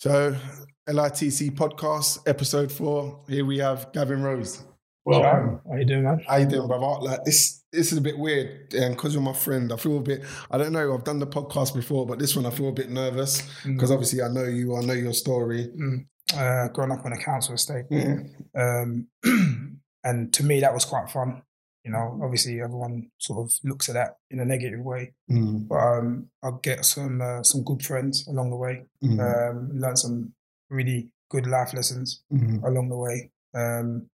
[0.00, 0.34] So,
[0.88, 3.22] LITC podcast, episode four.
[3.28, 4.64] Here we have Gavin Rose.
[5.04, 6.24] Well, how you doing, man?
[6.26, 7.02] How you doing, brother?
[7.04, 10.00] Like this, this is a bit weird, and because you're my friend, I feel a
[10.00, 10.24] bit.
[10.50, 10.94] I don't know.
[10.94, 14.22] I've done the podcast before, but this one I feel a bit nervous because obviously
[14.22, 14.74] I know you.
[14.74, 15.68] I know your story.
[15.78, 16.06] Mm.
[16.34, 18.20] Uh, growing up on a council estate, Yeah.
[18.56, 19.06] um,
[20.02, 21.42] and to me that was quite fun.
[21.84, 25.76] You know, obviously everyone sort of looks at that in a negative way, Mm, but
[25.76, 28.84] um, I'll get some uh, some good friends along the way.
[29.02, 30.34] mm, Um, learn some
[30.68, 33.30] really good life lessons mm, along the way.
[33.54, 34.10] Um,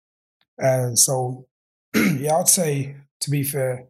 [0.59, 1.47] and so,
[1.95, 3.87] yeah, I'd say to be fair,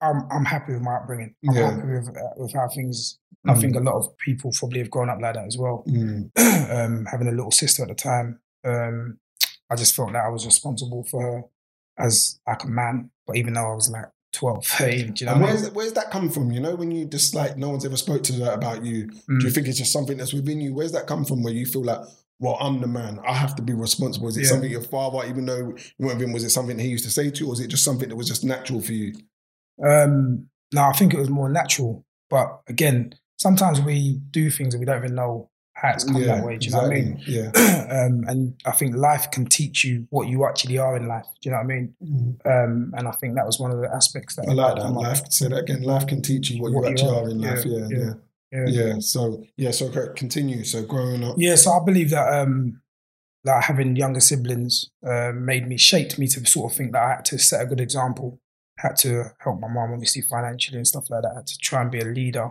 [0.00, 1.34] I'm I'm happy with my upbringing.
[1.46, 1.70] I'm Yeah.
[1.74, 3.18] happy with uh, with how things.
[3.46, 5.84] I think a lot of people probably have grown up like that as well.
[5.86, 6.30] mm,
[6.70, 9.18] um, having a little sister at the time, um,
[9.68, 11.42] I just felt that I was responsible for her
[11.98, 13.10] as like a man.
[13.26, 15.74] But even though I was like 12, 13, do you know And I where's mean?
[15.74, 16.50] where's that come from?
[16.52, 19.06] You know, when you just like no one's ever spoke to that about you.
[19.06, 19.54] Do you Mm.
[19.54, 20.74] think it's just something that's within you?
[20.74, 21.42] Where's that come from?
[21.42, 22.00] Where you feel like,
[22.40, 23.20] well, I'm the man.
[23.26, 24.28] I have to be responsible.
[24.28, 24.48] Is it Yeah.
[24.48, 25.56] something your father, even though
[25.98, 27.60] you weren't with him, was it something he used to say to you, or was
[27.60, 29.14] it just something that was just natural for you?
[29.82, 32.04] Um, no, I think it was more natural.
[32.30, 35.50] But again, sometimes we do things and we don't even know
[35.84, 36.56] how it's come that way.
[36.56, 37.20] Do you know what I mean?
[37.26, 37.50] Yeah.
[37.90, 41.26] um, and I think life can teach you what you actually are in life.
[41.42, 41.94] Do you know what I mean?
[42.46, 44.90] Um, and I think that was one of the aspects that I like that.
[44.90, 45.82] Life, say that again.
[45.82, 47.24] Life can teach you what, What you you actually are.
[47.24, 47.64] are in life.
[47.64, 48.12] Yeah, Yeah, yeah,
[48.52, 48.84] yeah, yeah.
[48.86, 48.94] yeah.
[49.00, 49.90] So yeah, so.
[50.16, 50.64] Continue.
[50.64, 51.36] So growing up.
[51.38, 52.80] Yeah, so I believe that um
[53.44, 57.08] like having younger siblings uh, made me shaped me to sort of think that I
[57.16, 58.40] had to set a good example,
[58.78, 61.90] had to help my mom obviously financially and stuff like that, had to try and
[61.90, 62.50] be a leader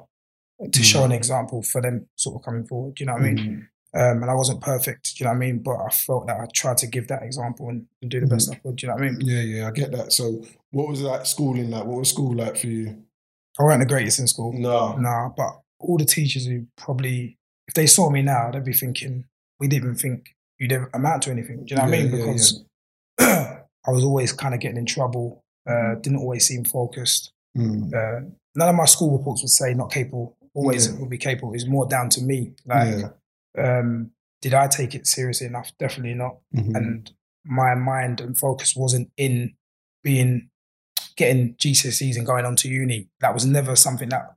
[0.71, 2.99] to show an example for them sort of coming forward.
[2.99, 3.37] You know what I mean?
[3.37, 5.59] Mm, Um, and I wasn't perfect, you know what I mean?
[5.59, 8.51] But I felt that I tried to give that example and, and do the best
[8.51, 8.81] I could.
[8.81, 9.21] You know what I mean?
[9.21, 9.67] yeah, yeah.
[9.67, 10.11] I get that.
[10.13, 11.85] So what was that schooling like?
[11.85, 13.03] What was school like for you?
[13.59, 14.51] I weren't the greatest in school.
[14.53, 14.95] No.
[14.97, 19.25] No, but all the teachers who probably, if they saw me now, they'd be thinking,
[19.59, 21.57] we didn't even think you'd ever amount to anything.
[21.65, 22.11] Do you know what I Yeah, mean?
[22.15, 22.63] yeah, Because
[23.19, 27.31] I was always kind of getting in trouble, uh, didn't always seem focused.
[27.57, 30.99] Mm, Uh, none of my school reports would say not capable, always Yeah.
[30.99, 31.49] would be capable.
[31.51, 32.53] It was more down to me.
[32.65, 32.99] Like,
[33.57, 33.79] yeah.
[33.79, 35.71] um, did I take it seriously enough?
[35.79, 36.37] Definitely not.
[36.55, 36.75] mhm.
[36.75, 37.11] And
[37.45, 39.55] my mind and focus wasn't in
[40.03, 40.49] being,
[41.15, 43.09] getting GCSEs and going on to uni.
[43.19, 44.35] That was never something that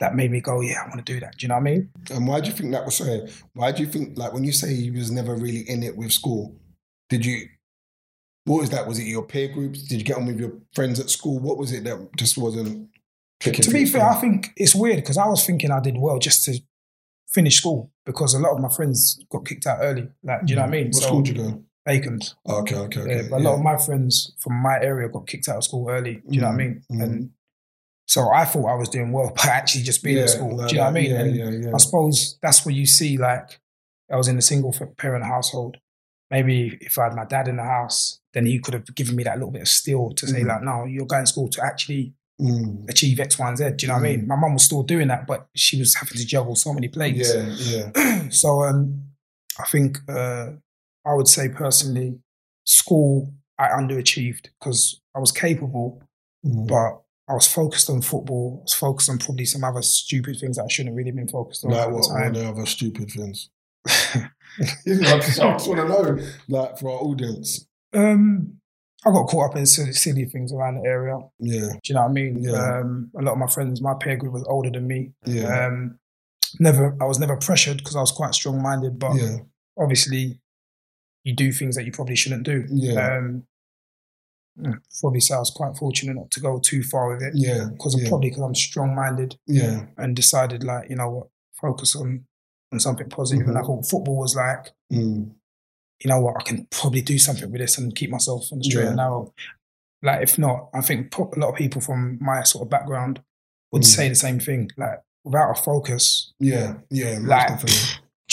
[0.00, 1.36] that made me go, yeah, I want to do that.
[1.38, 1.90] Do you know what I mean?
[2.10, 3.26] And why do you think that was so?
[3.52, 6.10] Why do you think, like, when you say you was never really in it with
[6.10, 6.56] school,
[7.08, 7.48] did you,
[8.44, 8.88] what was that?
[8.88, 9.82] Was it your peer groups?
[9.84, 11.38] Did you get on with your friends at school?
[11.38, 12.88] What was it that just wasn't
[13.52, 16.44] to be fair, I think it's weird because I was thinking I did well just
[16.44, 16.58] to
[17.32, 20.08] finish school because a lot of my friends got kicked out early.
[20.22, 20.86] Like, do you know what I mean?
[20.92, 21.64] What school did you go?
[21.84, 22.34] Bacon's.
[22.46, 23.16] Oh, okay, okay, okay.
[23.16, 25.88] Yeah, but a lot of my friends from my area got kicked out of school
[25.90, 26.14] early.
[26.14, 26.82] Do you know what I mean?
[26.90, 27.02] Mm, mm.
[27.02, 27.30] And
[28.06, 30.56] so I thought I was doing well, but actually just being Yeah, at school.
[30.56, 31.10] like do you know what I mean?
[31.10, 31.74] Yeah, and yeah, yeah.
[31.74, 33.60] I suppose that's where you see like
[34.10, 35.76] I was in a single parent household.
[36.30, 39.24] Maybe if I had my dad in the house, then he could have given me
[39.24, 40.46] that little bit of steel to say Mhm.
[40.48, 42.88] like, no, you're going to school to actually Mm.
[42.90, 43.70] achieve X, Y, and Z.
[43.76, 44.26] Do you know what I mean?
[44.26, 47.32] My mum was still doing that, but she was having to juggle so many plates.
[47.32, 48.28] Yeah, yeah.
[48.30, 49.02] so um,
[49.60, 50.48] I think uh,
[51.06, 52.18] I would say personally,
[52.64, 56.02] school I underachieved because I was capable,
[56.44, 56.66] Mm.
[56.66, 58.58] but I was focused on football.
[58.60, 61.64] I was focused on probably some other stupid things that I shouldn't really been focused
[61.64, 63.48] on Like at what, what are the other stupid things?
[63.86, 64.28] I
[64.84, 66.18] just, I just want to know,
[66.48, 67.66] like, for our audience.
[67.94, 68.58] um,
[69.06, 71.18] I got caught up in silly, silly things around the area.
[71.38, 72.42] Yeah, Do you know what I mean?
[72.42, 72.78] Yeah.
[72.80, 75.12] Um, a lot of my friends, my peer group was older than me.
[75.26, 75.98] yeah, Um,
[76.58, 79.36] never, I was never pressured because I was quite strong minded, but yeah,
[79.78, 80.40] obviously
[81.22, 82.64] you do things that you probably shouldn't do.
[82.70, 83.46] yeah, Um,
[85.00, 88.00] probably say I was quite fortunate not to go too far with it yeah, because
[88.00, 89.86] yeah, probably because I'm strong minded yeah.
[89.98, 91.26] and decided like you know what,
[91.60, 92.24] focus on
[92.72, 93.46] on something positive.
[93.48, 93.66] And I Mhm.
[93.66, 95.32] thought football was like Mm.
[96.04, 98.64] You know what, I can probably do something with this and keep myself on the
[98.64, 99.02] straight and Yeah.
[99.04, 99.32] narrow.
[100.02, 103.22] Like if not, I think a lot of people from my sort of background
[103.72, 103.86] would Mm.
[103.86, 104.70] say the same thing.
[104.76, 107.72] Like without a focus, Yeah, yeah, Like, do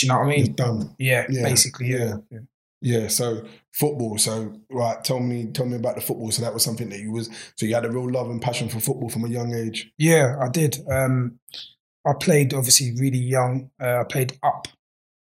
[0.01, 0.55] you know what I It's mean?
[0.55, 0.95] done.
[0.99, 2.17] Yeah, Yeah, basically, yeah.
[2.29, 2.39] yeah.
[2.83, 4.17] Yeah, so football.
[4.17, 6.31] So right, tell me, tell me about the football.
[6.31, 7.29] So that was something that you was.
[7.55, 9.93] So you had a real love and passion for football from a young age.
[9.99, 10.79] Yeah, I did.
[10.89, 11.39] Um,
[12.05, 13.69] I played obviously really young.
[13.79, 14.67] Uh, I played up,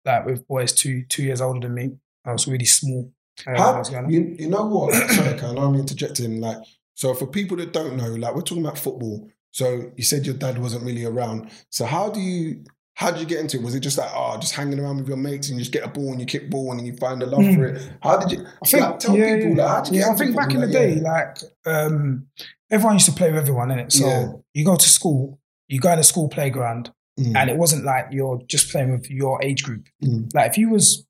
[0.03, 1.97] like with boys two two years older than me.
[2.25, 3.11] I was really small.
[3.47, 4.93] I How, was you, you know what?
[5.11, 6.39] Sorry, Kyle, I'm interjecting.
[6.39, 6.57] Like,
[6.93, 9.27] so for people that don't know, like we're talking about football.
[9.51, 11.49] So you said your dad wasn't really around.
[11.69, 12.63] So how do you?
[12.97, 13.63] How did you get into it?
[13.63, 15.83] Was it just like, oh, just hanging around with your mates and you just get
[15.83, 17.91] a ball and you kick ball and you find a love for it?
[18.01, 18.45] How did you?
[18.63, 20.61] I think, like, tell yeah, people, like, how did you yeah, I think back in
[20.61, 20.67] football?
[20.67, 21.01] the day, yeah.
[21.11, 22.27] like um,
[22.71, 23.91] everyone used to play with everyone, innit?
[23.91, 24.31] So Yeah.
[24.53, 27.35] you go to school, you go in the school playground, Mm.
[27.35, 29.85] and it wasn't like you're just playing with your age group.
[30.03, 30.33] Mm.
[30.33, 31.05] Like if you was,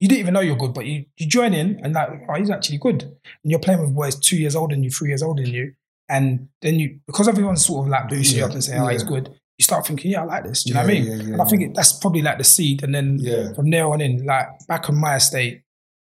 [0.00, 2.50] you didn't even know you're good, but you you join in and like, oh, he's
[2.50, 5.42] actually good, and you're playing with boys two years older than you, three years older
[5.42, 5.72] than you,
[6.08, 9.02] and then you because everyone's sort of like boosting you up and saying, oh, he's
[9.02, 9.28] good.
[9.58, 10.62] You start thinking, yeah, I like this.
[10.62, 11.04] Do you know what I mean?
[11.04, 13.52] yeah, yeah, and I think it, that's probably like the seed, and then Yeah.
[13.54, 15.62] from there on in, like back on my estate,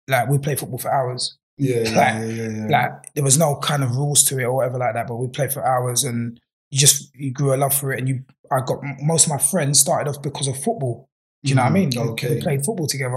[0.09, 1.37] like we play football for hours.
[1.57, 2.67] Yeah, yeah, Like- yeah, yeah, yeah.
[2.69, 5.29] Like there was no kind of rules to it or whatever like that, but we
[5.29, 6.41] played for hours and
[6.71, 9.39] you just you grew a love for it and you I got most of my
[9.39, 11.09] friends started off because of football.
[11.45, 11.91] Do you know what I mean?
[11.93, 12.35] Mhm, okay.
[12.35, 13.17] We played football together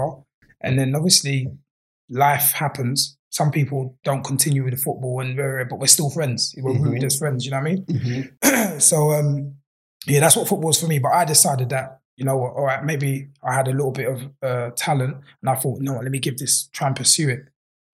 [0.62, 1.48] and then obviously
[2.08, 3.16] life happens.
[3.30, 5.36] Some people don't continue with the football and
[5.68, 6.54] but we're still friends.
[6.58, 6.82] We're Mhm.
[6.84, 7.84] rooted as friends, you know what I mean?
[7.86, 8.80] Mhm.
[8.90, 9.54] so um
[10.06, 10.98] yeah, that's what football was for me.
[10.98, 14.08] But I decided that, you know what, all right, maybe I had a little bit
[14.08, 17.42] of uh, talent and I thought, no, let me give this, try and pursue it.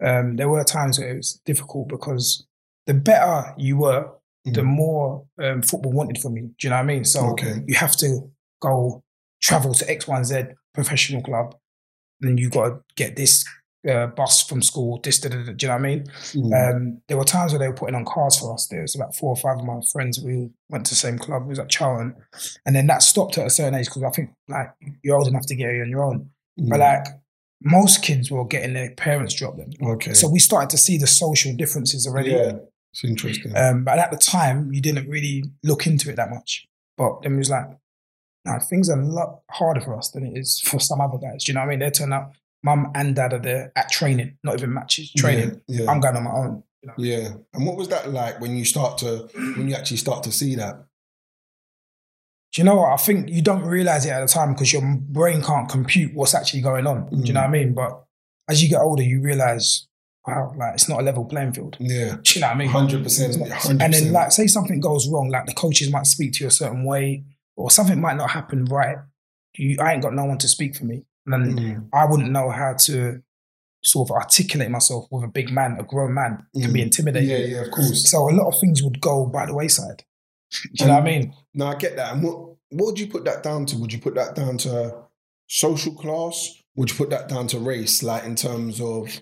[0.03, 2.47] Um, there were times where it was difficult because
[2.87, 4.09] the better you were,
[4.47, 4.65] the Mhm.
[4.65, 6.45] more um, football wanted from you.
[6.59, 7.05] Do you know what I mean?
[7.05, 7.63] So Okay.
[7.67, 8.31] you have to
[8.63, 9.03] go
[9.43, 11.55] travel to X, Y, Z professional club.
[12.21, 13.45] Then you got to get this
[13.89, 16.05] uh, bus from school, this, da, da, da, do you know what I mean?
[16.35, 16.75] Mm.
[16.75, 18.67] Um, there were times where they were putting on cars for us.
[18.67, 20.21] There was about four or five of my friends.
[20.21, 21.43] We went to the same club.
[21.43, 22.15] It was at Charlton,
[22.67, 24.71] and then that stopped at a certain age because I think like
[25.03, 26.31] you're old enough to get it on your own.
[26.57, 26.79] But Mm.
[26.81, 27.07] like
[27.63, 30.13] most kids were getting their parents drop them, okay.
[30.13, 32.31] so we started to see the social differences already.
[32.33, 32.53] yeah,
[32.93, 33.57] it's interesting.
[33.57, 36.67] Um, but at the time, you didn't really look into it that much.
[36.97, 37.67] But then it was like,
[38.45, 41.45] no, things are a lot harder for us than it is for some other guys.
[41.45, 41.79] Do you know what I mean?
[41.81, 42.33] They turn up,
[42.63, 45.61] mum and dad are there at training, not even matches, training.
[45.67, 45.91] Yeah, yeah.
[45.91, 46.63] I'm going on my own.
[46.83, 46.95] You know?
[46.97, 47.29] Yeah.
[47.55, 50.55] And what was that like when you start to when you actually start to see
[50.57, 50.85] that?
[52.53, 52.93] Do you know what?
[52.93, 56.35] I think you don't realize it at the time because your brain can't compute what's
[56.35, 57.11] actually going on.
[57.11, 57.65] Do you know what I mm.
[57.65, 57.75] mean?
[57.75, 58.05] But
[58.49, 59.87] as you get older, you realize,
[60.27, 61.77] wow, like it's not a level playing field.
[61.79, 62.17] Yeah.
[62.23, 62.69] Do you know what I mean?
[62.69, 63.31] Hundred percent.
[63.31, 66.33] It's not- Hundred And then, like, say something goes wrong, like the coaches might speak
[66.35, 67.25] to you a certain way,
[67.59, 68.97] or something might not happen right.
[69.55, 71.89] You, I ain't got no one to speak for me, and Mm.
[71.93, 73.23] I wouldn't know how to
[73.83, 76.47] sort of articulate myself with a big man, a grown man.
[76.55, 76.85] It can be Mm.
[76.85, 77.29] intimidating.
[77.31, 78.11] Yeah, yeah, of course.
[78.11, 80.05] So a lot of things would go by the wayside.
[80.53, 81.35] Do you know what I mean?
[81.55, 82.13] No, I get that.
[82.15, 82.37] And what
[82.71, 83.79] what would you put that down to?
[83.79, 84.95] Would you put that down to
[85.47, 86.55] social class?
[86.77, 88.03] Would you put that down to race?
[88.03, 89.21] Like in terms of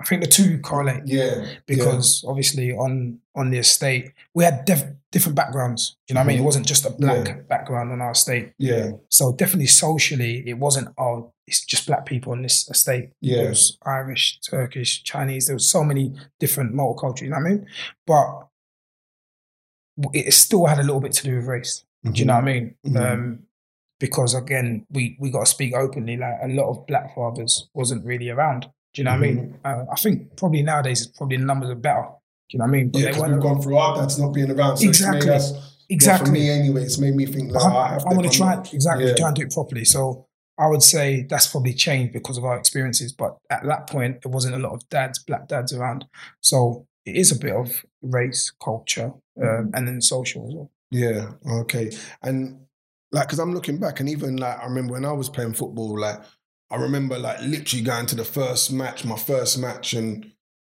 [0.00, 1.02] I think the two correlate.
[1.06, 5.96] yeah, because obviously on on the estate we had def- different backgrounds.
[6.08, 6.38] You know what I mean?
[6.38, 6.44] It Mhm.
[6.46, 7.34] wasn't just a black Yeah.
[7.48, 8.52] background on our estate.
[8.58, 13.10] yeah, So definitely socially, it wasn't oh it's just black people on this estate.
[13.20, 13.42] Yeah.
[13.42, 15.46] It was Irish, Turkish, Chinese.
[15.46, 17.22] There was so many different multicultural.
[17.22, 17.66] You know what I mean?
[18.06, 18.28] But
[20.14, 21.84] it still had a little bit to do with race.
[22.04, 22.74] Do you know what I mean?
[22.86, 22.96] Mhm.
[23.12, 23.38] Um,
[23.98, 26.16] because again, we we got to speak openly.
[26.16, 28.70] Like a lot of black fathers wasn't really around.
[28.94, 29.36] Do you know what I Mm-hmm.
[29.36, 29.58] mean?
[29.64, 32.06] Uh, I think probably nowadays, probably the numbers are better.
[32.48, 32.88] Do you know what I mean?
[32.90, 34.78] But Yeah, we've gone through our dads not being around.
[34.78, 35.30] So Exactly.
[35.30, 36.26] Us, exactly.
[36.26, 38.54] for me anyway, it's made me think that I'm, I have I'm going to try
[38.72, 39.14] exactly Yeah.
[39.14, 39.84] try and do it properly.
[39.84, 40.26] So
[40.58, 43.12] I would say that's probably changed because of our experiences.
[43.12, 46.04] But at that point, there wasn't a lot of dads, black dads around.
[46.40, 50.70] So it is a bit of race, culture, um, and then social as well.
[50.90, 51.30] Yeah.
[51.60, 51.92] Okay.
[52.22, 52.58] And
[53.12, 55.98] like, because I'm looking back, and even like, I remember when I was playing football,
[55.98, 56.20] like,
[56.70, 60.32] I remember like literally going to the first match, my first match, and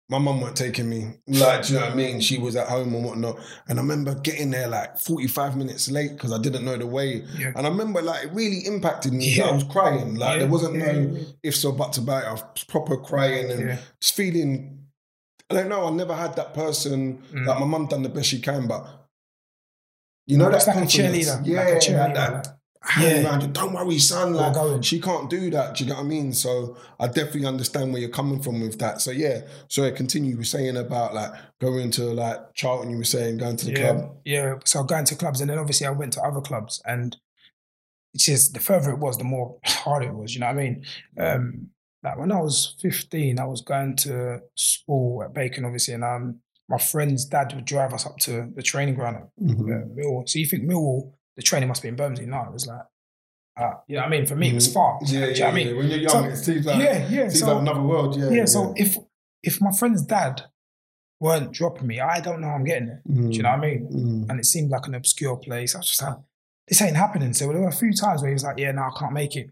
[0.09, 1.15] my mum weren't taking me.
[1.27, 2.21] Like, do you know what I mean?
[2.21, 3.39] She was at home and whatnot.
[3.69, 7.25] And I remember getting there like 45 minutes late because I didn't know the way.
[7.39, 7.53] Yeah.
[7.57, 9.31] And I remember like it really impacted me.
[9.33, 9.45] Yeah.
[9.45, 10.17] I was crying.
[10.17, 12.27] Like, Yeah, there wasn't no ifs or buts about it.
[12.27, 14.87] I was proper crying and just feeling.
[15.51, 15.87] I don't know.
[15.87, 17.23] I never had that person.
[17.33, 17.47] Mm.
[17.47, 18.87] Like my mum done the best she can, but
[20.27, 22.59] you know that's that like a cheerleader, Yeah, like a cheerleader, that.
[22.85, 23.31] Hand Yeah.
[23.31, 24.35] around don't worry, son.
[24.35, 24.83] Like going.
[24.83, 25.77] she can't do that.
[25.77, 26.33] Do you get what I mean?
[26.33, 29.01] So I definitely understand where you're coming from with that.
[29.01, 29.43] So yeah.
[29.69, 30.33] So I continue.
[30.33, 32.91] You were saying about like going to like Charlton.
[32.91, 34.17] You were saying going to the yeah, club.
[34.25, 34.55] yeah.
[34.65, 37.17] So going to clubs, and then obviously I went to other clubs, and
[38.15, 40.35] it's just the further it was, the more hard it was.
[40.35, 40.85] You know what I mean?
[41.19, 41.69] Um,
[42.03, 46.41] like when I was fifteen, I was going to school at Bacon, obviously, and um,
[46.69, 49.61] my friend's dad would drive us up to the training ground at Mhm.
[49.61, 50.29] uh, Millwall.
[50.29, 52.27] So you think Millwall, the training must be in Bermondsey?
[52.27, 52.81] No, it was like,
[53.59, 54.27] uh, you know what I mean?
[54.27, 54.99] For me, it was far.
[55.03, 55.67] Yeah, Do you know yeah, what I mean?
[55.69, 55.75] yeah.
[55.75, 57.29] When you're young, So- it seems like yeah, yeah.
[57.29, 58.17] seems So, like another world.
[58.19, 58.97] Yeah, yeah, so if
[59.43, 60.43] if my friend's dad
[61.21, 63.01] weren't dropping me, I don't know how I'm getting it.
[63.09, 63.31] Mm.
[63.31, 63.89] Do you know what I mean?
[64.27, 64.31] Mm.
[64.31, 65.75] and it seemed like an obscure place.
[65.75, 66.17] I was just like,
[66.69, 67.33] this ain't happening.
[67.33, 69.37] So there were a few times where he was like, yeah, no, I can't make
[69.37, 69.51] it.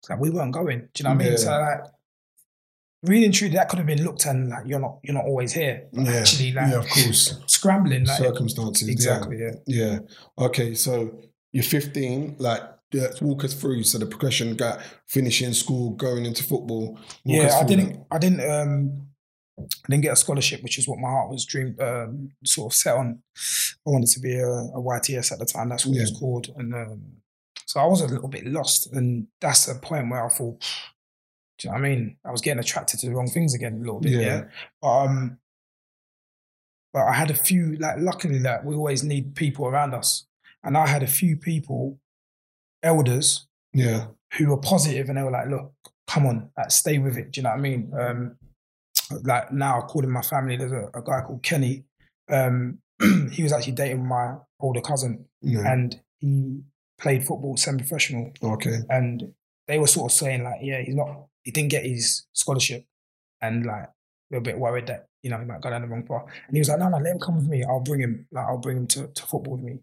[0.00, 0.80] It's like we weren't going.
[0.80, 1.38] Do you know what I mean?
[1.38, 1.80] So like,
[3.02, 5.24] really and truly, that could have been looked at and like you're not you're not
[5.24, 5.88] always here.
[5.92, 6.10] Yeah.
[6.12, 7.38] Actually, like yeah, of course.
[7.46, 8.88] scrambling, like Circumstances.
[8.88, 9.52] exactly, yeah.
[9.66, 9.98] Yeah.
[10.38, 10.74] Okay.
[10.74, 11.20] So
[11.52, 12.36] you're 15.
[12.38, 13.84] Like, yeah, walk us through.
[13.84, 16.98] So the progression got finishing school, going into football.
[17.24, 19.06] Yeah, I didn't, I didn't, um,
[19.58, 22.76] I didn't get a scholarship, which is what my heart was dream, um, sort of
[22.76, 23.22] set on.
[23.86, 25.68] I wanted to be a, a YTS at the time.
[25.68, 27.02] That's what it was called, and um,
[27.66, 30.62] So I was a little bit lost, and that's a point where I thought,
[31.62, 32.16] do you know what I mean?
[32.24, 34.12] I was getting attracted to the wrong things again a little bit.
[34.12, 34.20] Yeah.
[34.20, 34.44] Yeah.
[34.80, 35.38] But um,
[36.92, 40.26] but I had a few like luckily that we always need people around us,
[40.62, 41.98] and I had a few people,
[42.82, 44.08] elders Yeah.
[44.36, 45.72] who were positive and they were like, look,
[46.06, 47.30] come on, like, stay with it.
[47.32, 47.92] Do you know what I mean?
[47.98, 48.36] Um,
[49.24, 51.84] like now, calling my family, there's a, a guy called Kenny.
[52.30, 52.78] Um,
[53.32, 55.70] he was actually dating my older cousin Yeah.
[55.72, 56.60] and he
[57.00, 58.32] played football semi-professional.
[58.42, 58.78] Okay.
[58.88, 59.32] And
[59.66, 62.84] they were sort of saying like, yeah, he's not, he didn't get his scholarship.
[63.40, 63.88] And like,
[64.30, 66.24] they were a bit worried that, you know, he might go down the wrong path.
[66.46, 67.64] And he was like, no, no, let him come with me.
[67.64, 69.78] I'll bring him, like, I'll bring him to, to football with me.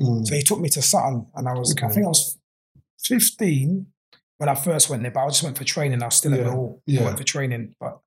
[0.00, 0.26] Mm.
[0.26, 2.38] So he took me to Sutton, and I was, I think I was
[3.04, 3.86] 15
[4.38, 6.02] when I first went there, but I just went for training.
[6.02, 6.82] I was still at Yeah, the hall.
[6.86, 7.00] yeah.
[7.00, 7.98] I went for training, but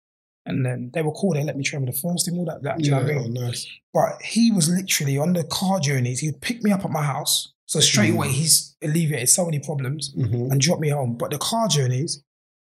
[0.48, 1.34] and then they were cool.
[1.34, 2.62] They let me train with the first team, all that.
[2.64, 3.16] that do you know Yeah.
[3.16, 3.38] I mean?
[3.38, 3.68] Oh, nice.
[3.94, 6.20] But he was literally on the car journeys.
[6.20, 7.52] He'd pick me up at my house.
[7.66, 8.18] So straight Mm.
[8.18, 10.52] away, he's alleviated so many problems Mhm.
[10.52, 11.16] and dropped me home.
[11.18, 12.24] But the car journeys,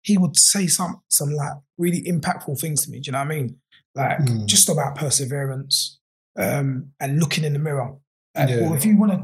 [0.09, 2.97] he would say some some like really impactful things to me.
[2.99, 3.47] Do you know what I mean?
[3.95, 4.45] Like Mm.
[4.53, 5.99] just about perseverance
[6.45, 7.89] um, and looking in the mirror.
[8.35, 8.61] Like, Yeah.
[8.61, 9.19] Well, if you want to,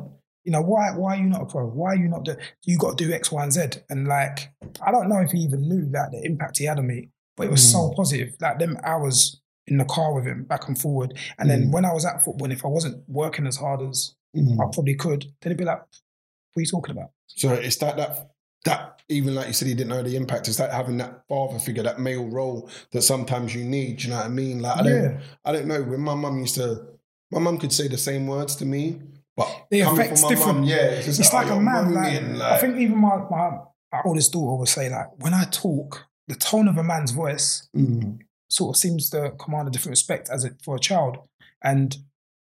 [0.46, 1.66] you know, why why are you not a pro?
[1.80, 2.26] Why are you not?
[2.26, 3.62] The, you got to do X, Y, and Z.
[3.90, 4.38] And like,
[4.86, 7.48] I don't know if he even knew that the impact he had on me, but
[7.48, 7.96] it was so Mm.
[7.96, 8.30] positive.
[8.42, 11.18] Like them hours in the car with him, back and forward.
[11.40, 11.72] And then Mm.
[11.74, 14.54] when I was at football, and if I wasn't working as hard as Mm.
[14.62, 17.12] I probably could, then it'd be like, what are you talking about?
[17.28, 18.32] So it's that that
[18.66, 20.48] that even like you said, he didn't know the impact.
[20.48, 23.98] It's like having that father figure, that male role that sometimes you need.
[23.98, 24.60] Do you know what I mean?
[24.62, 25.20] Like I don't, yeah.
[25.44, 25.82] I don't know.
[25.84, 26.86] When my mum used to,
[27.32, 29.02] my mum could say the same words to me,
[29.38, 30.60] but The effect's different.
[30.60, 31.94] mum, yeah, it's, just It's like oh, a man.
[31.94, 33.52] Like, like- I think even my, my,
[33.92, 37.68] my oldest daughter would say, like, when I talk, the tone of a man's voice
[37.76, 38.20] Mm,
[38.50, 41.18] sort of seems to command a different respect as it for a child.
[41.64, 41.96] And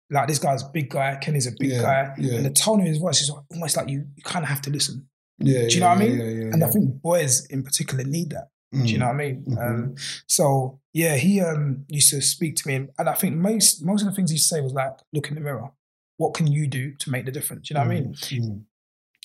[0.10, 2.36] like this guy's a big guy, Kenny's a big Yeah, guy, yeah.
[2.36, 4.70] and the tone of his voice is almost like you, you kind of have to
[4.70, 5.08] listen.
[5.40, 6.18] Yeah, Do you know yeah, what I mean?
[6.18, 8.50] Yeah, And I think boys in particular need that.
[8.74, 9.46] Mm, Do you know what I mean?
[9.48, 9.62] Mhm.
[9.62, 9.96] Um,
[10.28, 14.08] so yeah, he um, used to speak to me, and, I think most most of
[14.08, 15.72] the things he say was like, look in the mirror.
[16.18, 17.68] What can you do to make the difference?
[17.68, 18.14] Do you know what I mean?
[18.14, 18.62] Mm, mm.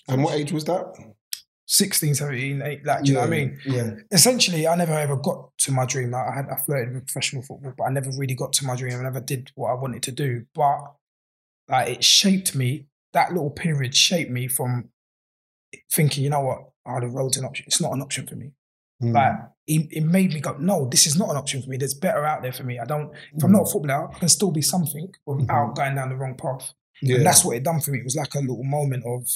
[0.08, 0.86] And what age was that?
[1.70, 3.58] 16, 17, 8, like, do you know what I mean?
[3.66, 3.90] Yeah.
[4.10, 6.12] essentially, I never ever got to my dream.
[6.12, 8.74] Like, I had I flirted with professional football, but I never really got to my
[8.74, 8.98] dream.
[8.98, 10.46] I never did what I wanted to do.
[10.54, 10.78] But
[11.68, 12.86] like, it shaped me.
[13.12, 14.88] That little period shaped me from
[15.92, 17.64] thinking, you know what, oh, the road's an option.
[17.66, 18.52] It's not an option for me.
[19.02, 19.34] Mm, Like,
[19.66, 21.76] it, it made me go, no, this is not an option for me.
[21.76, 22.78] There's better out there for me.
[22.78, 23.12] I don't.
[23.34, 25.74] If I'm mm, not a footballer, I can still be something without Mhm.
[25.76, 26.72] going down the wrong path.
[27.02, 27.16] yeah.
[27.16, 27.98] And that's what it done for me.
[27.98, 29.28] It was like a little moment of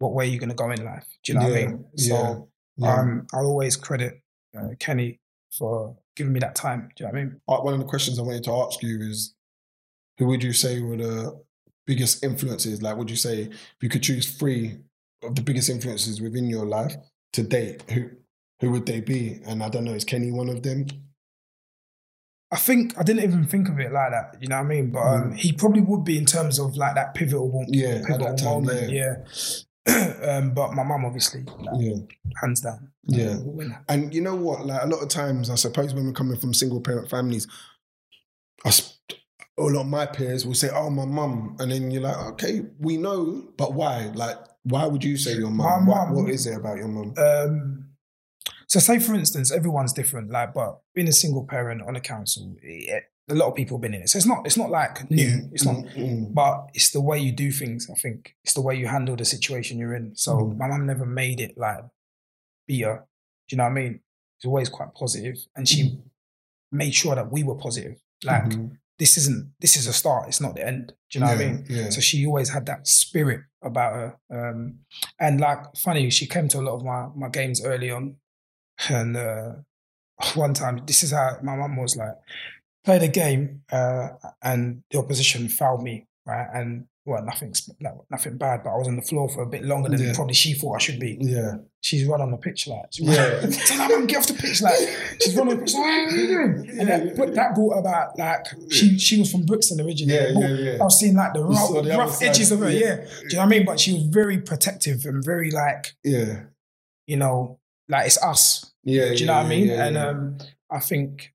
[0.00, 1.06] what way are you're going to go in life.
[1.24, 1.84] Do you know what I mean?
[1.96, 2.04] So.
[2.76, 2.94] yeah, yeah.
[3.00, 4.20] Um, I'll always credit
[4.58, 5.20] uh, Kenny
[5.56, 6.90] for giving me that time.
[6.96, 7.40] Do you know what I mean?
[7.48, 9.34] Uh, one of the questions I wanted to ask you is
[10.18, 11.40] who would you say were the
[11.86, 12.82] biggest influences?
[12.82, 14.78] Like, would you say if you could choose three
[15.22, 16.94] of the biggest influences within your life
[17.34, 18.10] to date, who
[18.60, 19.40] who would they be?
[19.46, 20.86] And I don't know, is Kenny one of them?
[22.52, 24.36] I think I didn't even think of it like that.
[24.40, 24.90] You know what I mean?
[24.90, 27.66] But um, he probably would be in terms of like that pivotal, Mm.
[27.68, 28.90] Yeah, pivotal time, moment.
[28.90, 29.16] yeah.
[29.86, 30.14] Yeah.
[30.38, 31.96] um, but my mum, obviously, like, Yeah.
[32.42, 32.90] hands down.
[33.06, 33.38] Yeah.
[33.88, 34.66] And you know what?
[34.66, 37.46] Like a lot of times, I suppose when we're coming from single parent families,
[38.64, 38.98] I sp-
[39.68, 42.62] a lot of my peers will say, "Oh, my mum," and then you're like, "Okay,
[42.78, 44.06] we know, but why?
[44.14, 45.86] Like, why would you say your mum?
[45.86, 47.86] What, what is it about your mum?" Um,
[48.66, 50.30] so, say for instance, everyone's different.
[50.30, 53.82] Like, but being a single parent on a council, it, a lot of people have
[53.82, 54.08] been in it.
[54.08, 54.44] So it's not.
[54.46, 55.48] It's not like new.
[55.52, 55.76] It's not.
[55.76, 57.88] Mm, mm, But it's the way you do things.
[57.90, 60.14] I think it's the way you handle the situation you're in.
[60.16, 60.56] So Mhm.
[60.56, 61.84] my mum never made it like
[62.66, 63.04] beer.
[63.48, 64.00] Do you know what I mean?
[64.38, 66.00] She's always quite positive, and she
[66.72, 68.00] made sure that we were positive.
[68.24, 68.78] Like mhm.
[69.00, 70.28] This isn't this is a start.
[70.28, 70.92] It's not the end.
[71.10, 71.64] Do you know what I mean?
[71.68, 71.88] Yeah.
[71.88, 74.18] So she always had that spirit about her.
[74.30, 74.80] Um,
[75.18, 78.16] and like funny, she came to a lot of my my games early on,
[78.90, 79.52] and uh,
[80.34, 82.14] one time this is how my mum was like
[82.84, 84.08] played a game uh,
[84.42, 88.88] and the opposition fouled me right and well nothing like, nothing bad but I was
[88.88, 90.12] on the floor for a bit longer than Yeah.
[90.14, 91.18] probably she thought I should be.
[91.20, 91.56] yeah.
[91.82, 93.26] She's run on the pitch like she's Yeah.
[93.40, 94.74] run, tell her man get off the pitch like
[95.20, 96.70] she's running the pitch like, "Hey, what are you doing?
[96.80, 100.14] And that, but that brought about like she she was from Brixton originally.
[100.14, 100.78] Yeah, brought- yeah, yeah.
[100.80, 102.78] I was seeing like the rough, the rough edges of her, yeah.
[102.80, 102.96] yeah.
[102.96, 103.64] Do you know what I mean?
[103.66, 106.42] But she was very protective and very like, Yeah.
[107.06, 108.70] you know, like it's us.
[108.84, 109.08] Yeah.
[109.10, 109.70] Do you know what I mean?
[109.70, 110.38] and um,
[110.70, 111.32] I think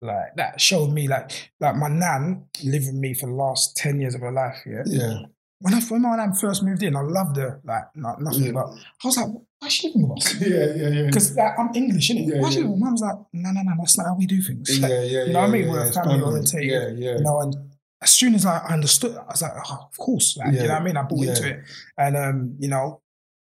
[0.00, 4.00] like that showed me like like my nan lived with me for the last ten
[4.00, 4.58] years of her life.
[4.66, 4.82] Yeah.
[4.86, 5.14] yeah.
[5.60, 8.52] When I when my nan first moved in, I loved her like not, nothing, Yeah.
[8.52, 9.26] but I was like,
[9.58, 10.34] why is she living with us?
[10.40, 11.06] Yeah, yeah, yeah.
[11.06, 12.28] Because like, I'm English, innit?
[12.28, 12.66] Yeah, why is she yeah.
[12.66, 12.80] living?
[12.80, 14.78] Mum's like, no, no, no, that's not how we do things.
[14.78, 15.64] yeah, Like, yeah, you know what I mean?
[15.64, 17.16] yeah, We're it's family orientated, Yeah, yeah.
[17.18, 17.56] you know, and
[18.00, 20.80] as soon as I understood, I was like, oh, of course, like, you know what
[20.82, 20.96] I mean?
[20.96, 21.30] I bought Yeah.
[21.30, 21.60] into it,
[21.96, 23.00] and um, you know,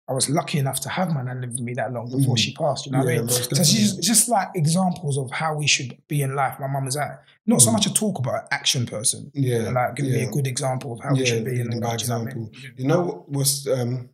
[0.10, 2.40] I was lucky enough to have my nan live with me that long before Mm.
[2.40, 2.86] she passed.
[2.86, 3.28] You know what I mean?
[3.28, 6.60] So she's just like examples of how we should be in life.
[6.62, 7.74] My mum was that not so Mm.
[7.74, 10.94] much a talk about an action person, Yeah, and like giving me a good example
[10.94, 11.60] of how we should be.
[11.60, 12.28] And leading all by that, do you know I mean?
[12.30, 12.74] example.
[12.78, 14.10] You know what was um,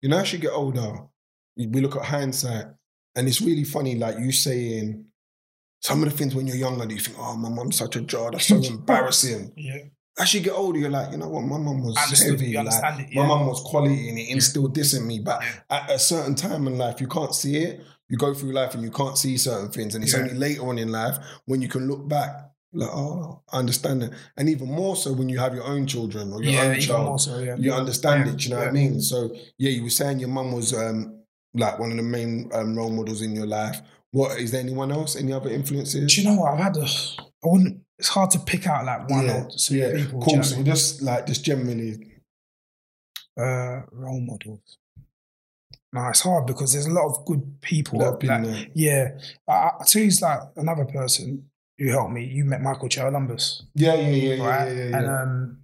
[0.00, 1.00] you know as you get older,
[1.56, 2.66] we look at hindsight,
[3.14, 3.96] and it's really funny.
[3.96, 5.04] Like you saying
[5.82, 8.00] some of the things when you're younger, that you think, "Oh, my mum's such a
[8.00, 8.30] jar.
[8.30, 9.78] That's so embarrassing." Yeah,
[10.20, 12.38] As you get older, you're like, you know what, my mum was understood.
[12.40, 12.52] heavy.
[12.54, 12.66] Like,
[13.00, 13.14] it?
[13.14, 13.26] my Yeah.
[13.26, 15.18] mum was quality, and it instilled this in me.
[15.20, 17.80] But at a certain time in life, you can't see it.
[18.08, 20.20] You go through life and you can't see certain things, and it's Yeah.
[20.20, 22.46] only later on in life when you can look back.
[22.72, 24.12] Like, oh, I understand it.
[24.36, 26.82] And even more so when you have your own children or your yeah, own even
[26.82, 27.38] child more so.
[27.38, 28.44] Yeah, you understand it.
[28.44, 29.00] You know what I mean?
[29.00, 31.20] So yeah, you were saying your mum was um,
[31.54, 33.80] like one of the main um, role models in your life.
[34.12, 35.16] What is there anyone else?
[35.16, 36.14] Any other influences?
[36.14, 36.76] Do you know what I've had?
[36.76, 37.80] A, I wouldn't.
[38.00, 39.92] It's hard to pick out like one yeah, or two yeah.
[39.94, 40.20] people.
[40.20, 40.38] do you know Cool.
[40.38, 40.64] I So mean?
[40.64, 42.16] just like just generally,
[43.38, 44.78] uh, role models.
[45.92, 47.98] No, it's hard because there's a lot of good people.
[47.98, 48.66] that like, there.
[48.74, 49.08] yeah,
[49.46, 52.24] I, I tell you, it's like another person who helped me.
[52.24, 54.68] You met Michael Charalambous, Yeah, yeah, yeah, yeah, right?
[54.68, 54.96] yeah, yeah, yeah.
[54.98, 55.58] And um,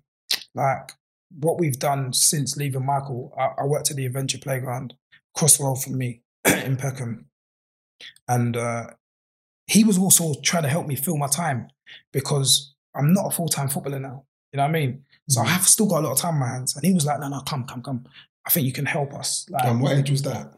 [0.55, 0.93] like
[1.39, 4.95] what we've done since leaving Michael, I, I worked at the Adventure Playground,
[5.35, 7.27] cross the road from me in Peckham,
[8.29, 8.89] and uh,
[9.67, 11.69] he was also trying to help me fill my time
[12.13, 14.25] because I'm not a full time footballer now.
[14.53, 15.05] You know what I mean?
[15.29, 15.49] So I Mhm.
[15.49, 16.77] have still got a lot of time on my hands.
[16.77, 18.05] And he was like, no, no, come, come, come.
[18.47, 19.45] I think you can help us.
[19.51, 20.53] Like, and what age was that?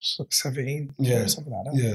[0.00, 1.26] s- 17, Yeah.
[1.26, 1.74] something like that.
[1.74, 1.94] Yeah,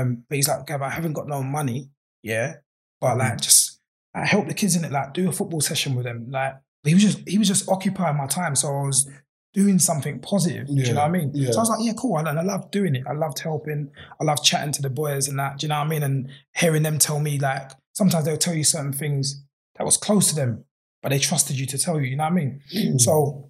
[0.00, 1.90] Um, but he's like, I haven't got no money,
[2.22, 2.54] yeah,
[3.00, 3.18] but Mm-hmm.
[3.18, 3.80] like just
[4.14, 6.30] like, help the kids in it, like do a football session with them.
[6.30, 9.08] Like he was just he was just occupying my time, so I was
[9.54, 10.66] doing something positive.
[10.66, 11.30] Do you know what I mean?
[11.32, 11.50] yeah.
[11.52, 12.18] So I was like, yeah, cool.
[12.18, 13.04] And I loved doing it.
[13.08, 13.90] I loved helping.
[14.20, 15.58] I loved chatting to the boys and that.
[15.58, 16.02] Do you know what I mean?
[16.02, 19.42] And hearing them tell me like sometimes they'll tell you certain things
[19.76, 20.64] that was close to them,
[21.02, 22.08] but they trusted you to tell you.
[22.08, 22.60] You know what I mean?
[22.74, 23.00] Mm.
[23.00, 23.48] So,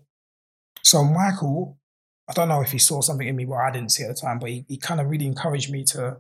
[0.83, 1.79] so Michael,
[2.29, 4.15] I don't know if he saw something in me what I didn't see at the
[4.21, 6.19] time, but he, he kind of really encouraged me to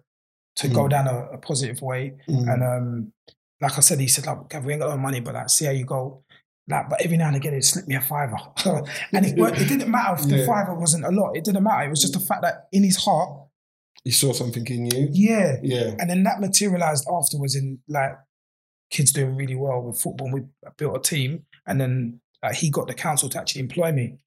[0.56, 0.90] to go Mm.
[0.90, 2.14] down a, a positive way.
[2.28, 2.52] Mm.
[2.52, 3.12] And um,
[3.60, 5.72] like I said, he said, like, we ain't got no money, but like, see how
[5.72, 6.23] you go.
[6.68, 8.36] Like, but every now and again, he'd slip me a fiver.
[9.12, 10.46] and it, it didn't matter if the Yeah.
[10.46, 11.36] fiver wasn't a lot.
[11.36, 11.86] It didn't matter.
[11.86, 13.30] It was just the fact that in his heart,
[14.02, 15.08] he saw something in you.
[15.12, 15.56] yeah.
[15.62, 18.12] Yeah, And then that materialized afterwards in like
[18.90, 20.30] kids doing really well with football.
[20.32, 20.42] We
[20.78, 24.18] built a team, and then like, he got the council to actually employ me.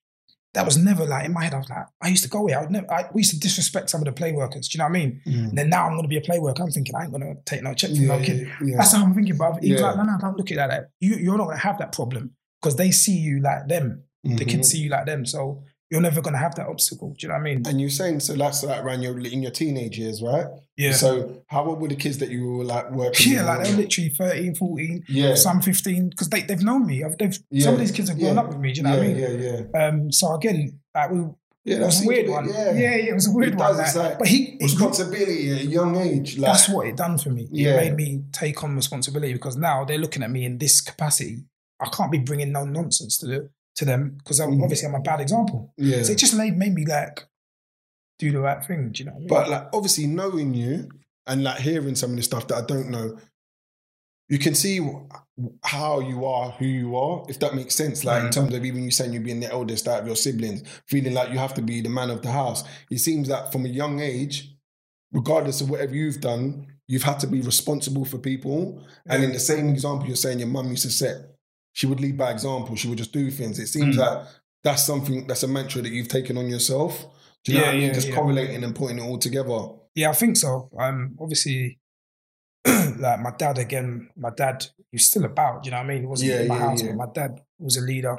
[0.58, 1.54] That was never like in my head.
[1.54, 2.58] I was like, I used to go here.
[2.58, 2.92] I would never.
[2.92, 4.68] I, we used to disrespect some of the play workers.
[4.68, 5.22] Do you know what I mean?
[5.28, 5.50] Mm.
[5.50, 6.64] And then now I'm going to be a play worker.
[6.64, 8.52] I'm thinking I ain't going to take no check from yeah, no kid.
[8.66, 8.78] yeah.
[8.78, 9.38] That's how I'm thinking.
[9.38, 9.88] But he was Yeah.
[9.90, 10.90] like, no, no, don't look at it like that.
[11.00, 14.04] You, you're not going to have that problem because they see you like them.
[14.24, 14.50] The Mhm.
[14.50, 15.26] kids see you like them.
[15.26, 17.10] So you're never going to have that obstacle.
[17.10, 17.64] Do you know what I mean?
[17.66, 20.46] And you're saying so that's like around your in your teenage years, right?
[20.76, 20.92] Yeah.
[20.94, 23.34] So how old were the kids that you were like working?
[23.34, 25.04] yeah, like they're literally 13, 14.
[25.08, 27.04] yeah, some 15 because they, they've known me.
[27.04, 28.74] I've, they've, Some of these kids have grown yeah, up with me.
[28.74, 29.42] Do you know yeah, what I mean?
[29.42, 29.88] yeah, yeah.
[29.88, 31.20] Um, so again, like we,
[31.64, 32.50] Yeah, it was a weird one.
[32.50, 32.72] Yeah.
[32.74, 33.72] yeah, it was a weird It one.
[33.72, 36.38] does, it's like- like but he, he Responsibility at a young age.
[36.38, 37.48] Like, that's what it done for me.
[37.52, 37.80] Yeah.
[37.80, 41.46] It made me take on responsibility because now they're looking at me in this capacity.
[41.80, 44.62] I can't be bringing no nonsense to the, to them because Mhm.
[44.64, 45.74] obviously I'm a bad example.
[45.78, 46.04] yeah.
[46.04, 47.26] So it just made, made me like
[48.20, 48.92] do the right thing.
[48.92, 49.28] Do you know I mean?
[49.28, 50.90] But like obviously knowing you
[51.26, 53.18] and like hearing some of the stuff that I don't know,
[54.30, 54.80] you can see
[55.64, 58.04] how you are, who you are, if that makes sense.
[58.04, 58.34] Like in Mm.
[58.34, 61.32] terms of even you saying you being the eldest out of your siblings, feeling like
[61.32, 62.64] you have to be the man of the house.
[62.90, 64.54] It seems that from a young age,
[65.14, 68.84] regardless of whatever you've done, you've had to be responsible for people.
[69.06, 71.37] And in the same example, you're saying your mum used to set,
[71.78, 72.76] she would lead by example.
[72.76, 73.60] She would just do things.
[73.60, 74.00] It seems Mm.
[74.00, 74.28] like
[74.64, 77.06] that's something that's a mantra that you've taken on yourself.
[77.44, 77.88] Do you know Yeah, what I mean?
[77.90, 78.16] yeah, Just yeah.
[78.16, 79.60] correlating and putting it all together.
[79.94, 80.72] Yeah, I think so.
[80.80, 81.80] Um, obviously,
[82.66, 84.10] like my dad again.
[84.18, 85.66] My dad, he's still about.
[85.66, 86.02] You know what I mean?
[86.02, 88.18] He wasn't Yeah, in my yeah, house, but my dad was a leader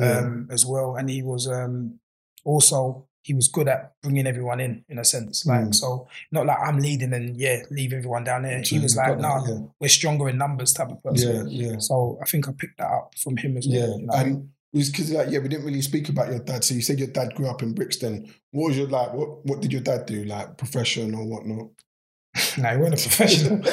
[0.00, 1.98] um, as well, and he was um,
[2.44, 5.46] also he was good at bringing everyone in, in a sense.
[5.46, 5.74] Like Mm.
[5.74, 8.64] so, not like I'm leading and yeah, leave everyone down there.
[8.64, 11.48] So he was like, no, that, we're stronger in numbers type of yeah, person.
[11.48, 11.76] yeah, yeah.
[11.78, 13.76] So I think I picked that up from him as well.
[13.78, 14.34] Yeah, you know what I mean?
[14.34, 16.64] and it was because like yeah, we didn't really speak about your dad.
[16.64, 18.32] So you said your dad grew up in Brixton.
[18.52, 19.12] What was your like?
[19.12, 20.24] What what did your dad do?
[20.24, 21.68] Like profession or whatnot?
[22.58, 23.60] No, wasn't a professional.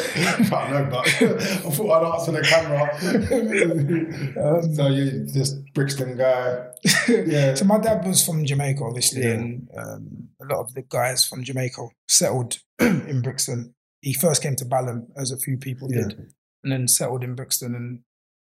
[0.55, 2.89] I know, but I thought I'd answer the camera.
[4.39, 6.67] Um, so you just Brixton guy.
[7.07, 7.53] Yeah.
[7.55, 9.31] So my dad was from Jamaica, obviously, Yeah.
[9.33, 13.73] and um, a lot of the guys from Jamaica settled in Brixton.
[14.01, 16.03] He first came to Balham, as a few people Yeah.
[16.07, 16.31] did,
[16.63, 17.75] and then settled in Brixton.
[17.75, 17.99] And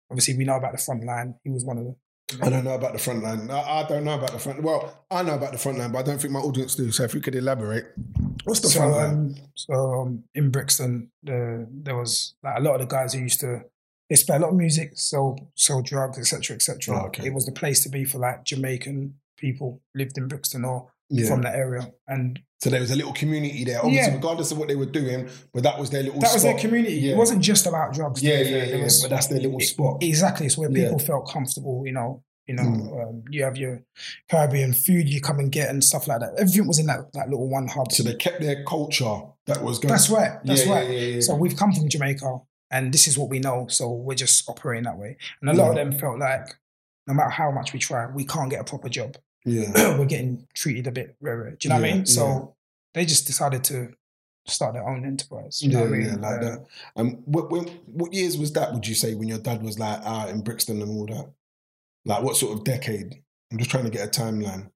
[0.09, 1.35] obviously, we know about the front line.
[1.43, 1.95] He was one of the.
[2.41, 3.49] I don't know about the front line.
[3.49, 4.61] I, I don't know about the front.
[4.61, 6.91] Well, I know about the front line, but I don't think my audience do.
[6.91, 7.87] So if you could elaborate,
[8.43, 9.09] what's the so, front line?
[9.09, 13.19] um, so um, in Brixton, the, there was like a lot of the guys who
[13.19, 13.63] used to
[14.09, 16.95] they play a lot of music, sell sell drugs, etc., etc.
[16.95, 17.27] Oh, okay.
[17.27, 21.27] It was the place to be for like Jamaican people lived in Brixton or Yeah.
[21.27, 24.15] from that area, and so there was a little community there, obviously, Yeah.
[24.15, 26.19] regardless of what they were doing, but that was their little.
[26.19, 26.95] that was their community.
[26.95, 27.13] Yeah.
[27.13, 28.21] It wasn't just about drugs.
[28.21, 28.63] Yeah, yeah.
[28.65, 28.83] Yeah.
[28.83, 30.03] was- But that's their little it- spot.
[30.03, 31.83] Exactly, it's where people felt comfortable.
[31.85, 33.03] You know, you know, Mm.
[33.09, 33.81] um, you have your
[34.29, 36.33] Caribbean food you come and get and stuff like that.
[36.37, 37.91] Everything was in that, that little one hub.
[37.91, 39.91] So they kept their culture that was going.
[39.91, 40.39] That's right.
[40.43, 41.23] That's right.
[41.23, 42.39] So we've come from Jamaica,
[42.71, 43.67] and this is what we know.
[43.69, 45.17] So we're just operating that way.
[45.41, 46.55] And a lot of them felt like
[47.07, 49.15] no matter how much we try, we can't get a proper job.
[49.45, 49.97] Yeah.
[49.97, 51.51] we're getting treated a bit rare.
[51.51, 52.05] Do you know what I mean?
[52.05, 52.45] So yeah.
[52.93, 53.93] they just decided to
[54.47, 55.61] start their own enterprise.
[55.61, 56.07] You know Yeah, what I mean?
[56.07, 56.65] yeah, like Uh, that.
[56.95, 58.73] And what, when, what years was that?
[58.73, 61.29] Would you say when your dad was like out in Brixton and all that?
[62.05, 63.21] Like what sort of decade?
[63.51, 64.71] I'm just trying to get a timeline.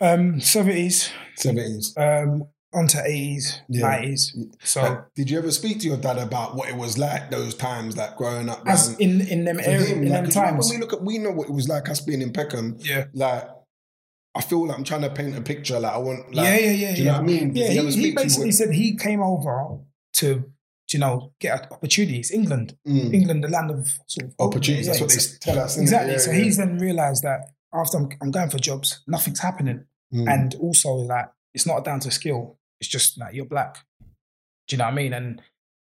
[0.00, 1.94] Um, seventies, Seventies.
[1.96, 3.88] um, onto eighties, Yeah.
[3.88, 4.36] nineties.
[4.62, 7.54] So Like, did you ever speak to your dad about what it was like those
[7.54, 8.62] times, like growing up?
[8.66, 11.18] as in in them areas, in like, them know, times, When we look at, we
[11.18, 12.76] know what it was like us being in Peckham.
[12.80, 13.44] yeah, Like,
[14.34, 15.80] I feel like I'm trying to paint a picture.
[15.80, 17.18] Like, I want, like, yeah, yeah, yeah, do you know yeah.
[17.18, 17.56] what I mean?
[17.56, 19.78] Yeah, he he, he speak to you basically said he came over
[20.14, 20.44] to,
[20.92, 22.30] you know, get opportunities.
[22.30, 23.12] England, Mm.
[23.12, 24.86] England, the land of sort of opportunities.
[24.86, 25.76] Yeah, That's what they tell us.
[25.76, 26.18] Exactly.
[26.18, 27.40] So he's then realised that
[27.74, 29.84] after I'm, I'm going for jobs, nothing's happening.
[30.14, 30.28] Mm.
[30.32, 32.56] And also like it's not down to skill.
[32.80, 33.78] It's just like you're black.
[34.68, 35.12] Do you know what I mean?
[35.12, 35.42] And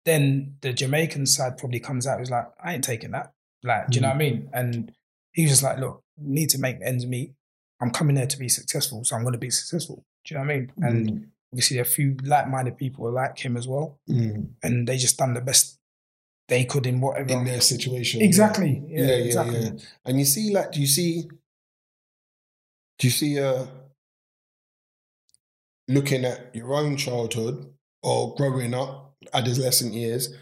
[0.06, 2.20] then the Jamaican side probably comes out.
[2.20, 3.34] He's like, I ain't taking that.
[3.64, 4.50] Like, do you know what I mean?
[4.54, 4.92] And
[5.34, 7.34] he was just like, look, need to make ends meet.
[7.80, 10.04] I'm coming there to be successful, so I'm going to be successful.
[10.26, 10.72] Do you know what I mean?
[10.82, 11.26] And Mm.
[11.54, 14.50] obviously, a few like-minded people like him as well, Mm.
[14.64, 15.78] and they just done the best
[16.48, 17.30] they could in whatever.
[17.34, 18.22] in their situation.
[18.22, 18.84] exactly.
[18.88, 19.60] Yeah, Yeah, yeah, exactly.
[19.62, 19.72] yeah.
[20.06, 21.24] And you see, like, do you see,
[23.00, 23.66] do you see, uh,
[25.94, 27.74] looking at your own childhood
[28.04, 30.34] or growing up, adolescent years,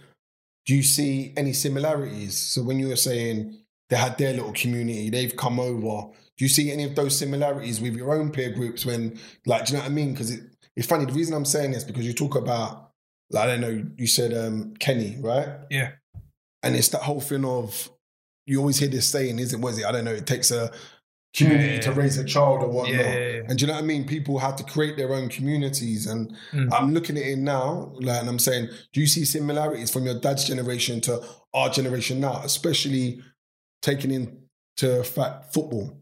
[0.66, 2.38] do you see any similarities?
[2.38, 3.58] So when you were saying
[3.90, 6.10] they had their little community, they've come over.
[6.38, 9.74] Do you see any of those similarities with your own peer groups when, like, do
[9.74, 10.14] you know what I mean?
[10.14, 10.42] Because it,
[10.76, 11.06] it's funny.
[11.06, 12.92] The reason I'm saying this because you talk about,
[13.32, 15.50] like, I don't know, you said um, Kenny, right?
[15.70, 15.92] Yeah.
[16.64, 17.90] And it's that whole thing of
[18.46, 19.86] you always hear this saying, is it was it?
[19.86, 20.72] I don't know, it takes a
[21.36, 21.82] community Yeah.
[21.82, 22.96] to raise a child or whatnot.
[23.00, 23.42] Yeah, yeah, yeah.
[23.48, 24.06] And do you know what I mean?
[24.08, 26.08] People have to create their own communities.
[26.08, 26.70] And Mm.
[26.74, 30.20] I'm looking at it now, like, and I'm saying, do you see similarities from your
[30.20, 31.22] dad's generation to
[31.54, 33.22] our generation now, especially
[33.82, 35.94] taking into fact football?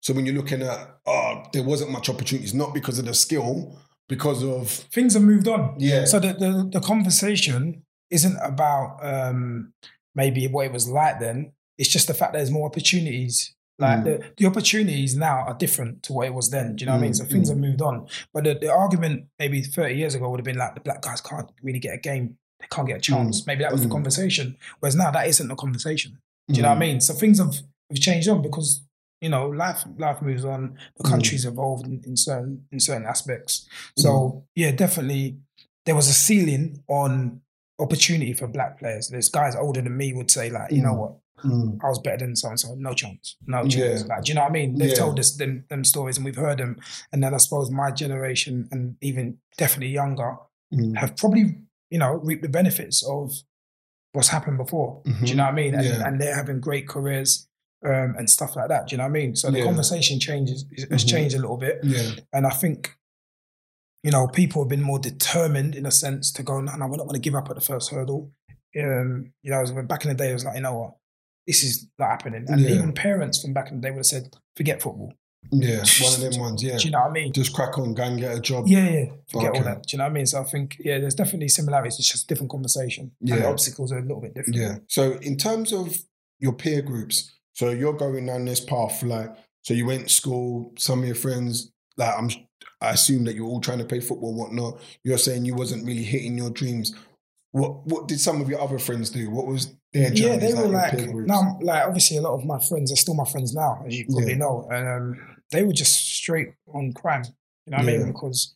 [0.00, 3.78] So when you're looking at, oh, there wasn't much opportunities, not because of the skill,
[4.08, 5.76] because of Things have moved on.
[5.78, 9.72] yeah, So the, the the conversation isn't about um,
[10.14, 11.52] maybe what it was like then.
[11.78, 13.54] It's just the fact that there's more opportunities.
[13.82, 14.04] Like Mm.
[14.04, 16.76] the, the opportunities now are different to what it was then.
[16.76, 17.12] Do you know what I mean?
[17.12, 17.52] Mm, So things mm.
[17.52, 18.06] have moved on.
[18.32, 21.20] But the, the argument maybe 30 years ago would have been like the black guys
[21.20, 22.36] can't really get a game.
[22.60, 23.46] They can't get a chance.
[23.46, 23.88] Maybe that was mm.
[23.88, 24.56] the conversation.
[24.80, 26.18] Whereas now that isn't the conversation.
[26.48, 26.86] Do you know what I Mm.
[26.88, 27.00] mean?
[27.00, 27.54] So things have,
[27.90, 28.82] have changed on because
[29.20, 30.76] you know life life moves on.
[30.98, 31.10] The Mm.
[31.10, 33.66] country's evolved in, in certain in certain aspects.
[33.98, 35.38] So yeah, definitely
[35.86, 37.40] there was a ceiling on
[37.78, 39.08] opportunity for black players.
[39.08, 40.98] There's guys older than me would say like, you know Mm.
[40.98, 41.12] what,
[41.44, 41.78] Mm.
[41.82, 42.74] I was better than so and so.
[42.74, 43.68] No chance, no Yeah.
[43.68, 44.06] chance.
[44.06, 44.76] Like, do you know what I mean?
[44.78, 44.94] They've Yeah.
[44.96, 46.76] told us them them stories and we've heard them.
[47.12, 50.36] And then I suppose my generation and even definitely younger
[50.74, 50.96] Mm.
[50.98, 51.58] have probably
[51.90, 53.32] you know reaped the benefits of
[54.12, 55.02] what's happened before.
[55.04, 55.74] Do you know what I mean?
[55.74, 56.00] And, Mm-hmm.
[56.00, 56.06] Yeah.
[56.08, 57.48] and they're having great careers
[57.84, 58.86] um, and stuff like that.
[58.86, 59.34] Do you know what I mean?
[59.34, 59.64] So the Yeah.
[59.64, 61.08] conversation changes has Mhm.
[61.08, 62.10] changed a little bit, Yeah.
[62.32, 62.96] and I think
[64.04, 66.60] you know people have been more determined in a sense to go.
[66.60, 68.32] No, no, we're not going to give up at the first hurdle.
[68.80, 70.94] Um, you know, back in the day, it was like, you know what,
[71.46, 72.44] this is not happening.
[72.48, 72.70] And Yeah.
[72.70, 75.12] even parents from back in the day would have said, forget football.
[75.50, 75.82] Yeah.
[76.00, 76.62] One of them ones.
[76.62, 76.78] Yeah.
[76.78, 77.32] Do you know what I mean?
[77.32, 78.66] Just crack on, go and get a job.
[78.68, 79.04] Yeah, yeah.
[79.30, 79.58] Forget Okay.
[79.58, 79.82] all that.
[79.82, 80.26] Do you know what I mean?
[80.26, 81.98] So I think, yeah, there's definitely similarities.
[81.98, 83.10] It's just a different conversation.
[83.20, 83.46] And the Yeah.
[83.46, 84.58] obstacles are a little bit different.
[84.58, 84.76] Yeah.
[84.88, 85.96] So in terms of
[86.38, 89.30] your peer groups, so you're going down this path, like,
[89.62, 92.30] so you went to school, some of your friends, like, I'm,
[92.80, 94.80] I assume that you're all trying to play football, and whatnot.
[95.04, 96.94] You're saying you wasn't really hitting your dreams.
[97.52, 99.30] What What did some of your other friends do?
[99.30, 102.58] What was their journeys Yeah, they were like, now, like obviously a lot of my
[102.68, 104.38] friends are still my friends now, as you probably Yeah.
[104.38, 107.24] know, and um, they were just straight on crime.
[107.66, 108.06] You know what I mean?
[108.06, 108.54] Because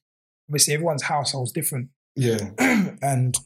[0.49, 2.51] obviously everyone's household's different, Yeah.
[3.03, 3.37] and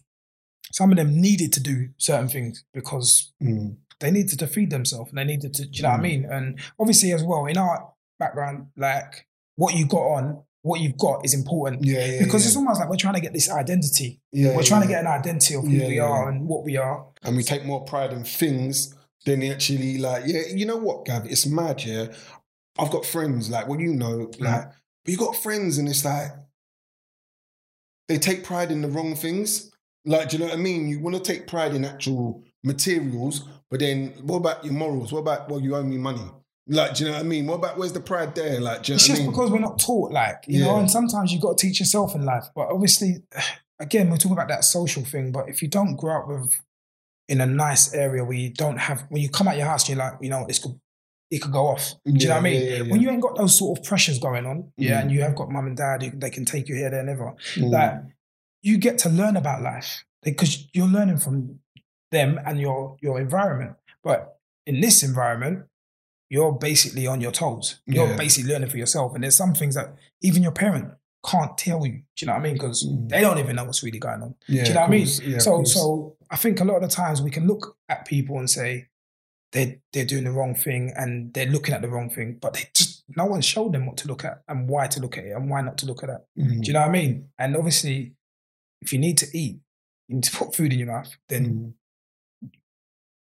[0.72, 3.76] some of them needed to do certain things because Mm.
[3.98, 6.02] they needed to feed themselves and they needed to, do you know what I Mm.
[6.02, 6.24] mean?
[6.26, 11.24] And obviously as well in our background, like what you got on, what you've got
[11.24, 11.84] is important.
[11.84, 12.04] Yeah.
[12.04, 12.24] Yeah.
[12.24, 12.48] Because yeah.
[12.48, 14.20] it's almost like we're trying to get this identity.
[14.32, 16.46] yeah, We're yeah, trying to get an identity of who Yeah, we yeah, are and
[16.46, 17.06] what we are.
[17.22, 18.94] and we take more pride in things
[19.26, 22.06] than actually like yeah you know what gav it's mad yeah
[22.78, 24.44] i've got friends like well you know Mm-hmm.
[24.44, 24.64] like
[25.04, 26.30] but you got friends and it's like
[28.08, 29.70] they take pride in the wrong things
[30.06, 33.44] like do you know what i mean you want to take pride in actual materials
[33.70, 36.26] but then what about your morals what about well you owe me money
[36.72, 37.46] Like, do you know what I mean?
[37.46, 38.60] What about where's the pride there?
[38.60, 39.30] Like, do you know It's what I just mean?
[39.30, 42.24] because we're not taught, like, you know, and sometimes you've got to teach yourself in
[42.24, 42.44] life.
[42.54, 43.24] But obviously,
[43.80, 45.32] again, we're talking about that social thing.
[45.32, 46.52] But if you don't grow up with
[47.28, 49.98] in a nice area where you don't have, when you come out your house, you're
[49.98, 50.78] like, you know, this could,
[51.30, 51.94] it could go off.
[52.04, 52.54] Do you know what I mean?
[52.62, 52.90] Yeah, yeah, yeah.
[52.92, 55.02] When you ain't got those sort of pressures going on, yeah, Mhm.
[55.02, 57.08] and you have got mum and dad, who, they can take you here, there, and
[57.08, 57.34] ever.
[57.54, 57.70] Mm.
[57.72, 58.04] That
[58.62, 61.60] you get to learn about life because you're learning from
[62.10, 63.76] them and your your environment.
[64.02, 65.66] But in this environment,
[66.30, 67.80] you're basically on your toes.
[67.86, 68.16] You're Yeah.
[68.16, 69.14] basically learning for yourself.
[69.14, 70.94] And there's some things that even your parent
[71.26, 71.92] can't tell you.
[71.92, 72.52] Do you know what I mean?
[72.54, 73.08] Because Mm.
[73.10, 74.34] they don't even know what's really going on.
[74.48, 75.06] yeah, Do you know what I mean?
[75.22, 78.38] Yeah, so so I think a lot of the times we can look at people
[78.38, 78.86] and say
[79.52, 82.64] they're they're doing the wrong thing and they're looking at the wrong thing, but they
[82.74, 85.32] just no one showed them what to look at and why to look at it
[85.32, 86.26] and why not to look at that.
[86.38, 86.60] Mm.
[86.62, 87.28] Do you know what I mean?
[87.38, 88.14] And obviously,
[88.80, 89.58] if you need to eat,
[90.06, 91.10] you need to put food in your mouth.
[91.28, 91.72] Then Mm.
[92.42, 92.48] do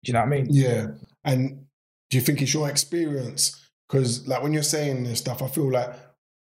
[0.04, 0.48] you know what I mean?
[0.50, 0.88] Yeah.
[1.24, 1.66] And
[2.16, 3.70] do you think it's your experience?
[3.90, 5.94] Because like when you're saying this stuff, I feel like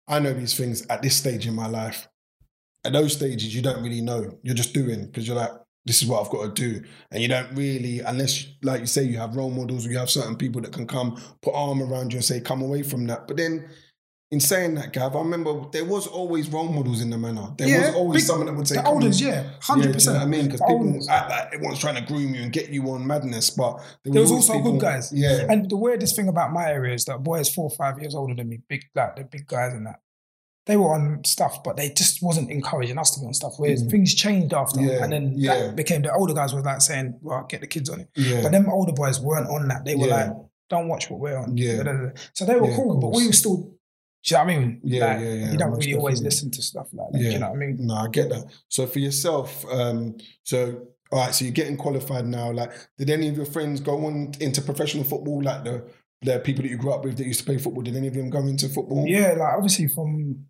[0.06, 2.06] I know these things at this stage in my life.
[2.84, 4.38] At those stages, you don't really know.
[4.44, 5.50] You're just doing because you're like,
[5.84, 6.86] this is what I've got to do.
[7.10, 10.36] And you don't really, unless, like you say, you have role models you have certain
[10.36, 13.26] people that can come, put arm around you and say, come away from that.
[13.26, 13.68] But then
[14.30, 17.48] in saying that, Gav, I remember there was always role models in the manor.
[17.56, 19.00] There Yeah, was always big- someone that would say, The on.
[19.00, 20.18] yeah, Yeah, hundred do you know percent.
[20.18, 20.44] I mean?
[20.44, 21.08] Because people oldest.
[21.08, 24.30] act like everyone's trying to groom you and get you on madness, but There was
[24.30, 25.10] always also good guys.
[25.14, 28.14] Yeah, And the weirdest thing about my area is that boys four or five years
[28.14, 30.00] older than me, big like the big guys and that,
[30.66, 33.54] they were on stuff, but they just wasn't encouraging us to be on stuff.
[33.56, 33.90] Whereas Mhm.
[33.90, 35.54] things changed after, Yeah, and then yeah.
[35.54, 38.42] that became the older guys was like saying, "Well, get the kids on it." yeah,
[38.42, 39.86] But them older boys weren't on that.
[39.86, 40.14] They were Yeah.
[40.16, 40.32] like,
[40.68, 42.10] "Don't watch what we're on." Yeah.
[42.34, 43.70] So they were Yeah, cool, but we were still.
[44.28, 44.80] Do you know what I mean?
[44.84, 47.18] Yeah, Like, yeah, yeah, You don't really always listen to stuff like that.
[47.18, 47.30] Do Yeah.
[47.32, 47.76] you know what I mean?
[47.86, 48.44] no, I get that.
[48.68, 52.52] So for yourself, um, so all right, so you're getting qualified now.
[52.52, 55.42] Like, did any of your friends go on into professional football?
[55.42, 55.84] Like the
[56.20, 58.14] the people that you grew up with that used to play football, did any of
[58.14, 59.06] them go into football?
[59.06, 60.44] Yeah, like obviously from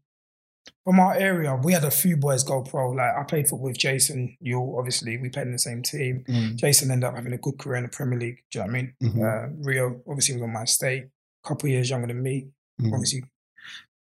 [0.84, 2.90] from our area, we had a few boys go pro.
[2.90, 4.36] Like I played football with Jason.
[4.40, 6.24] You obviously we played in the same team.
[6.28, 8.42] Mm, Jason ended up having a good career in the Premier League.
[8.50, 8.94] Do you know what I mean?
[9.02, 11.04] mhm, Uh, Rio obviously was on my state,
[11.44, 12.48] a couple years younger than me.
[12.80, 12.92] mhm.
[12.92, 13.22] Obviously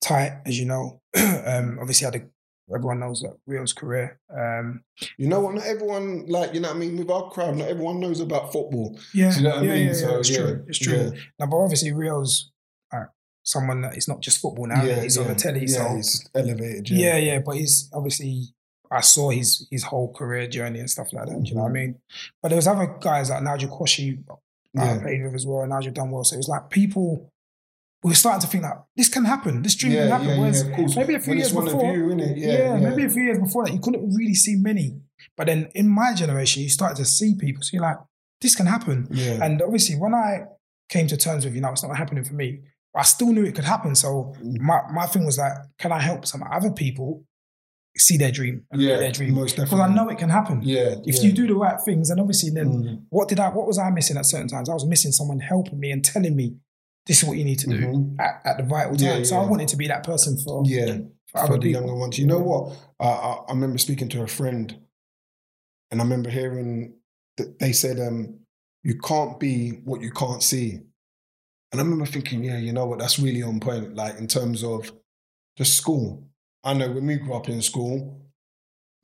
[0.01, 1.01] tight, as you know.
[1.17, 2.23] um, obviously had a
[2.75, 4.19] everyone knows that Rio's career.
[4.37, 4.83] Um,
[5.19, 5.55] You know what?
[5.55, 6.97] Not everyone, like, you know what I mean?
[6.97, 8.99] With our crowd, not everyone knows about football.
[9.15, 9.87] yeah, Do you know what I mean?
[9.87, 10.65] yeah, So, yeah, it's yeah, true.
[10.67, 10.97] It's true.
[11.15, 11.21] yeah.
[11.39, 12.51] Now, but obviously Rio's
[12.93, 13.05] uh,
[13.45, 14.83] someone that is not just football now.
[14.83, 16.91] Yeah, he's on the telly, yeah, so he's elevated.
[16.91, 18.49] Yeah, yeah, but he's obviously
[18.91, 21.43] I saw his his whole career journey and stuff like that.
[21.45, 21.99] Do you know what I mean?
[22.43, 24.25] But there was other guys like Nigel Quashie
[24.75, 26.25] that I played with as well, and Nigel done well.
[26.25, 27.33] So it was like people
[28.11, 30.29] were starting to think like this can happen, this dream Yeah, can happen.
[30.29, 30.97] yeah, Whereas yeah, of course.
[30.97, 32.17] maybe a few When years it's one of before, you.
[32.17, 32.89] Yeah, yeah, yeah.
[32.89, 35.01] maybe a few years before that, you couldn't really see many.
[35.37, 37.63] But then in my generation, you started to see people.
[37.63, 37.97] So you're like,
[38.41, 39.09] this can happen.
[39.11, 39.43] Yeah.
[39.45, 40.45] And obviously, when I
[40.89, 42.61] came to terms with, you know, it's not happening for me,
[42.95, 43.95] I still knew it could happen.
[43.95, 44.61] So Mm.
[44.61, 47.25] my, my thing was like, can I help some other people
[47.99, 49.35] see their dream and yeah, their dream?
[49.35, 49.73] Because.
[49.73, 50.61] I know it can happen.
[50.63, 50.97] Yeah.
[51.05, 51.23] If yeah.
[51.23, 53.03] you do the right things, and obviously then Mm.
[53.11, 54.69] what did I what was I missing at certain times?
[54.69, 56.57] I was missing someone helping me and telling me
[57.07, 58.21] this is what you need to do Mhm.
[58.21, 59.25] at, at the vital Yeah, time.
[59.25, 59.37] So.
[59.37, 60.99] I wanted to be that person for, Yeah.
[61.33, 61.71] for for the people.
[61.83, 62.19] younger ones.
[62.19, 62.77] You know what?
[63.01, 64.77] I, I, I remember speaking to a friend,
[65.91, 66.95] and I remember hearing
[67.37, 68.41] that they said, um,
[68.83, 70.81] "You can't be what you can't see."
[71.73, 72.99] And I remember thinking, yeah, you know what?
[73.01, 73.95] That's really on point.
[73.95, 74.93] Like in terms of
[75.59, 76.25] just school.
[76.65, 78.21] I know when we grew up in school,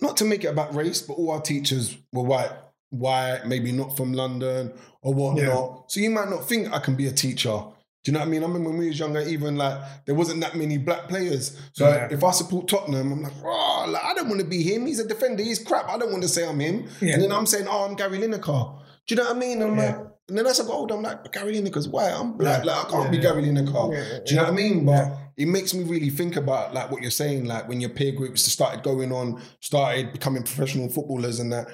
[0.01, 2.51] not to make it about race, but all our teachers were white,
[2.91, 5.91] white, maybe not from London or whatnot.
[5.91, 7.63] So you might not think I can be a teacher.
[8.05, 8.43] Do you know what I mean?
[8.43, 11.57] I remember when we was younger, even like there wasn't that many black players.
[11.73, 12.09] So Yeah.
[12.11, 14.87] if I support Tottenham, I'm like, oh, like, I don't want to be him.
[14.87, 15.43] He's a defender.
[15.43, 15.89] He's crap.
[15.89, 16.89] I don't want to say I'm him.
[17.01, 17.15] Yeah.
[17.15, 18.81] And then I'm saying, oh, I'm Gary Lineker.
[19.07, 19.63] Do you know what I mean?
[19.63, 19.87] And I'm Yeah.
[19.97, 22.13] like, and then as I got older, I'm like, Gary Lineker's white.
[22.13, 22.65] I'm black.
[22.65, 23.19] Like I can't be.
[23.19, 24.25] Gary Lineker.
[24.25, 24.85] Do you know what I mean?
[24.87, 28.13] But it makes me really think about like what you're saying, like when your peer
[28.13, 31.69] groups started going on, started becoming professional footballers and that.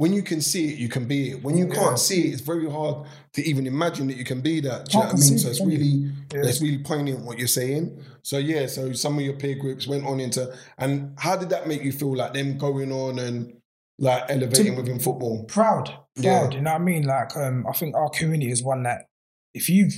[0.00, 1.42] When you can see it, you can be it.
[1.44, 1.74] When you Yeah.
[1.74, 4.86] can't see it, it's very hard to even imagine that you can be that.
[4.86, 5.28] Do you know Can't what I mean?
[5.28, 6.48] conceive So it's really, Yeah.
[6.48, 8.02] it's really poignant what you're saying.
[8.22, 11.68] So yeah, so some of your peer groups went on into, and how did that
[11.68, 12.16] make you feel?
[12.16, 13.52] Like them going on and
[13.98, 15.44] like elevating To- within football.
[15.44, 16.38] proud, Yeah.
[16.38, 16.54] proud.
[16.54, 17.02] You know what I mean?
[17.02, 19.04] Like, um, I think our community is one that
[19.52, 19.92] if you've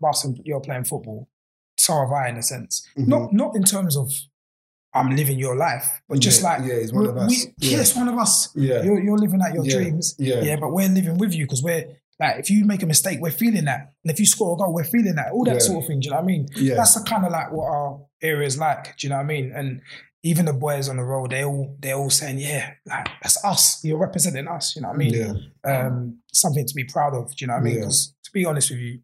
[0.00, 1.28] whilst you're playing football,
[1.76, 2.88] so have I in a sense.
[2.96, 3.06] Mhm.
[3.06, 4.10] Not not in terms of
[4.94, 7.30] I'm living your life, but just Yeah, like yeah, he's one of us.
[7.30, 7.78] we- Yeah.
[7.78, 8.50] yes, one of us.
[8.54, 9.76] Yeah, You're, you're living out your Yeah.
[9.76, 11.86] dreams, yeah, yeah, but we're living with you because we're
[12.20, 14.72] like if you make a mistake, we're feeling that, and if you score a goal,
[14.74, 15.32] we're feeling that.
[15.32, 16.00] All that sort of thing.
[16.00, 16.46] Do you know what I mean?
[16.56, 16.74] yeah.
[16.76, 18.96] That's the kind of like what our area is like.
[18.98, 19.50] Do you know what I mean?
[19.52, 19.80] And
[20.22, 23.82] even the boys on the road, they all they're all saying, "Yeah, like that's us.
[23.82, 25.14] You're representing us." You know what I mean?
[25.14, 25.32] yeah,
[25.86, 27.30] um, something to be proud of.
[27.34, 27.74] Do you know what I mean?
[27.76, 29.00] Because to be honest with you,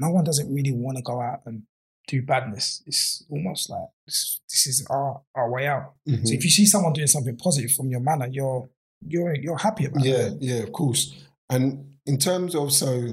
[0.00, 1.62] no one doesn't really want to go out and
[2.08, 2.82] do badness.
[2.86, 5.94] It's almost like this, this is our, our way out.
[6.08, 6.26] Mhm.
[6.26, 8.68] So if you see someone doing something positive from your manner, you're
[9.06, 10.34] you're you're happy about yeah, it.
[10.40, 11.24] yeah, of course.
[11.50, 13.12] And in terms of so,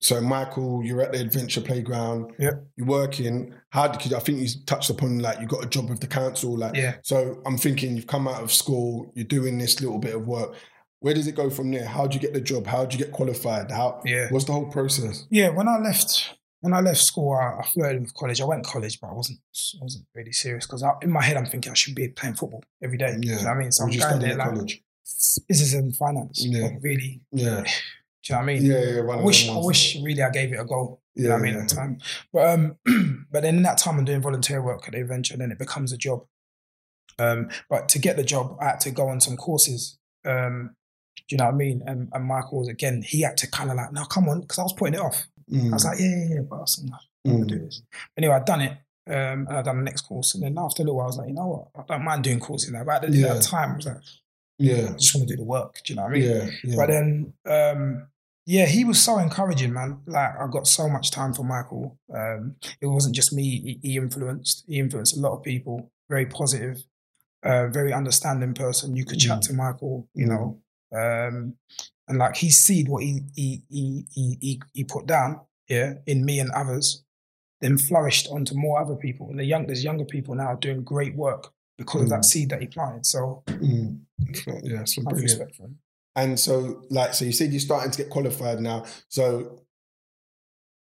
[0.00, 2.32] so Michael, you're at the adventure playground.
[2.38, 2.66] Yep.
[2.76, 3.54] You're working.
[3.70, 6.56] How did I think you touched upon like you got a job with the council,
[6.56, 6.96] like Yeah.
[7.02, 10.54] So I'm thinking you've come out of school, you're doing this little bit of work.
[11.00, 11.84] Where does it go from there?
[11.86, 12.66] How do you get the job?
[12.66, 13.70] How do you get qualified?
[13.70, 14.28] How Yeah.
[14.30, 15.26] what's the whole process?
[15.30, 18.40] Yeah, when I left when I left school, I, I flirted with college.
[18.40, 19.38] I went to college, but I wasn't
[19.80, 22.64] I wasn't really serious because in my head I'm thinking I should be playing football
[22.82, 23.16] every day.
[23.20, 23.72] You know what I mean?
[23.72, 24.82] So Would I'm going there like college?
[25.48, 26.44] business and finance.
[26.44, 26.70] Yeah.
[26.80, 27.22] Really.
[27.32, 27.64] Yeah.
[28.24, 28.64] Do you know what I mean?
[28.64, 29.12] Yeah, yeah.
[29.12, 31.00] I wish I wish really I gave it a go.
[31.14, 31.60] Yeah, You know what I mean yeah.
[31.60, 31.98] at the time.
[32.32, 35.40] But um but then in that time I'm doing volunteer work at the adventure, and
[35.40, 36.24] then it becomes a job.
[37.18, 39.98] Um but to get the job I had to go on some courses.
[40.26, 40.74] Um
[41.28, 41.82] do you know what I mean?
[41.86, 44.58] And, and Michael was again, he had to kind of like, no, come on, because
[44.58, 45.26] I was putting it off.
[45.52, 46.96] Mm, I was like, yeah, yeah, yeah, but I was like, no,
[47.32, 47.82] I'm mm, gonna do this.
[48.16, 48.72] Anyway, I'd done it,
[49.06, 50.34] um, and I'd done the next course.
[50.34, 51.84] And then after a little while, I was like, you know what?
[51.88, 52.84] I don't mind doing courses now.
[52.84, 53.34] But at the- Yeah.
[53.34, 53.96] that time, I was like,
[54.58, 55.76] yeah, I just want to do the work.
[55.84, 56.22] Do you know what I mean?
[56.30, 56.76] yeah, yeah.
[56.76, 58.08] But then, um,
[58.44, 60.00] yeah, he was so encouraging, man.
[60.06, 61.98] Like I got so much time for Michael.
[62.14, 63.42] Um, it wasn't just me.
[63.82, 64.64] He, he influenced.
[64.66, 65.90] He influenced a lot of people.
[66.10, 66.82] Very positive,
[67.44, 68.96] uh, very understanding person.
[68.96, 69.48] You could chat Mm.
[69.48, 70.08] to Michael.
[70.14, 70.28] You Mm.
[70.30, 70.60] know,
[70.98, 71.54] um,
[72.08, 76.24] and like he seed what he he he he he, he put down, yeah, in
[76.24, 77.04] me and others,
[77.60, 79.30] then flourished onto more other people.
[79.30, 82.10] And the young there's younger people now doing great work because of Mm.
[82.10, 83.06] that seed that he planted.
[83.06, 84.00] So Mm.
[84.62, 85.22] Yeah, so brilliant.
[85.22, 85.78] respect for him.
[86.16, 88.84] And so, like, so you said you're starting to get qualified now.
[89.08, 89.62] So,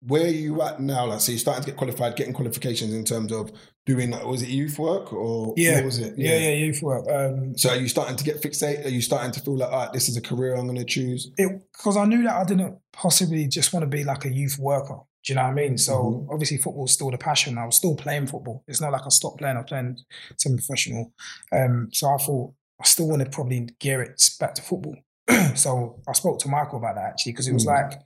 [0.01, 1.07] where are you at now?
[1.07, 3.51] Like, so you're starting to get qualified, getting qualifications in terms of
[3.86, 5.76] doing, like, was it youth work or Yeah.
[5.76, 6.17] what was it?
[6.17, 7.06] Yeah, yeah, youth work.
[7.10, 8.86] Um, So, are you starting to get fixated?
[8.86, 10.86] Are you starting to feel like, all right, this is a career I'm going to
[10.86, 11.32] choose?
[11.36, 15.00] because I knew that I didn't possibly just want to be like a youth worker.
[15.26, 15.78] Do you know what I mean?
[15.78, 15.93] So
[16.28, 16.34] Mhm.
[16.34, 17.58] obviously football's still the passion.
[17.58, 18.63] I was still playing football.
[18.67, 19.56] It's not like I stopped playing.
[19.58, 19.98] I was playing
[20.38, 21.12] semi-professional.
[21.52, 24.96] Um, so I thought I still want to probably gear it back to football.
[25.56, 27.67] so I spoke to Michael about that actually because it was Mm.
[27.91, 28.02] like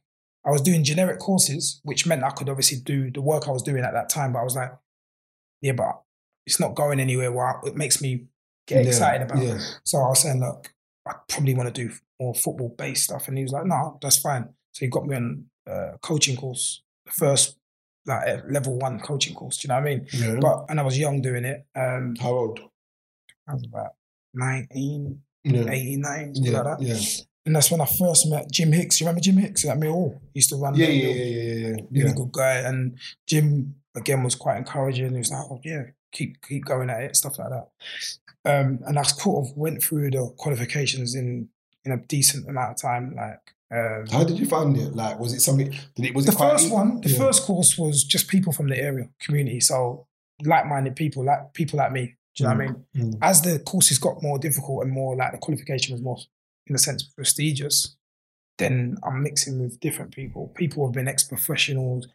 [0.46, 3.64] I was doing generic courses, which meant I could obviously do the work I was
[3.64, 4.32] doing at that time.
[4.34, 4.72] But I was like,
[5.62, 6.02] yeah, but
[6.46, 7.32] it's not going anywhere.
[7.32, 8.26] Where it makes me
[8.68, 9.44] get Yeah, excited about.
[9.44, 9.60] Yeah.
[9.84, 10.74] So I was saying, look,
[11.08, 13.28] I probably want to do more football based stuff.
[13.28, 14.44] And he was like, no, that's fine.
[14.74, 17.58] So he got me on a coaching course, the first
[18.06, 19.58] like a level one coaching course.
[19.58, 20.08] Do you know what I mean?
[20.14, 20.36] yeah.
[20.40, 21.66] But and I was young doing it.
[21.76, 22.60] Um, How old?
[23.48, 23.92] I was about
[24.34, 25.70] 19, Yeah.
[25.70, 26.62] 89, something Yeah.
[26.62, 26.86] like that.
[26.86, 27.00] Yeah.
[27.46, 29.00] And that's when I first met Jim Hicks.
[29.00, 30.20] You remember Jim Hicks at Millwall?
[30.34, 30.76] He used to run.
[30.76, 30.88] Yeah.
[30.88, 31.08] Yeah.
[31.10, 31.24] Yeah.
[31.24, 31.68] Yeah.
[31.70, 31.76] Yeah.
[31.92, 32.56] Really good guy.
[32.58, 35.12] And Jim again was quite encouraging.
[35.12, 37.68] He was like, "Oh yeah, keep keep going at it," stuff like that.
[38.46, 41.50] Um, and I sort of went through the qualifications in
[41.86, 43.16] in a decent amount of time.
[43.16, 44.96] Like um, How did you find it?
[44.96, 45.72] Like, was it something?
[45.96, 46.16] Did it?
[46.16, 46.74] Was the it quite first easy?
[46.74, 47.18] one, the Yeah.
[47.18, 49.60] first course was just people from the area, community.
[49.60, 50.08] So
[50.46, 52.16] like-minded people, like people like me.
[52.36, 52.86] Do you know what I mean?
[53.14, 53.18] Mm.
[53.22, 56.20] As the courses got more difficult and more like the qualification was more,
[56.68, 57.96] in a sense, prestigious,
[58.60, 60.50] then I'm mixing with different people.
[60.56, 62.08] People who have been ex-professionals.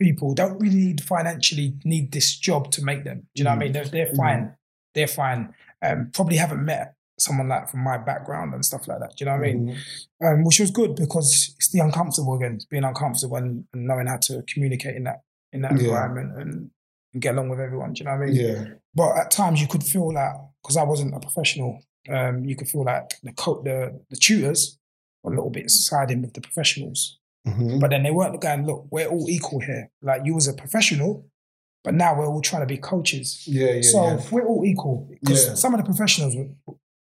[0.00, 3.18] People don't really need financially need this job to make them.
[3.34, 3.72] Do you know what I mean?
[3.72, 4.16] They're, they're Mm.
[4.16, 4.54] fine.
[4.94, 5.54] They're fine.
[5.82, 9.10] Um, probably haven't met someone like from my background and stuff like that.
[9.16, 9.76] Do you know what I mean?
[10.22, 10.32] Mhm.
[10.34, 12.58] um, which was good because it's the uncomfortable again.
[12.70, 15.20] Being uncomfortable and, and knowing how to communicate in that
[15.52, 15.88] in that Yeah.
[15.88, 16.70] environment and,
[17.12, 17.92] and get along with everyone.
[17.92, 18.34] Do you know what I mean?
[18.36, 18.64] Yeah.
[18.94, 22.68] But at times you could feel like because I wasn't a professional, um, you could
[22.68, 24.78] feel like the co- the the tutors
[25.22, 27.18] were a little bit siding with the professionals.
[27.46, 27.80] Mhm.
[27.80, 29.90] But then they weren't going, look, we're all equal here.
[30.02, 31.24] Like you was a professional,
[31.84, 33.42] but now we're all trying to be coaches.
[33.46, 33.70] Yeah.
[33.72, 33.82] Yeah.
[33.82, 34.20] so yeah.
[34.30, 35.54] we're all equal because Yeah.
[35.54, 36.48] some of the professionals were,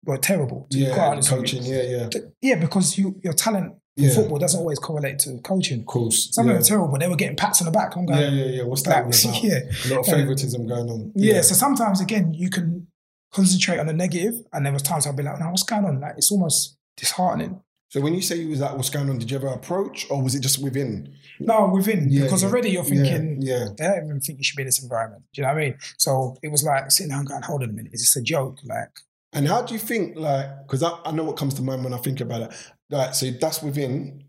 [0.06, 0.68] were terrible.
[0.72, 1.20] To Yeah.
[1.22, 1.64] Coaching.
[1.64, 1.82] Yeah.
[1.84, 2.10] Yeah.
[2.42, 4.14] Yeah, because you your talent in Yeah.
[4.16, 5.80] football doesn't always correlate to coaching.
[5.80, 6.30] Of course.
[6.34, 6.52] Some yeah.
[6.52, 6.98] of them are terrible.
[7.00, 7.96] They were getting pats on the back.
[7.96, 8.30] I'm going, Yeah.
[8.44, 8.52] Yeah.
[8.58, 8.64] Yeah.
[8.64, 9.44] What's that about?
[9.44, 11.12] yeah, A lot of favoritism going on.
[11.16, 11.42] yeah.
[11.42, 12.88] So sometimes again, you can
[13.34, 16.00] concentrate on the negative, and there was times I'd be like, "No, what's going on?"
[16.02, 17.62] Like it's almost disheartening.
[17.90, 19.20] So when you say you was like, what's going on?
[19.20, 21.16] Did you ever approach, or was it just within?
[21.40, 22.50] No, within Yeah, because yeah.
[22.50, 23.42] already you're thinking.
[23.42, 23.60] Yeah.
[23.60, 25.24] yeah, They don't even think you should be in this environment.
[25.34, 25.78] Do you know what I mean?
[25.98, 28.58] So it was like sitting down going, hold on a minute, is this a joke?
[28.66, 28.90] Like,
[29.34, 31.94] And how do you think, like, because I, I know what comes to mind when
[31.94, 32.72] I think about it.
[32.90, 34.26] Like, so that's within.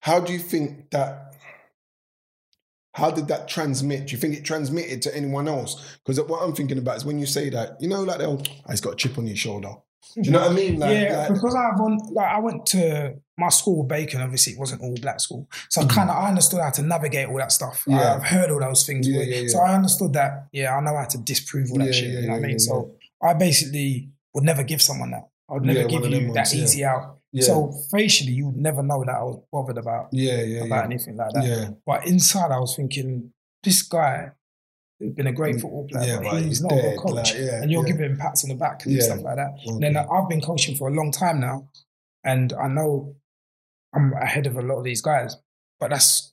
[0.00, 1.34] How do you think that?
[2.94, 4.06] How did that transmit?
[4.06, 5.98] Do you think it transmitted to anyone else?
[6.04, 8.70] Because what I'm thinking about is when you say that, you know, like, oh, ah,
[8.70, 9.74] he's got a chip on your shoulder.
[10.14, 10.78] Do you know what I mean?
[10.78, 14.20] Like, yeah, like- because I've on, like I went to my school, Bacon.
[14.20, 15.84] Obviously, it wasn't all black school, so Mhm.
[15.90, 17.84] I kind of I understood how to navigate all that stuff.
[17.86, 18.14] Yeah.
[18.14, 19.60] I've heard all those things, Yeah, yeah, so.
[19.60, 20.46] I understood that.
[20.52, 22.10] Yeah, I know how to disprove all that shit.
[22.10, 22.58] you know what I mean?
[22.58, 22.92] so
[23.22, 25.28] I basically would never give someone that.
[25.48, 26.64] I would never give one of them you that ones, yeah.
[26.64, 27.16] easy out.
[27.40, 31.16] So facially, you would never know that I was bothered about yeah, yeah, about anything
[31.16, 31.44] like that.
[31.44, 33.32] Yeah, But inside, I was thinking,
[33.62, 34.30] this guy
[35.00, 37.12] has been a great football player, Mm, yeah, but he's not dead, a coach.
[37.14, 37.92] like, yeah, and you're yeah.
[37.92, 39.50] giving him pats on the back and stuff like that.
[39.66, 40.08] And then Okay.
[40.12, 41.68] I've been coaching for a long time now,
[42.24, 43.14] and I know
[43.94, 45.36] I'm ahead of a lot of these guys.
[45.78, 46.32] But that's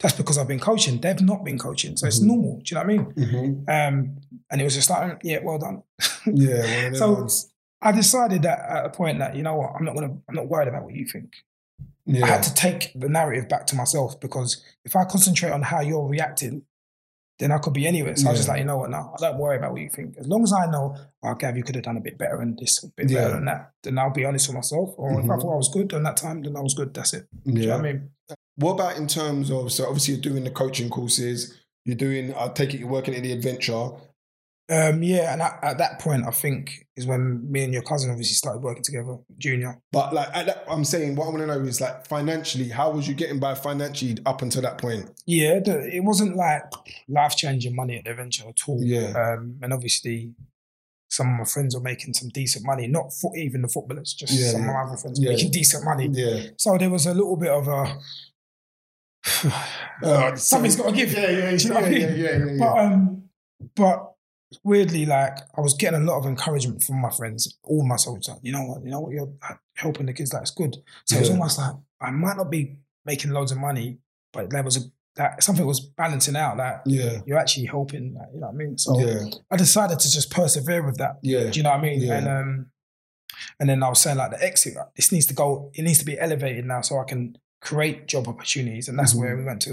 [0.00, 1.00] that's because I've been coaching.
[1.00, 2.26] They've not been coaching, so it's Mhm.
[2.26, 2.56] normal.
[2.58, 3.64] Do you know what I mean?
[3.66, 3.88] Mhm.
[3.88, 4.16] Um,
[4.50, 5.82] and it was just like, yeah, well done.
[6.26, 6.62] yeah.
[6.90, 7.50] Them So- ones.
[7.80, 10.48] I decided that at a point that you know what, I'm not gonna, I'm not
[10.48, 11.30] worried about what you think.
[12.06, 12.24] Yeah.
[12.24, 15.80] I had to take the narrative back to myself because if I concentrate on how
[15.80, 16.62] you're reacting,
[17.38, 18.14] then I could be anywhere.
[18.16, 18.52] So I was just Yeah.
[18.54, 20.16] like, you know what, now I don't worry about what you think.
[20.18, 22.56] As long as I know, oh, Gav, you could have done a bit better and
[22.58, 23.22] this, a bit Yeah.
[23.22, 24.90] better than that, then I'll be honest with myself.
[24.96, 25.40] Or if I Mhm.
[25.40, 26.94] thought I was good on that time, then I was good.
[26.94, 27.26] That's it.
[27.44, 27.76] Do you know yeah.
[27.76, 28.10] what I mean?
[28.56, 31.54] What about in terms of so obviously you're doing the coaching courses,
[31.84, 33.90] you're doing I take it you're working in the adventure.
[34.70, 38.10] Um, yeah, and at, at that point, I think is when me and your cousin
[38.10, 39.78] obviously started working together, Junior.
[39.92, 42.90] But like at that, I'm saying what I want to know is like financially, how
[42.90, 45.10] was you getting by financially up until that point?
[45.26, 46.62] Yeah, it wasn't like
[47.08, 48.80] life changing money at the venture at all.
[48.82, 49.12] Yeah.
[49.12, 50.32] Um, and obviously,
[51.10, 52.86] some of my friends were making some decent money.
[52.86, 54.68] Not for even the footballers, just Yeah, some yeah.
[54.68, 55.30] of my other friends Yeah.
[55.32, 56.08] making decent money.
[56.10, 56.42] Yeah.
[56.56, 57.98] So there was a little bit of a
[60.02, 61.12] Uh, something's got to give.
[61.12, 62.00] Yeah, yeah, Do you yeah, what I mean?
[62.00, 62.56] yeah, yeah, yeah, yeah.
[62.58, 63.22] But um,
[63.76, 64.13] but
[64.62, 67.96] weirdly, like I was getting a lot of encouragement from my friends, all my.
[68.06, 69.32] Like, you know what, you know what, you're
[69.76, 70.30] helping the kids.
[70.30, 70.76] That's good.
[71.06, 73.98] So it was almost like I might not be making loads of money,
[74.32, 74.80] but there was a
[75.16, 76.56] that something was balancing out.
[76.56, 78.14] Like yeah, you're actually helping.
[78.14, 78.78] Like, you know what I mean?
[78.78, 81.18] So yeah, I decided to just persevere with that.
[81.22, 82.02] yeah, Do you know what I mean?
[82.02, 82.14] Yeah.
[82.18, 82.66] And um,
[83.60, 84.74] and then I was saying like the exit.
[84.96, 85.70] This needs to go.
[85.74, 87.36] It needs to be elevated now, so I can
[87.68, 88.88] create job opportunities.
[88.88, 89.20] And that's Mhm.
[89.20, 89.72] where we went to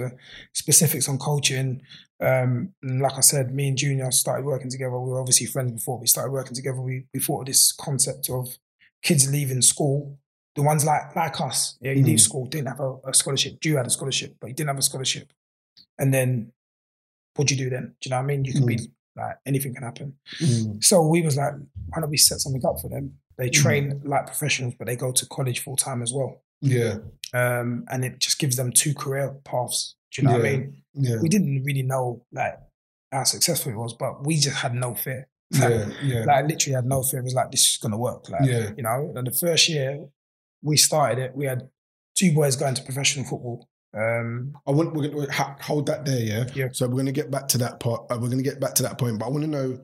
[0.54, 1.82] specifics on coaching.
[2.30, 4.98] Um, and like I said, me and Junior started working together.
[5.00, 6.80] We were obviously friends before we started working together.
[6.82, 8.58] We we thought of this concept of
[9.08, 10.18] kids leaving school.
[10.56, 12.30] The ones like like us, yeah, you leave Mhm.
[12.30, 13.60] school, didn't have a, a scholarship.
[13.60, 15.28] Drew had a scholarship, but he didn't have a scholarship.
[16.00, 16.52] And then,
[17.36, 17.86] what do you do then?
[18.00, 18.46] Do you know what I mean?
[18.46, 18.78] You can be
[19.16, 20.10] like anything can happen.
[20.40, 20.82] Mm.
[20.84, 21.54] So we was like,
[21.90, 23.06] why don't we set something up for them?
[23.38, 23.62] They Mm-hmm.
[23.64, 26.42] train like professionals, but they go to college full time as well.
[26.62, 26.96] Yeah,
[27.34, 29.96] Um, and it just gives them two career paths.
[30.14, 30.84] Do you know what I mean?
[30.94, 32.56] yeah, We didn't really know like
[33.12, 35.28] how successful it was, but we just had no fear.
[35.60, 37.20] Like, yeah, yeah, like I literally had no fear.
[37.20, 38.30] It was like this is gonna work.
[38.30, 38.72] Like Yeah.
[38.78, 40.06] you know, and the first year
[40.62, 41.68] we started it, we had
[42.16, 43.68] two boys going to professional football.
[43.94, 46.46] Um, I want we're gonna hold that there, yeah.
[46.56, 46.68] Yeah.
[46.72, 48.04] So we're gonna get back to that part.
[48.10, 49.80] Uh, we're gonna get back to that point, but I want to know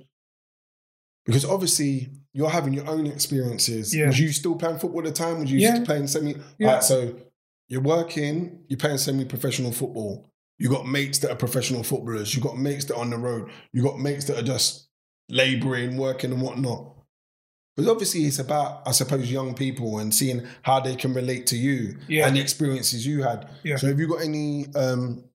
[1.27, 3.95] because obviously you're having your own experiences.
[3.95, 4.07] Yeah.
[4.07, 5.39] Was you still playing football at the time?
[5.41, 5.75] Was you Yeah.
[5.75, 6.35] still playing semi?
[6.57, 6.67] Yeah.
[6.69, 7.15] Alright, so
[7.67, 8.63] you're working.
[8.67, 10.25] You're playing semi-professional football.
[10.57, 12.35] You got mates that are professional footballers.
[12.35, 13.49] You got mates that are on the road.
[13.73, 14.87] You got mates that are just
[15.29, 16.93] labouring, working, and whatnot.
[17.75, 21.57] Because obviously it's about, I suppose, young people and seeing how they can relate to
[21.57, 22.27] you Yeah.
[22.27, 23.47] and the experiences you had.
[23.63, 23.75] Yeah.
[23.77, 25.25] So have you got any um,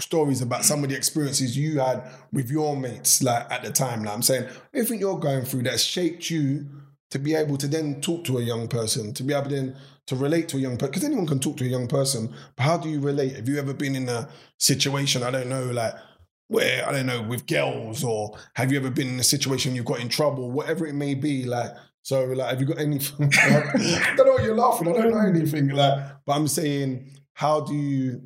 [0.00, 4.04] stories about some of the experiences you had with your mates like at the time?
[4.04, 6.66] Like I'm saying, everything you're going through that shaped you
[7.10, 9.76] to be able to then talk to a young person, to be able then
[10.06, 12.62] to relate to a young person, because anyone can talk to a young person, but
[12.62, 13.36] how do you relate?
[13.36, 14.28] Have you ever been in a
[14.58, 15.94] situation, I don't know, like
[16.48, 19.84] where, I don't know, with girls, or have you ever been in a situation you've
[19.84, 21.70] got in trouble, whatever it may be, like,
[22.02, 23.30] so like, have you got anything?
[23.42, 27.60] I don't know what you're laughing, I don't know anything, like, but I'm saying, how
[27.60, 28.22] do you,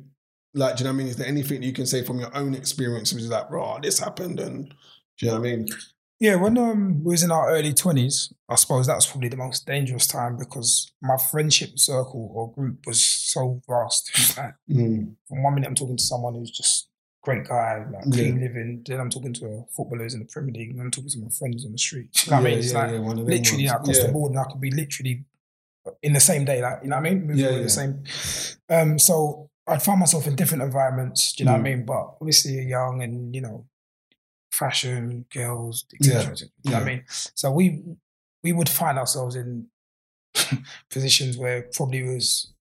[0.53, 1.07] like, do you know what I mean?
[1.07, 3.99] Is there anything you can say from your own experience, which is like, bro, this
[3.99, 4.69] happened, and
[5.17, 5.67] do you know what I mean?
[6.19, 9.35] Yeah, when um, we was in our early twenties, I suppose that was probably the
[9.37, 14.37] most dangerous time because my friendship circle or group was so vast.
[14.37, 15.15] Like, Mm.
[15.27, 16.87] from one minute, I'm talking to someone who's just
[17.23, 18.83] great guy, like clean living.
[18.85, 21.19] Then I'm talking to a footballer who's in the Premier League, and I'm talking to
[21.19, 22.09] my friends on the street.
[22.25, 22.59] You know what I mean?
[22.59, 23.79] It's like one literally ones.
[23.81, 24.05] across yeah.
[24.07, 25.25] the board, and I could be literally
[26.01, 27.21] in the same day, like you know what I mean?
[27.27, 27.63] Moving Yeah, yeah.
[27.63, 28.03] the same.
[28.69, 31.33] Um, so I'd find myself in different environments.
[31.33, 31.59] Do you know Mm.
[31.61, 31.85] what I mean?
[31.85, 33.65] But obviously, you're young, and you know,
[34.51, 36.35] fashion, girls, Yeah, etc.
[36.35, 37.03] Do you know what I mean?
[37.09, 37.83] So we
[38.43, 39.67] we would find ourselves in
[40.89, 42.53] positions where probably was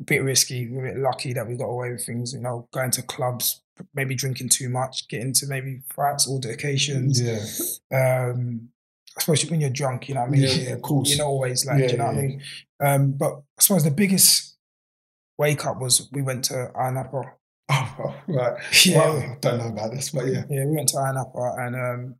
[0.00, 0.68] a bit risky.
[0.68, 2.32] We were a bit lucky that we got away with things.
[2.32, 3.62] You know, going to clubs,
[3.94, 7.20] maybe drinking too much, getting to maybe fights, altercations.
[7.20, 7.40] Yeah.
[8.30, 8.68] Um,
[9.16, 10.42] especially when you're drunk, you know what I mean?
[10.42, 11.08] Yeah, yeah, of course.
[11.08, 12.42] You're not always like, Yeah, you know what yeah, I mean?
[12.80, 14.53] Um, but I suppose the biggest
[15.38, 17.22] wake up was we went to Ayia Napa.
[17.96, 18.54] Oh, right.
[18.84, 18.98] Yeah.
[18.98, 20.44] Well, I don't know about this, but yeah.
[20.50, 22.14] Yeah, we went to Ayia Napa and um,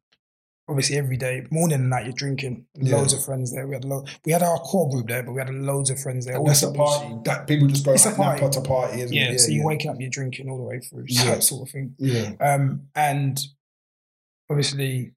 [0.69, 2.65] obviously every day, morning and night, you're drinking.
[2.77, 2.97] Yeah.
[2.97, 3.67] Loads of friends there.
[3.67, 6.25] We had lo- we had our core group there, but we had loads of friends
[6.27, 6.37] there.
[6.37, 7.15] And that's a party.
[7.25, 8.49] That people just go It's a party.
[8.49, 9.41] to party, isn't Yeah, it?
[9.41, 11.25] so you're waking up, you're drinking all the way through, Yeah.
[11.35, 11.95] that sort of thing.
[11.99, 12.33] Yeah.
[12.41, 13.39] Um, and
[14.49, 15.13] obviously,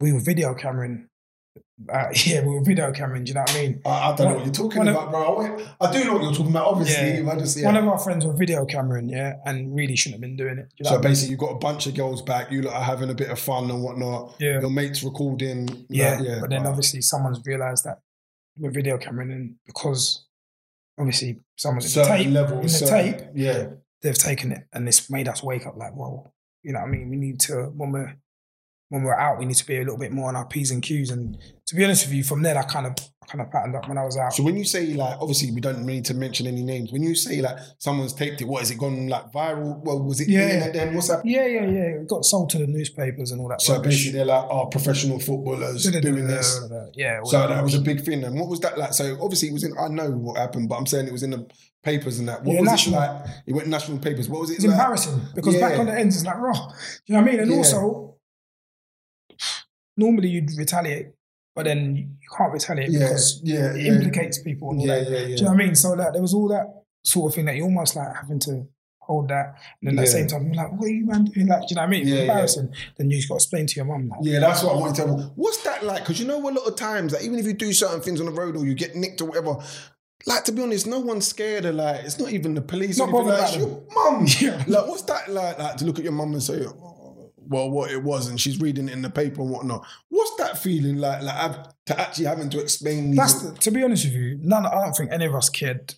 [0.00, 1.06] we were video cameraing
[1.92, 3.24] uh, yeah, we were video cameraing.
[3.24, 3.80] Do you know what I mean?
[3.84, 5.58] I, I don't know what you're talking one of- about, bro.
[5.80, 6.66] I, I do know what you're talking about.
[6.66, 7.38] Obviously, Yeah.
[7.38, 7.66] Just yeah.
[7.66, 10.68] One of our friends were video cameraing, yeah, and really shouldn't have been doing it.
[10.70, 11.10] Do you know so what I mean?
[11.12, 12.50] basically, you've got a bunch of girls back.
[12.52, 14.34] You are having a bit of fun and whatnot.
[14.38, 15.86] yeah, Your mates recording.
[15.88, 16.38] yeah, like, yeah.
[16.40, 17.98] But then obviously someone's realised that
[18.58, 20.26] we're video cameraing, and because
[20.98, 23.66] obviously someone's in the tape, level, in the certain- tape, Yeah,
[24.02, 26.32] they've taken it, and this made us wake up like, well,
[26.62, 27.08] you know what I mean?
[27.10, 28.14] We need to when we're
[28.92, 30.82] when we're out, we need to be a little bit more on our p's and
[30.82, 31.10] q's.
[31.10, 33.74] And to be honest with you, from then I kind of I kind of patterned
[33.76, 34.34] up when I was out.
[34.34, 36.92] So when you say like, obviously we don't need to mention any names.
[36.92, 39.78] When you say like someone's taped it, what has it gone like viral?
[39.82, 40.68] Well, was it Yeah.
[40.68, 40.94] then?
[40.94, 41.24] What's that?
[41.24, 42.00] Yeah, yeah, yeah.
[42.02, 43.62] It got sold to the newspapers and all that.
[43.62, 43.94] So rubbish.
[43.94, 46.60] basically, they're like, oh, professional footballers doing this.
[46.94, 47.20] Yeah.
[47.24, 48.24] So that was a big thing.
[48.24, 48.92] And what was that like?
[48.92, 49.72] So obviously it was in.
[49.78, 51.46] I know what happened, but I'm saying it was in the
[51.82, 52.42] papers and that.
[52.44, 53.00] What Yeah, was national.
[53.02, 53.26] it like?
[53.46, 54.28] It went national papers.
[54.28, 54.72] What was it It's like?
[54.74, 56.52] embarrassing because back on the ends it's like raw.
[56.52, 56.60] Do
[57.06, 57.40] you know what I mean?
[57.40, 57.56] And Yeah.
[57.56, 58.11] also,
[60.04, 61.08] normally you'd retaliate,
[61.56, 61.80] but then
[62.22, 63.92] you can't retaliate Yeah, because yeah, it yeah.
[63.92, 65.10] implicates people and all Yeah, that.
[65.10, 65.74] yeah, Do you know what I mean?
[65.74, 66.66] So like there was all that
[67.04, 68.54] sort of thing that you almost like having to
[69.08, 69.46] hold that,
[69.80, 70.16] and then at the Yeah.
[70.18, 71.48] same time you're like, what are you man doing?
[71.48, 72.06] Like, do you know what I mean?
[72.06, 72.20] Yeah, yeah.
[72.22, 72.68] embarrassing.
[72.96, 74.08] Then you just got to explain to your mum.
[74.08, 75.32] Like, Yeah, that's what I wanted to tell.
[75.36, 76.00] What's that like?
[76.02, 78.26] Because you know, a lot of times, like even if you do certain things on
[78.26, 79.56] the road or you get nicked or whatever,
[80.24, 82.04] like to be honest, no one's scared of like.
[82.04, 82.96] It's not even the police.
[82.98, 84.26] Not or anything, like, your mum.
[84.40, 84.62] Yeah.
[84.68, 85.58] Like, what's that like?
[85.58, 86.91] Like to look at your mum and say, oh,
[87.48, 89.84] well, what it was, and she's reading it in the paper and whatnot.
[90.08, 91.22] What's that feeling like?
[91.22, 93.14] Like to actually having to explain.
[93.14, 94.64] That's the, to be honest with you, none.
[94.66, 95.94] I don't think any of us cared.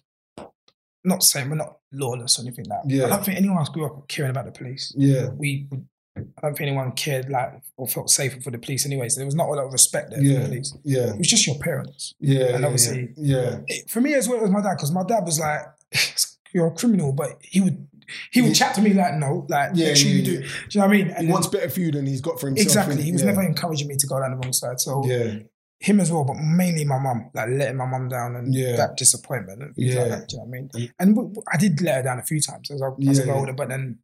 [1.07, 2.90] Not saying we're not lawless or anything like that.
[2.90, 3.05] Yeah.
[3.05, 4.90] I don't think anyone else grew up caring about the police.
[4.97, 5.68] yeah, We,
[6.16, 9.11] I don't think anyone cared like or felt safer for the police anyway.
[9.11, 10.74] So there was not a lot of respect there for the police.
[10.82, 12.14] yeah, It was just your parents.
[12.20, 13.59] yeah, And obviously- yeah.
[13.66, 15.61] It- for me as well as my dad, because my dad was like,
[16.55, 17.86] "You're a criminal," but he would
[18.32, 20.38] he would chat to me like, "No, like Yeah, make sure yeah, you do." yeah.
[20.40, 21.07] Do you know what I mean?
[21.07, 22.66] He And then- wants better for you than he's got for himself.
[22.66, 23.02] exactly.
[23.02, 23.26] He was yeah.
[23.30, 24.80] never encouraging me to go down the wrong side.
[24.80, 25.38] So Yeah,
[25.80, 28.76] him as well, but mainly my mum, like letting my mum down and Yeah.
[28.76, 30.16] that disappointment and things like Yeah.
[30.16, 30.28] that.
[30.28, 30.70] Do you know what I mean?
[30.74, 33.20] And- And w- w- I did let her down a few times as I, as
[33.20, 33.98] I got older, but then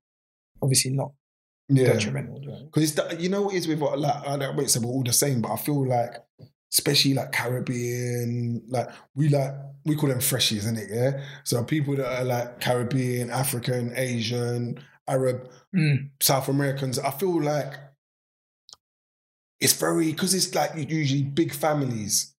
[0.62, 1.12] obviously not
[1.68, 1.84] yeah.
[1.92, 2.38] detrimental.
[2.40, 2.64] do you know?
[2.72, 5.12] Because you know what it is with like I don't wait say we're all the
[5.12, 6.16] same, but I feel like
[6.73, 9.55] especially like Caribbean, like we like
[9.85, 10.89] we call them freshies, isn't it?
[10.91, 11.23] Yeah.
[11.45, 16.11] So people that are like Caribbean, African, Asian, Arab, Mm.
[16.21, 17.75] South Americans, I feel like
[19.61, 22.35] it's very because it's like usually big families.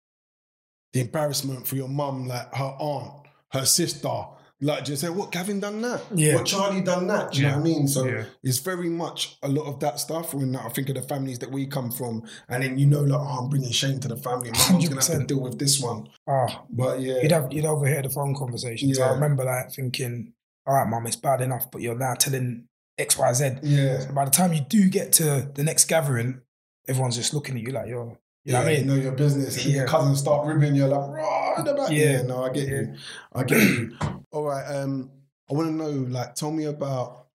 [0.92, 4.26] The embarrassment for your mum, like her aunt, her sister,
[4.62, 6.02] like just say, "What Gavin done that?
[6.14, 6.36] Yeah.
[6.36, 7.88] What Charlie done that?" Do you know what I mean?
[7.88, 8.26] So Yeah.
[8.44, 10.34] it's very much a lot of that stuff.
[10.34, 13.20] When I think of the families that we come from, and then you know, like,
[13.20, 14.52] oh, I'm bringing shame to the family.
[14.52, 16.08] My mum's gonna have to deal with this one.
[16.28, 18.98] Ah, But yeah, you'd have you'd overhear the phone conversations.
[18.98, 19.06] Yeah.
[19.06, 20.34] I remember like thinking,
[20.68, 23.52] "All right, mum, it's bad enough, but you're now telling X, Y, Z.
[23.64, 24.00] Yeah.
[24.02, 26.42] So by the time you do get to the next gathering,
[26.88, 28.88] everyone's just looking at you like you're, you know what I You mean?
[28.88, 29.92] know your business, and then your Yeah.
[29.92, 32.12] cousins start ribbing you like, right about yeah.
[32.12, 32.22] Yeah.
[32.24, 32.96] No, I get you.
[33.34, 33.98] I get you.
[34.32, 34.66] All right.
[34.76, 35.12] Um,
[35.50, 37.28] I want to know, like, tell me about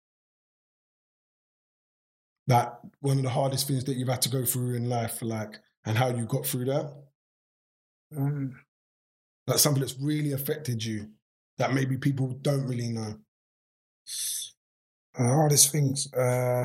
[2.46, 5.58] that one of the hardest things that you've had to go through in life, like,
[5.86, 6.94] and how you got through that.
[8.16, 8.60] Um,
[9.46, 11.10] Like something that's really affected you
[11.58, 13.18] that maybe people don't really know.
[15.16, 16.12] the hardest things.
[16.12, 16.64] Uh,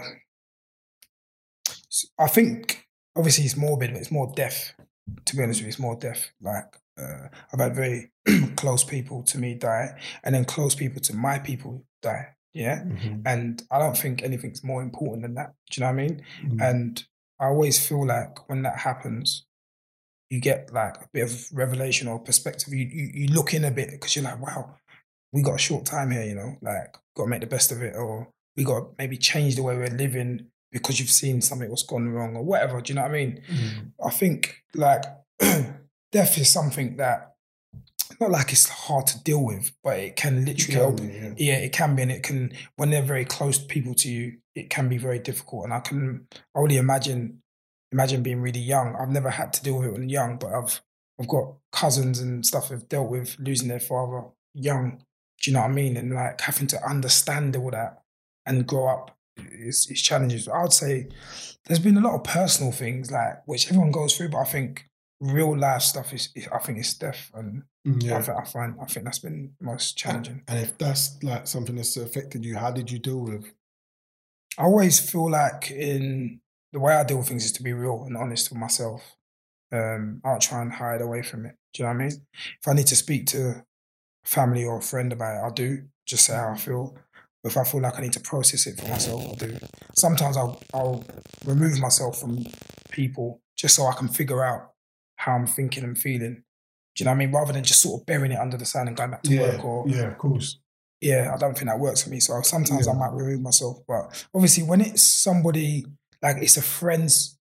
[2.18, 2.88] I think
[3.20, 4.74] obviously it's morbid, but it's more death.
[5.26, 6.32] To be honest with you, it's more death.
[6.42, 8.12] Like uh, I've had very
[8.56, 12.30] close people to me die, and then close people to my people die.
[12.54, 12.84] Yeah,
[13.26, 15.54] and I don't think anything's more important than that.
[15.70, 16.22] Do you know what I mean?
[16.44, 16.62] Mm.
[16.62, 17.04] And
[17.40, 19.46] I always feel like when that happens,
[20.30, 22.74] you get like a bit of revelation or perspective.
[22.74, 24.78] You you, you look in a bit because you're like, wow,
[25.32, 27.82] we got a short time here, you know, like got to make the best of
[27.84, 31.70] it, or we got to maybe change the way we're living because you've seen something
[31.70, 32.82] what's gone wrong or whatever.
[32.82, 33.42] Do you know what I mean?
[33.52, 33.92] Mm.
[34.06, 35.04] I think like
[35.40, 37.30] death is something that
[38.20, 41.34] not like it's hard to deal with, but it can literally Can open be, yeah.
[41.38, 44.70] yeah, it can be, and it can when they're very close people to you, it
[44.70, 45.66] can be very difficult.
[45.66, 47.42] And I can only imagine
[47.92, 48.96] imagine being really young.
[48.96, 50.82] I've never had to deal with it when young, but I've
[51.20, 55.04] I've got cousins and stuff who've dealt with losing their father young.
[55.42, 55.98] Do you know what I mean?
[55.98, 58.02] And like having to understand all that
[58.46, 59.18] and grow up
[59.52, 60.48] is, is challenges.
[60.48, 61.08] I would say
[61.66, 64.86] there's been a lot of personal things like which everyone goes through, but I think
[65.20, 68.76] real life stuff is, is I think it's death and Mm, I, think, I find
[68.82, 70.44] I think that's been most challenging.
[70.48, 73.54] And if that's like something that's affected you, how did you deal with?
[74.58, 76.42] I always feel like in
[76.74, 79.16] the way I deal with things is to be real and honest with myself.
[79.72, 81.56] Um, I don't try and hide away from it.
[81.74, 82.26] Do you know what I mean?
[82.34, 83.64] If I need to speak to
[84.26, 85.84] family or a friend about it, I'll do.
[86.06, 86.98] Just say how I feel.
[87.44, 89.58] If I feel like I need to process it for myself, I'll do.
[89.96, 91.04] Sometimes I'll I'll
[91.46, 92.46] remove myself from
[92.92, 94.72] people just so I can figure out
[95.16, 96.44] how I'm thinking and feeling.
[96.96, 97.32] Do you know what I mean?
[97.32, 99.42] Rather than just sort of burying it under the sand and going back to Yeah,
[99.42, 100.60] work or yeah, of course.
[101.00, 102.20] yeah, I don't think that works for me.
[102.20, 102.94] So sometimes Yeah.
[102.94, 103.78] I might remove myself.
[103.88, 105.86] But obviously, when it's somebody
[106.22, 107.38] like it's a friend's,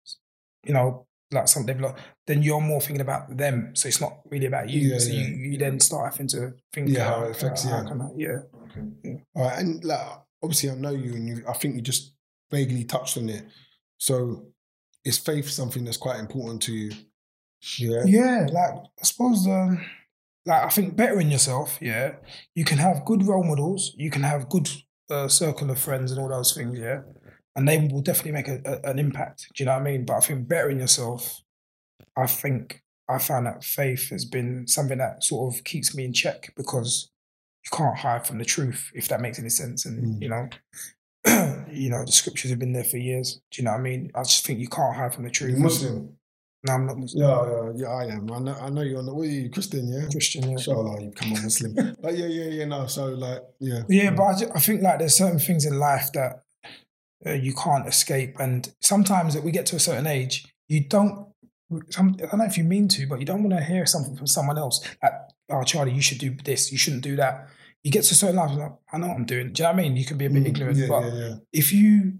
[0.65, 1.95] you know, like something, like,
[2.27, 3.71] then you're more thinking about them.
[3.75, 4.89] So it's not really about you.
[4.89, 5.21] Yeah, so yeah.
[5.27, 7.75] You, you then start having to think, Yeah, how uh, it affects uh, you.
[7.75, 7.83] how
[8.75, 9.13] I- yeah.
[9.35, 10.07] All right, and like
[10.43, 12.13] obviously I know you, and you, I think you just
[12.51, 13.45] vaguely touched on it.
[13.97, 14.47] So,
[15.03, 16.91] is faith something that's quite important to you?
[17.79, 19.83] Yeah, Yeah, like I suppose, um,
[20.45, 21.77] like I think bettering yourself.
[21.81, 22.15] Yeah,
[22.53, 23.93] you can have good role models.
[23.97, 24.69] You can have good
[25.09, 26.77] uh, circle of friends and all those things.
[26.77, 27.01] Yeah,
[27.55, 29.47] and they will definitely make a, a- an impact.
[29.55, 30.05] Do you know what I mean?
[30.05, 31.41] But I think bettering yourself.
[32.17, 36.13] I think I found that faith has been something that sort of keeps me in
[36.13, 37.11] check because
[37.65, 39.85] you can't hide from the truth if that makes any sense.
[39.85, 40.21] And Mm.
[40.21, 40.47] you know.
[41.71, 43.41] you know the scriptures have been there for years.
[43.49, 44.11] Do you know what I mean?
[44.13, 45.57] I just think you can't hide from the truth.
[45.57, 46.09] you Muslim.
[46.63, 47.23] No, I'm not Muslim.
[47.23, 48.31] Yeah, yeah, yeah, I am.
[48.31, 49.15] I know, I know you're not.
[49.15, 49.87] What are you Christian?
[49.91, 50.43] Yeah, Christian.
[50.43, 50.49] Yeah.
[50.51, 51.73] Inshallah, you become a Muslim.
[52.01, 52.65] but yeah, yeah, yeah.
[52.65, 55.79] No, so like, yeah, Yeah, but I, ju- I think like there's certain things in
[55.79, 56.43] life that
[57.25, 61.27] uh, you can't escape, and sometimes that we get to a certain age, you don't.
[61.89, 64.15] Some, I don't know if you mean to, but you don't want to hear something
[64.15, 64.87] from someone else.
[65.01, 65.13] Like,
[65.49, 66.71] oh, Charlie, you should do this.
[66.71, 67.47] You shouldn't do that.
[67.83, 69.51] You get to a certain level, like, I know what I'm doing.
[69.53, 69.97] Do you know what I mean?
[69.97, 71.35] You can be a bit Mm, ignorant, yeah, but yeah, yeah.
[71.53, 72.19] if you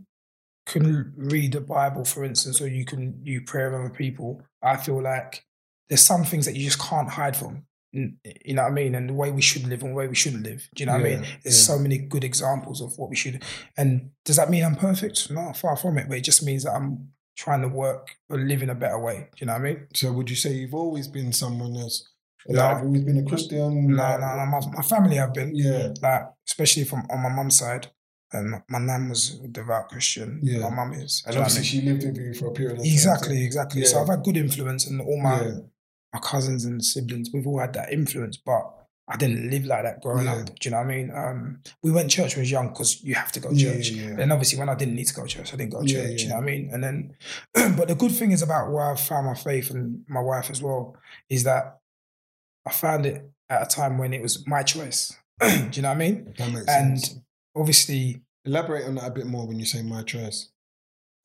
[0.66, 4.78] can read the Bible, for instance, or you can you pray with other people, I
[4.78, 5.46] feel like
[5.90, 7.66] there's some things that you just can't hide from.
[7.92, 8.94] You know what I mean?
[8.94, 10.68] And the way we should live and the way we shouldn't live.
[10.76, 11.26] Do you know what I mean?
[11.44, 13.42] There's so many good examples of what we should.
[13.78, 15.32] And does that mean I'm perfect?
[15.32, 16.10] No, far from it.
[16.10, 19.28] But it just means that I'm trying to work or live in a better way.
[19.36, 19.88] Do you know what I mean?
[19.94, 22.10] So, would you say you've always been someone that's
[22.48, 23.88] like, always been a Christian?
[23.88, 24.46] No, like- no, no.
[24.46, 27.88] My, my family have been Yeah, like, especially from on my mum's side.
[28.34, 30.40] And my, my nan was a devout Christian.
[30.44, 30.60] Yeah.
[30.62, 31.24] My mum is.
[31.26, 31.86] and Do you know what I obviously mean?
[31.86, 32.86] she lived with you for a period of time.
[32.92, 33.86] Exactly, exactly.
[33.86, 35.52] So I've had good influence, and all my Yeah.
[36.14, 38.36] my cousins and siblings, we've all had that influence.
[38.38, 38.64] But
[39.08, 40.38] I didn't live like that growing Yeah.
[40.38, 40.46] up.
[40.48, 41.12] Do you know what I mean?
[41.12, 43.56] Um, we went to church when we was young because you have to go to
[43.56, 43.90] Yeah, church.
[43.92, 44.16] yeah.
[44.20, 46.24] And obviously, when I didn't need to go to church, I didn't go to church.
[46.24, 46.70] You know what I mean?
[46.74, 47.16] And then,
[47.78, 50.62] but the good thing is about where I found my faith and my wife as
[50.62, 50.98] well
[51.30, 51.78] is that
[52.66, 55.14] I found it at a time when it was my choice.
[55.40, 56.34] Do you know what I mean?
[56.38, 57.20] That makes And sense.
[57.56, 60.50] obviously, Elaborate on that a bit more when you say my choice.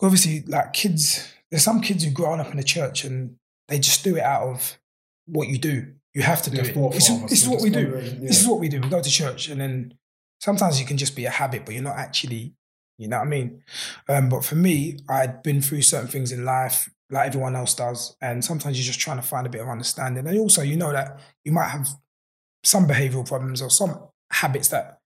[0.02, 3.36] obviously, like kids, there's some kids who grown up in the church and
[3.68, 4.78] they just do it out of
[5.26, 5.94] what you do.
[6.14, 6.74] You have to do it.
[6.92, 7.90] This, is what we do.
[7.90, 8.80] following- This is what we do.
[8.80, 9.94] We go to church and then
[10.40, 12.54] sometimes you can just be a habit, but you're not actually,
[12.98, 13.62] you know what I mean?
[14.08, 18.16] Um, but for me, I'd been through certain things in life like everyone else does.
[18.20, 20.26] And sometimes you're just trying to find a bit of understanding.
[20.26, 21.88] And also, you know that you might have
[22.62, 23.98] some behavioral problems or some
[24.30, 24.98] habits that,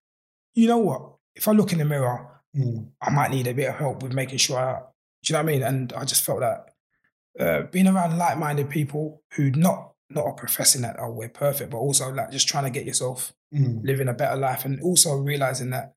[0.55, 2.91] you know what, if I look in the mirror, Mm.
[3.03, 4.85] I might need a bit of help with making sure I, do
[5.25, 5.63] you know what I mean?
[5.65, 6.71] And I just felt that
[7.41, 11.79] uh, being around like-minded people who not not are professing that oh we're perfect, but
[11.79, 13.85] also like just trying to get yourself Mm.
[13.85, 15.95] living a better life, and also realizing that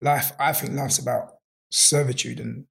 [0.00, 0.32] life.
[0.38, 1.34] I think life's about
[1.70, 2.64] servitude and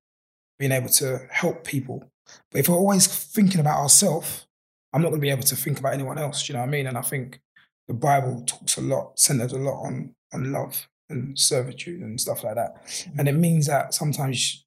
[0.57, 2.03] being able to help people.
[2.51, 4.47] But if we're always thinking about ourselves,
[4.91, 6.41] I'm not going to be able to think about anyone else.
[6.47, 6.87] Do you know what I mean?
[6.87, 7.41] And I think
[7.87, 12.43] the Bible talks a lot, centers a lot on on love and servitude and stuff
[12.43, 12.73] like that.
[13.15, 14.65] And it means that sometimes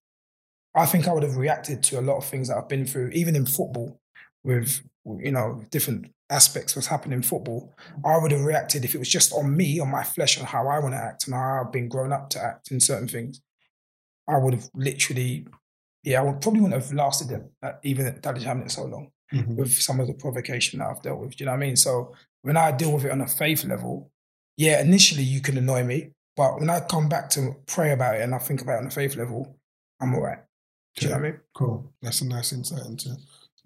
[0.77, 3.09] I think I would have reacted to a lot of things that I've been through,
[3.09, 3.99] even in football,
[4.45, 4.83] with
[5.21, 7.73] you know different aspects what's happening in football.
[8.05, 10.67] I would have reacted if it was just on me, on my flesh, on how
[10.69, 13.41] I want to act and how I've been grown up to act in certain things.
[14.29, 15.47] I would have literally,
[16.03, 18.85] yeah, I would probably wouldn't have lasted it, uh, even at Daddy's having it so
[18.85, 19.55] long Mhm.
[19.57, 21.37] with some of the provocation that I've dealt with.
[21.37, 21.77] Do you know what I mean?
[21.77, 24.11] So when I deal with it on a faith level,
[24.57, 28.23] yeah, initially you can annoy me, but when I come back to pray about it
[28.23, 29.59] and I think about it on a faith level,
[30.01, 30.39] I'm all right.
[30.97, 31.41] Do you know what I mean?
[31.55, 31.93] Cool.
[32.03, 33.17] That's a nice insight into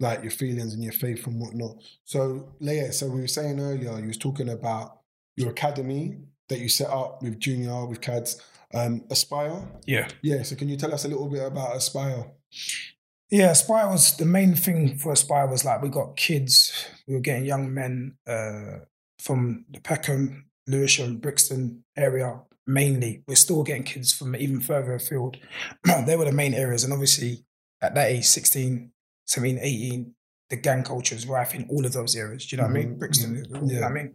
[0.01, 1.77] like your feelings and your faith and whatnot.
[2.03, 4.99] So, Leia, so we were saying earlier, you was talking about
[5.37, 6.17] your academy
[6.49, 8.41] that you set up with Junior, with CADS,
[8.73, 9.67] um, Aspire.
[9.85, 10.07] Yeah.
[10.21, 10.43] Yeah.
[10.43, 12.25] So, can you tell us a little bit about Aspire?
[13.29, 16.73] Yeah, Aspire was the main thing for Aspire was like we got kids,
[17.07, 18.79] we were getting young men uh,
[19.19, 23.23] from the Peckham, Lewisham, Brixton area mainly.
[23.27, 25.37] We're still getting kids from even further afield.
[26.05, 26.83] they were the main areas.
[26.83, 27.45] And obviously
[27.81, 28.91] at that age, 16,
[29.31, 30.13] 17, 18,
[30.49, 32.45] the gang culture is rife in all of those areas.
[32.45, 32.95] Do you know what I mean?
[32.95, 34.13] Mhm, Brixton, mhm, you know what I mean?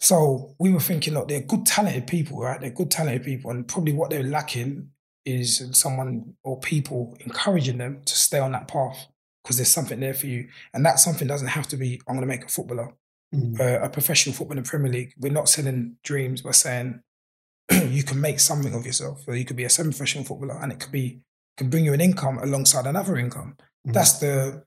[0.00, 2.60] So we were thinking, look, they're good, talented people, right?
[2.60, 3.50] They're good, talented people.
[3.52, 4.90] And probably what they're lacking
[5.24, 9.06] is someone or people encouraging them to stay on that path
[9.44, 10.48] because there's something there for you.
[10.74, 12.94] And that something doesn't have to be, I'm going to make a footballer,
[13.34, 13.60] Mm.
[13.60, 15.12] uh, a professional footballer in the Premier League.
[15.18, 16.42] We're not selling dreams.
[16.42, 17.00] We're saying
[17.70, 19.22] you can make something of yourself.
[19.28, 21.20] Or you could be a semi-professional footballer and it could be,
[21.58, 23.56] can bring you an income alongside another income.
[23.86, 23.92] Mhm.
[23.92, 24.64] That's the,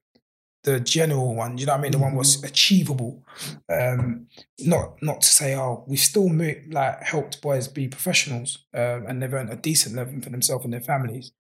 [0.64, 1.58] the general one.
[1.58, 1.92] You know what I mean?
[1.92, 3.24] The one was achievable.
[3.70, 4.28] Um,
[4.60, 9.22] not not to say, oh, we've still mo- like helped boys be professionals um, and
[9.22, 11.32] they've earned a decent living for themselves and their families.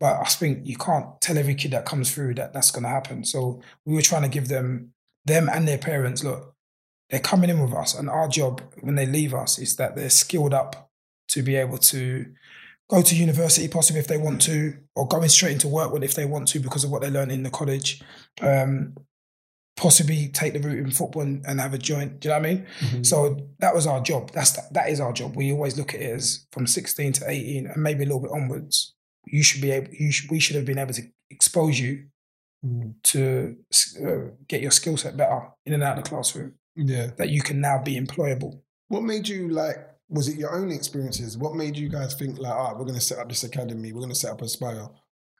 [0.00, 2.88] But I think you can't tell every kid that comes through that that's going to
[2.90, 3.24] happen.
[3.24, 4.92] So we were trying to give them
[5.26, 6.54] them and their parents look.
[7.10, 10.10] They're coming in with us, and our job when they leave us is that they're
[10.10, 10.90] skilled up
[11.28, 12.26] to be able to
[12.90, 16.14] go to university possibly if they want to, or going straight into work when if
[16.14, 18.02] they want to because of what they learned in the college.
[18.42, 18.94] Um,
[19.76, 22.20] possibly take the route in football and, and, have a joint.
[22.20, 22.66] Do you know what I mean?
[22.80, 23.02] Mm-hmm.
[23.02, 24.30] So that was our job.
[24.32, 25.34] That's the, that is our job.
[25.36, 28.30] We always look at it as from 16 to 18 and maybe a little bit
[28.30, 28.94] onwards.
[29.24, 29.90] You should be able.
[29.92, 32.08] You should, we should have been able to expose you
[32.64, 32.92] mm.
[33.04, 33.56] to
[34.04, 36.54] uh, get your skill set better in and out of the classroom.
[36.76, 38.60] Yeah, that you can now be employable.
[38.88, 39.78] What made you like
[40.10, 41.38] was it your own experiences?
[41.38, 43.92] What made you guys think like, all right, we're going to set up this academy,
[43.92, 44.88] we're going to set up a Aspire?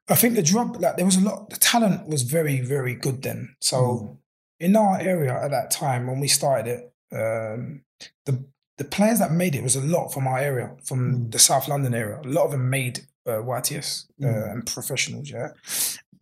[0.08, 3.22] I think the drop, like there was a lot, the talent was very, very good
[3.22, 3.56] then.
[3.60, 4.16] So mm.
[4.58, 7.82] in our area at that time when we started it, um,
[8.26, 8.44] the
[8.78, 11.32] the players that made it was a lot from our area, from mm.
[11.32, 12.18] the South London area.
[12.24, 14.52] A lot of them made uh, YTS uh, mm.
[14.52, 15.48] and professionals, yeah.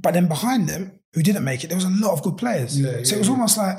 [0.00, 2.78] But then behind them, who didn't make it, there was a lot of good players.
[2.78, 3.32] Yeah, so yeah, it was yeah.
[3.32, 3.76] almost like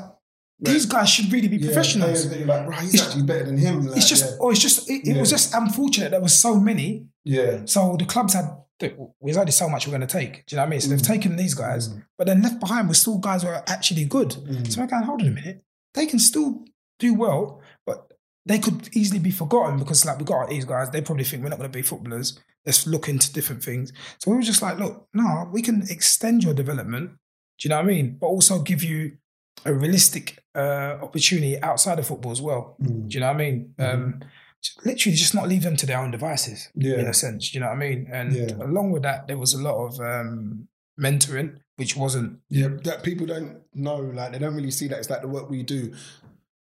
[0.60, 2.26] these guys should really be yeah, professionals.
[2.26, 3.86] Like, bro, he's it's, actually better than him.
[3.86, 4.36] Like, it's just, yeah.
[4.40, 7.06] oh, it's just, it, it was just unfortunate there was so many.
[7.24, 7.62] Yeah.
[7.64, 8.44] So the clubs had,
[8.78, 10.46] there's only so much we're going to take.
[10.46, 10.80] Do you know what I mean?
[10.80, 10.90] So mm.
[10.90, 12.02] they've taken these guys, mm.
[12.16, 14.30] but then left behind were still guys who are actually good.
[14.30, 14.70] Mm.
[14.70, 15.62] So we're going, hold on a minute.
[15.94, 16.64] They can still
[16.98, 18.12] do well, but
[18.46, 21.50] they could easily be forgotten because like we got these guys, they probably think we're
[21.50, 22.38] not going to be footballers.
[22.66, 23.92] Let's look into different things.
[24.18, 27.12] So we were just like, look, no, we can extend your development.
[27.58, 28.16] Do you know what I mean?
[28.20, 29.16] But also give you
[29.64, 32.76] a realistic uh, opportunity outside of football as well.
[32.82, 33.08] Mm.
[33.08, 33.74] Do you know what I mean?
[33.78, 33.94] Mm.
[33.94, 34.20] Um,
[34.84, 36.68] literally, just not leave them to their own devices.
[36.74, 36.98] Yeah.
[36.98, 37.50] in a sense.
[37.50, 38.08] Do you know what I mean?
[38.12, 38.54] And yeah.
[38.60, 40.68] along with that, there was a lot of um,
[41.00, 42.40] mentoring, which wasn't.
[42.48, 43.96] Yeah, that people don't know.
[43.96, 44.98] Like they don't really see that.
[44.98, 45.94] It's like the work we do.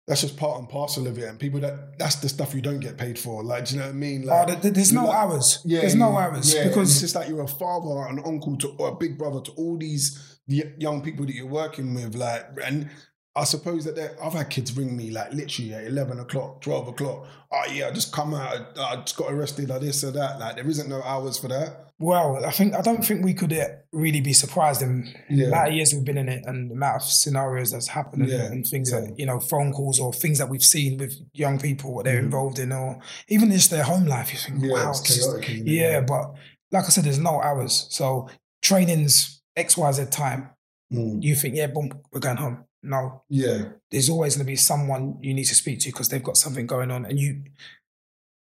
[0.08, 2.80] That's just part and parcel of it, and people that that's the stuff you don't
[2.80, 3.44] get paid for.
[3.44, 4.22] Like, do you know what I mean?
[4.24, 5.62] Like, oh, there's no like, hours.
[5.66, 8.76] Yeah, there's no hours yeah, because it's just like you're a father, an uncle to,
[8.78, 12.46] or a big brother to all these the young people that you're working with, like,
[12.64, 12.90] and
[13.36, 17.28] I suppose that I've had kids ring me like literally at 11 o'clock, 12 o'clock.
[17.52, 20.40] Oh, yeah, I just come out, I just got arrested or this or that.
[20.40, 21.82] Like, there isn't no hours for that.
[21.98, 25.38] Well, I think, I don't think we could uh, really be surprised in yeah.
[25.38, 28.24] the amount of years we've been in it and the amount of scenarios that's happened
[28.24, 28.46] and, yeah.
[28.46, 29.02] and things yeah.
[29.02, 32.22] that, you know, phone calls or things that we've seen with young people, what they're
[32.22, 32.26] mm.
[32.26, 34.32] involved in, or even just their home life.
[34.32, 34.94] You think, wow.
[34.94, 36.34] Just, yeah, but
[36.72, 37.88] like I said, there's no hours.
[37.90, 38.30] So
[38.62, 40.50] training's XYZ time,
[40.92, 41.22] mm.
[41.22, 42.66] you think, yeah, boom, we're going home.
[42.84, 43.24] No.
[43.30, 43.70] Yeah.
[43.92, 46.68] There's always going to be someone you need to speak to because they've got something
[46.68, 47.06] going on.
[47.06, 47.44] And you,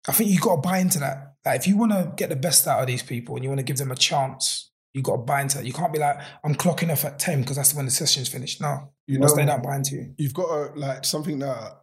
[0.07, 1.35] I think you got to buy into that.
[1.45, 3.61] Like, if you want to get the best out of these people and you want
[3.61, 5.67] to give them a chance, you got to buy into that.
[5.67, 8.61] You can't be like, I'm clocking off at 10 because that's when the session's finished.
[8.61, 8.93] No.
[9.07, 10.15] You know, they don't buy into you.
[10.19, 11.83] You've got to, like, something that,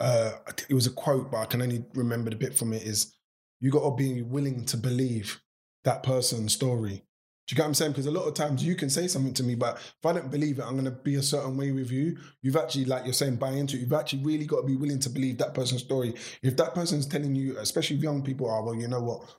[0.00, 0.32] uh,
[0.68, 3.14] it was a quote, but I can only remember the bit from it is,
[3.60, 5.40] you got to be willing to believe
[5.84, 7.05] that person's story.
[7.46, 7.92] Do you get what I'm saying?
[7.92, 10.32] Because a lot of times you can say something to me, but if I don't
[10.32, 12.16] believe it, I'm going to be a certain way with you.
[12.42, 13.80] You've actually, like you're saying, buy into it.
[13.80, 16.14] You've actually really got to be willing to believe that person's story.
[16.42, 19.36] If that person's telling you, especially young people, are, well, you know what?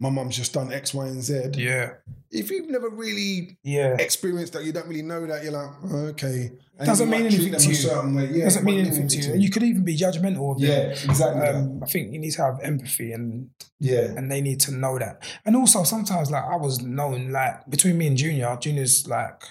[0.00, 1.50] My mum's just done X, Y, and Z.
[1.54, 1.92] Yeah.
[2.30, 3.96] If you've never really yeah.
[3.98, 6.50] experienced that, you don't really know that, you're like, oh, okay.
[6.76, 8.36] And doesn't mean anything to you.
[8.36, 9.32] Yeah, doesn't mean anything to you.
[9.34, 11.46] And you could even be judgmental of Yeah, exactly.
[11.46, 14.98] Um, I think you need to have empathy and yeah, and they need to know
[14.98, 15.22] that.
[15.44, 19.44] And also sometimes like I was known like between me and Junior, Junior's like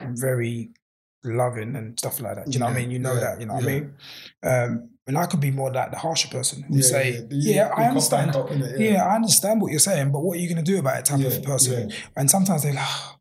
[0.00, 0.70] very
[1.22, 2.46] loving and stuff like that.
[2.46, 2.90] Do you know what I mean?
[2.90, 3.94] You know yeah, that, you know what I mean?
[4.42, 7.74] Um, and I could be more like the harsher person who yeah, say, yeah, yeah
[7.76, 8.34] I understand.
[8.34, 9.04] It, yeah.
[9.04, 11.24] I understand what you're saying, but what are you going to do about it type
[11.24, 11.92] of person?
[12.16, 13.16] And sometimes they're like, oh,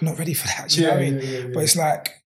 [0.00, 0.76] I'm not ready for that.
[0.76, 1.52] you know what I mean?
[1.52, 2.22] But it's like,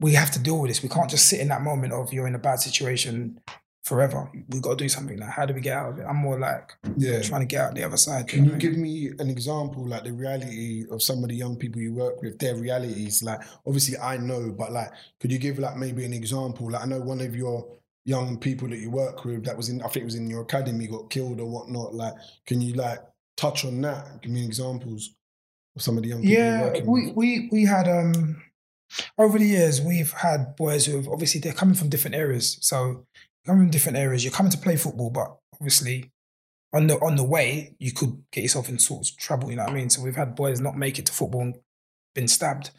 [0.00, 0.82] we have to deal with this.
[0.82, 3.40] We can't just sit in that moment of you're in a bad situation
[3.84, 4.30] forever.
[4.48, 6.04] We've got to do something Like, How do we get out of it?
[6.08, 7.22] I'm more like yeah.
[7.22, 8.28] trying to get out the other side.
[8.28, 11.80] Can you, give me an example, like the reality of some of the young people
[11.80, 13.22] you work with, their realities?
[13.22, 14.90] Like, obviously, I know, but like,
[15.20, 16.70] could you give like maybe an example?
[16.70, 17.66] Like, I know one of your
[18.08, 20.40] young people that you work with that was in, I think it was in your
[20.40, 21.94] academy, got killed or whatnot.
[21.94, 22.14] Like,
[22.46, 23.00] can you like
[23.36, 24.22] touch on that?
[24.22, 25.14] Give me examples
[25.76, 26.34] of some of the young people.
[26.34, 27.16] Yeah, we, with.
[27.16, 28.42] we we had um
[29.18, 32.56] over the years we've had boys who have obviously they're coming from different areas.
[32.62, 33.04] So
[33.44, 36.10] coming from different areas, you're coming to play football, but obviously
[36.72, 39.50] on the on the way you could get yourself in sorts of trouble.
[39.50, 39.90] You know what I mean?
[39.90, 41.56] So we've had boys not make it to football and
[42.14, 42.70] been stabbed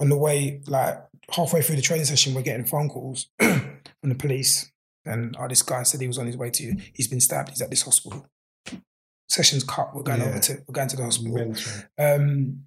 [0.00, 0.60] on the way.
[0.66, 4.71] Like halfway through the training session, we're getting phone calls from the police
[5.04, 6.76] and oh, this guy said he was on his way to you.
[6.92, 7.50] He's been stabbed.
[7.50, 8.26] He's at this hospital.
[9.28, 9.94] Sessions cut.
[9.94, 10.28] We're going yeah.
[10.28, 11.54] over to we're going to the hospital.
[11.98, 12.64] Um,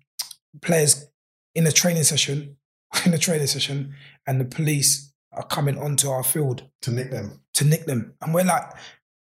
[0.62, 1.06] players
[1.54, 2.58] in a training session,
[3.06, 3.94] in a training session,
[4.26, 7.42] and the police are coming onto our field To nick them.
[7.54, 8.64] to nick them, and we're like,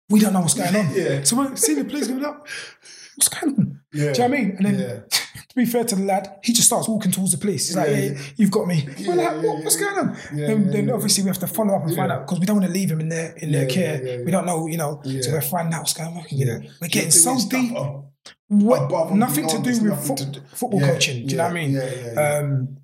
[0.09, 0.91] we don't know what's going on.
[0.95, 1.23] Yeah.
[1.23, 2.47] So we're seeing the police going up.
[3.15, 3.81] What's going on?
[3.93, 4.13] Yeah.
[4.13, 4.55] Do you know what I mean?
[4.57, 5.17] And then, Yeah.
[5.57, 7.67] Be fair to the lad, he just starts walking towards the police.
[7.67, 8.21] He's like, Yeah, yeah, yeah.
[8.37, 8.87] you've got me.
[8.97, 10.17] Yeah, We're like, yeah, what, what's going on?
[10.33, 12.67] Then then obviously we have to follow up and find out because we don't want
[12.67, 14.23] to leave him in their in their care.
[14.25, 15.01] We don't know, you know.
[15.03, 16.25] So we're finding out what's going on.
[16.29, 17.73] You know, we're getting so deep.
[18.49, 21.25] What, nothing to do with foot, to do- football coaching.
[21.27, 22.17] Do you know what I mean?
[22.17, 22.77] Um,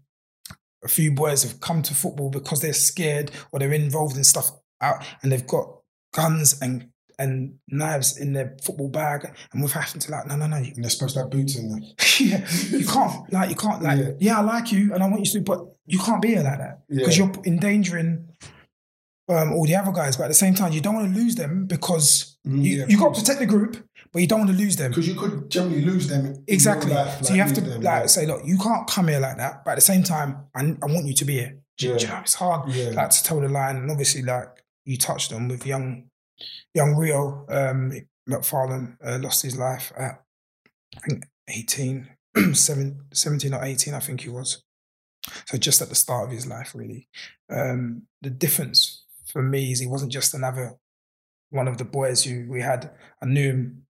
[0.83, 4.51] a few boys have come to football because they're scared or they're involved in stuff
[4.81, 5.67] out, and they've got
[6.13, 6.89] guns and
[7.19, 10.71] and knives in their football bag, and we're having to like, no, no, no, you,
[10.75, 11.81] And they're supposed to have boots in them.
[12.19, 14.11] yeah, you can't like you can't like Yeah.
[14.19, 14.37] yeah.
[14.39, 16.81] I like you and I want you to, but you can't be here like that
[16.89, 17.25] because Yeah.
[17.25, 18.29] you're endangering
[19.29, 20.17] um, all the other guys.
[20.17, 22.85] But at the same time, you don't want to lose them because Mm, you yeah,
[22.89, 23.77] you got to protect the group,
[24.11, 24.91] but you don't want to lose them.
[24.91, 26.43] Because you could generally lose them.
[26.45, 26.91] Exactly.
[26.93, 29.63] life, so you have to them, like say, look, you can't come here like that.
[29.63, 31.57] But at the same time, I, I want you to be here.
[31.77, 32.15] Do, you- do you Yeah.
[32.15, 32.89] know it's hard Yeah.
[32.89, 33.77] like to tell the line?
[33.77, 34.49] And obviously, like
[34.83, 36.09] you touched on with young
[36.73, 37.91] young Rio um,
[38.29, 40.23] McFarlane uh, lost his life at
[40.95, 42.09] I think 18,
[42.53, 44.63] 17 or 18, I think he was.
[45.45, 47.07] So just at the start of his life, really.
[47.49, 50.77] Um, the difference for me is he wasn't just another
[51.49, 52.91] one of the boys who we had.
[53.21, 53.85] I knew him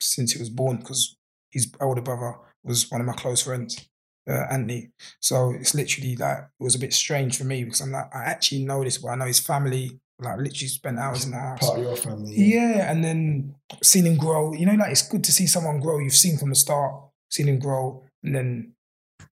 [0.00, 1.16] since he was born because
[1.50, 3.88] his older brother was one of my close friends,
[4.28, 4.90] uh, Anthony.
[5.20, 8.24] So it's literally like it was a bit strange for me because I'm like I
[8.24, 10.00] actually know this, but I know his family.
[10.18, 11.60] Like literally spent hours in the house.
[11.60, 12.34] Part of your family.
[12.34, 14.54] Yeah, and then seen him grow.
[14.54, 15.98] You know, like it's good to see someone grow.
[15.98, 16.94] You've seen from the start,
[17.30, 18.72] seen him grow, and then,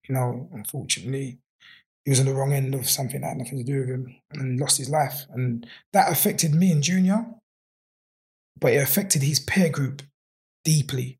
[0.07, 1.39] you know, unfortunately,
[2.03, 4.15] he was on the wrong end of something that had nothing to do with him
[4.33, 5.25] and lost his life.
[5.31, 7.25] And that affected me and Junior,
[8.59, 10.03] but it affected his peer group
[10.63, 11.17] deeply,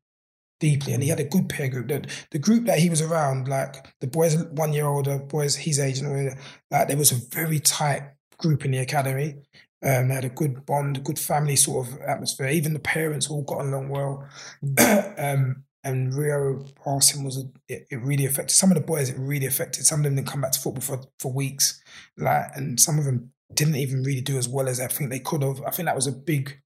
[0.60, 0.92] deeply.
[0.92, 1.88] And he had a good peer group.
[1.88, 5.80] The, the group that he was around, like the boys one year older, boys his
[5.80, 6.38] age, and all that,
[6.70, 8.02] like there was a very tight
[8.38, 9.36] group in the academy.
[9.84, 12.48] Um, they had a good bond, a good family sort of atmosphere.
[12.48, 14.26] Even the parents all got along well.
[15.18, 19.08] um, and Rio passing was a, it, it really affected some of the boys.
[19.10, 20.16] It really affected some of them.
[20.16, 21.80] Didn't come back to football for for weeks,
[22.16, 25.20] like, and some of them didn't even really do as well as I think they
[25.20, 25.62] could have.
[25.62, 26.60] I think that was a big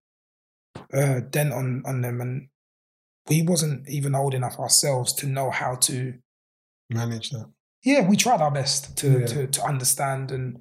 [0.95, 2.49] uh, dent on on them, and
[3.29, 6.14] we wasn't even old enough ourselves to know how to.
[6.89, 7.51] Manage that.
[7.85, 9.27] Yeah, we tried our best to Yeah.
[9.27, 10.61] to, to understand, and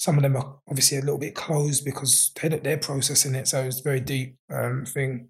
[0.00, 3.62] some of them are obviously a little bit closed because they they're processing it, so
[3.62, 5.28] it's a very deep um, thing.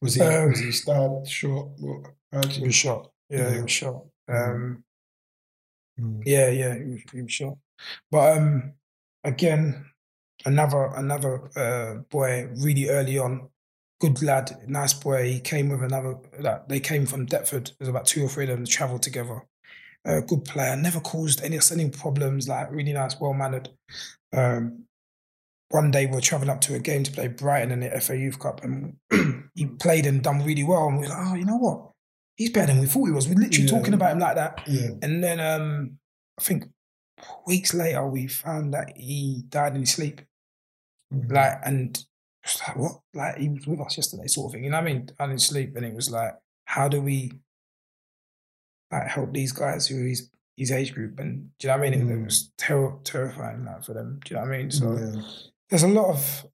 [0.00, 1.66] Was he, Um, was he stabbed, shot?
[2.52, 3.10] He was shot.
[3.28, 3.62] Yeah, he Yeah.
[3.62, 4.04] was shot.
[4.30, 4.48] Mhm.
[4.50, 4.84] Um,
[6.00, 6.22] Mm.
[6.24, 7.58] Yeah, yeah, he was, he was shot.
[8.12, 8.74] But um,
[9.24, 9.84] again,
[10.46, 13.48] another another uh, boy really early on,
[14.00, 15.24] good lad, nice boy.
[15.28, 16.14] He came with another.
[16.38, 17.72] Like, they came from Deptford.
[17.78, 19.42] There's about two or three of them travelled together.
[20.06, 22.48] Uh, good player, never caused any any problems.
[22.48, 23.68] Like really nice, well mannered.
[24.34, 24.84] Um,
[25.70, 28.16] one day we were travelling up to a game to play Brighton in the FA
[28.16, 28.96] Youth Cup, and
[29.54, 30.88] he played and done really well.
[30.88, 31.90] And we were like, oh, you know what?
[32.36, 33.28] He's better than we thought he was.
[33.28, 33.76] We're literally Yeah.
[33.78, 34.62] talking about him like that.
[34.66, 34.90] Yeah.
[35.02, 35.98] And then um,
[36.38, 36.64] I think
[37.46, 40.22] weeks later we found that he died in his sleep.
[41.12, 41.32] Mhm.
[41.32, 42.02] Like, and
[42.66, 43.00] like, what?
[43.12, 44.64] Like, he was with us yesterday, sort of thing.
[44.64, 45.10] You know what I mean?
[45.18, 45.76] Died in sleep.
[45.76, 46.34] And it was like,
[46.66, 47.32] how do we
[48.90, 50.30] like help these guys who are his,
[50.72, 51.18] age group?
[51.20, 52.00] And do you know what I mean?
[52.00, 52.24] It, Mm.
[52.24, 54.20] was terror, terrifying like, for them.
[54.24, 54.70] Do you know what I mean?
[54.70, 55.22] So yeah.
[55.70, 56.46] there's a lot of,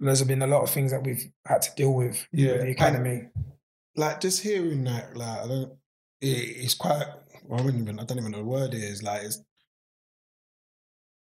[0.00, 2.70] there's been a lot of things that we've had to deal with Yeah, with the
[2.70, 3.28] academy.
[3.96, 5.72] like just hearing that, like I don't,
[6.20, 7.06] it, it's quite.
[7.46, 8.00] Well, I wouldn't even.
[8.00, 9.02] I don't even know the word is.
[9.02, 9.42] Like it's,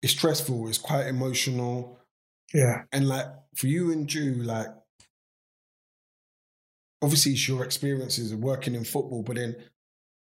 [0.02, 0.68] it's stressful.
[0.68, 2.00] It's quite emotional,
[2.52, 2.82] Yeah.
[2.92, 4.66] and like for you and Jew, like
[7.02, 9.56] obviously it's your experiences of working in football, but then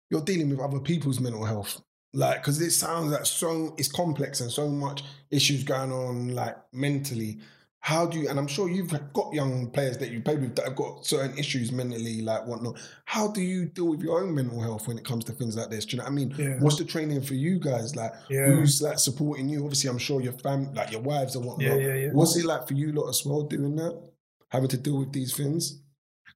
[0.09, 1.81] you're dealing with other people's mental health.
[2.13, 6.55] Like, because it sounds like so it's complex and so much issues going on, like
[6.73, 7.39] mentally.
[7.79, 8.27] How do you?
[8.27, 11.37] And I'm sure you've got young players that you played with that have got certain
[11.37, 12.77] issues mentally, like whatnot.
[13.05, 15.69] How do you deal with your own mental health when it comes to things like
[15.69, 15.85] this?
[15.85, 16.33] Do you know what I mean?
[16.37, 16.55] Yeah.
[16.59, 17.95] What's the training for you guys?
[17.95, 18.47] Like, Yeah.
[18.47, 19.63] who's like supporting you?
[19.63, 21.67] Obviously, I'm sure your fam, like your wives and whatnot.
[21.79, 22.09] Yeah, yeah, yeah.
[22.11, 24.01] What's it like for you lot as well doing that?
[24.49, 25.79] Having to deal with these things?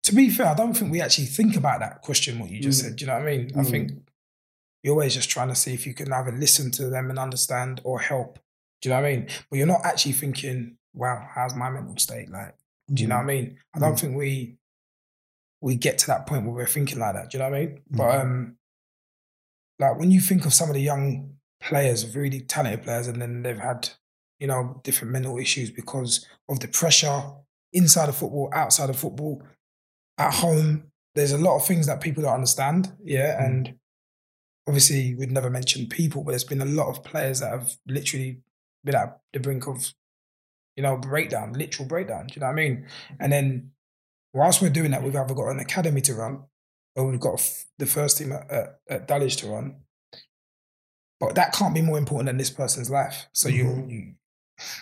[0.03, 2.79] To be fair, I don't think we actually think about that question, what you just
[2.81, 2.83] Mm.
[2.83, 2.95] said.
[2.95, 3.51] Do you know what I mean?
[3.55, 3.69] I Mm.
[3.69, 3.91] think
[4.83, 7.81] you're always just trying to see if you can either listen to them and understand
[7.83, 8.39] or help.
[8.81, 9.29] Do you know what I mean?
[9.49, 12.29] But you're not actually thinking, wow, how's my mental state?
[12.31, 12.55] Like,
[12.91, 13.57] do you know what I mean?
[13.75, 13.99] I don't Mm.
[13.99, 14.57] think we
[15.63, 17.29] we get to that point where we're thinking like that.
[17.29, 17.81] Do you know what I mean?
[17.91, 18.21] But Mhm.
[18.21, 18.57] um
[19.77, 23.43] like when you think of some of the young players, really talented players, and then
[23.43, 23.89] they've had,
[24.39, 27.21] you know, different mental issues because of the pressure
[27.73, 29.43] inside of football, outside of football,
[30.21, 30.85] at home.
[31.15, 32.93] There's a lot of things that people don't understand.
[33.03, 33.41] Yeah.
[33.41, 33.45] Mm.
[33.45, 33.75] And
[34.67, 38.39] obviously we'd never mention people, but there's been a lot of players that have literally
[38.83, 39.93] been at the brink of,
[40.75, 42.27] you know, breakdown, literal breakdown.
[42.27, 42.87] Do you know what I mean?
[43.19, 43.71] And then
[44.33, 46.43] whilst we're doing that, we've either got an academy to run
[46.95, 47.41] or we've got
[47.77, 49.75] the first team at, at, at Dulwich to run.
[51.19, 53.27] But that can't be more important than this person's life.
[53.33, 53.91] So you, Mhm.
[53.91, 53.99] you,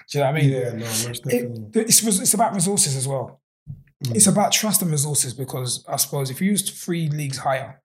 [0.10, 0.50] do you know what I mean?
[0.50, 1.82] yeah, no, most definitely.
[1.82, 3.42] It, it's, it's about resources as well.
[4.06, 4.16] Mm.
[4.16, 7.82] It's about trust and resources because I suppose if you used three leagues higher,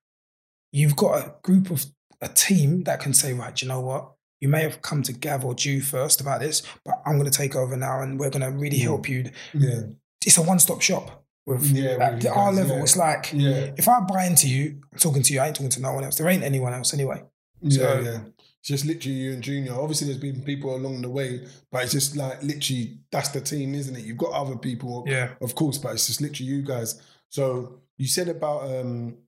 [0.72, 1.84] you've got a group of
[2.20, 4.12] a team that can say, right, you know what?
[4.40, 7.36] You may have come to Gav or Jew first about this, but I'm going to
[7.36, 8.82] take over now and we're going to really Mm.
[8.82, 9.30] help you.
[9.54, 9.80] yeah,
[10.24, 12.76] It's a one stop shop with Yeah, at our level.
[12.76, 12.82] yeah.
[12.82, 15.40] It's like yeah, if I buy into you, I'm talking to you.
[15.40, 16.16] I ain't talking to no one else.
[16.16, 17.22] There ain't anyone else anyway.
[17.60, 18.20] yeah, So- yeah.
[18.28, 18.33] It's
[18.64, 19.74] just literally you and Junior.
[19.74, 23.74] Obviously, there's been people along the way, but it's just like literally that's the team,
[23.74, 24.04] isn't it?
[24.04, 25.34] You've got other people, Yeah.
[25.40, 27.00] of course, but it's just literally you guys.
[27.28, 29.18] So you said about um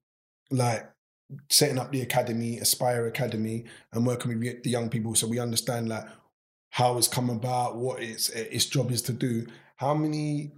[0.50, 0.88] like
[1.50, 5.88] setting up the academy, Aspire Academy, and working with the young people, so we understand
[5.88, 6.04] like
[6.70, 9.46] how it's come about, what its its job is to do.
[9.76, 10.52] How many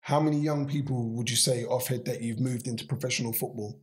[0.00, 3.78] how many young people would you say off head that you've moved into professional football?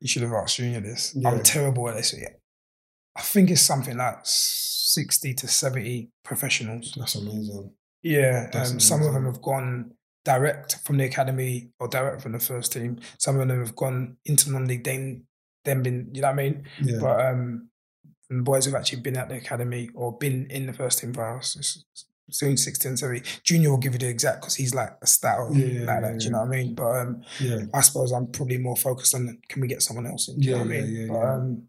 [0.00, 1.14] You should have asked Junior this.
[1.14, 1.28] Yeah.
[1.30, 2.14] I'm terrible at this.
[3.16, 6.94] I think it's something like 60 to 70 professionals.
[6.98, 7.72] That's amazing.
[8.02, 9.92] Yeah, That's um, some of them have gone
[10.24, 12.98] direct from the academy or direct from the first team.
[13.18, 15.24] Some of them have gone into non-league, then
[15.64, 16.64] then been, you know what I mean?
[16.82, 16.98] Yeah.
[17.00, 17.68] But um,
[18.30, 21.38] and boys have actually been at the academy or been in the first team for
[21.38, 21.54] us.
[21.56, 21.84] It's,
[22.30, 23.22] 60 and 70.
[23.44, 26.12] Junior will give you the exact because he's like a stat or Yeah, like that.
[26.12, 26.74] yeah, Do you know what I mean?
[26.74, 27.58] But um, yeah.
[27.74, 30.40] I suppose I'm probably more focused on can we get someone else in?
[30.40, 30.94] Do you Yeah, know what I yeah, mean?
[30.94, 31.34] yeah, but, yeah.
[31.34, 31.62] Um,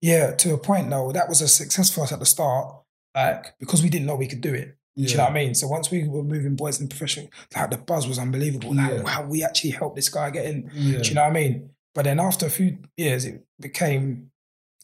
[0.00, 2.74] yeah, to a point though, that was a success for us at the start,
[3.14, 4.76] like because we didn't know we could do it.
[4.96, 5.54] Do you know what I mean?
[5.54, 8.74] So once we were moving boys in professional, like the buzz was unbelievable.
[8.74, 9.02] Like, Yeah.
[9.02, 10.70] wow, we actually helped this guy get in.
[10.72, 11.00] Yeah.
[11.02, 11.70] Do you know what I mean?
[11.94, 14.30] But then after a few years, it became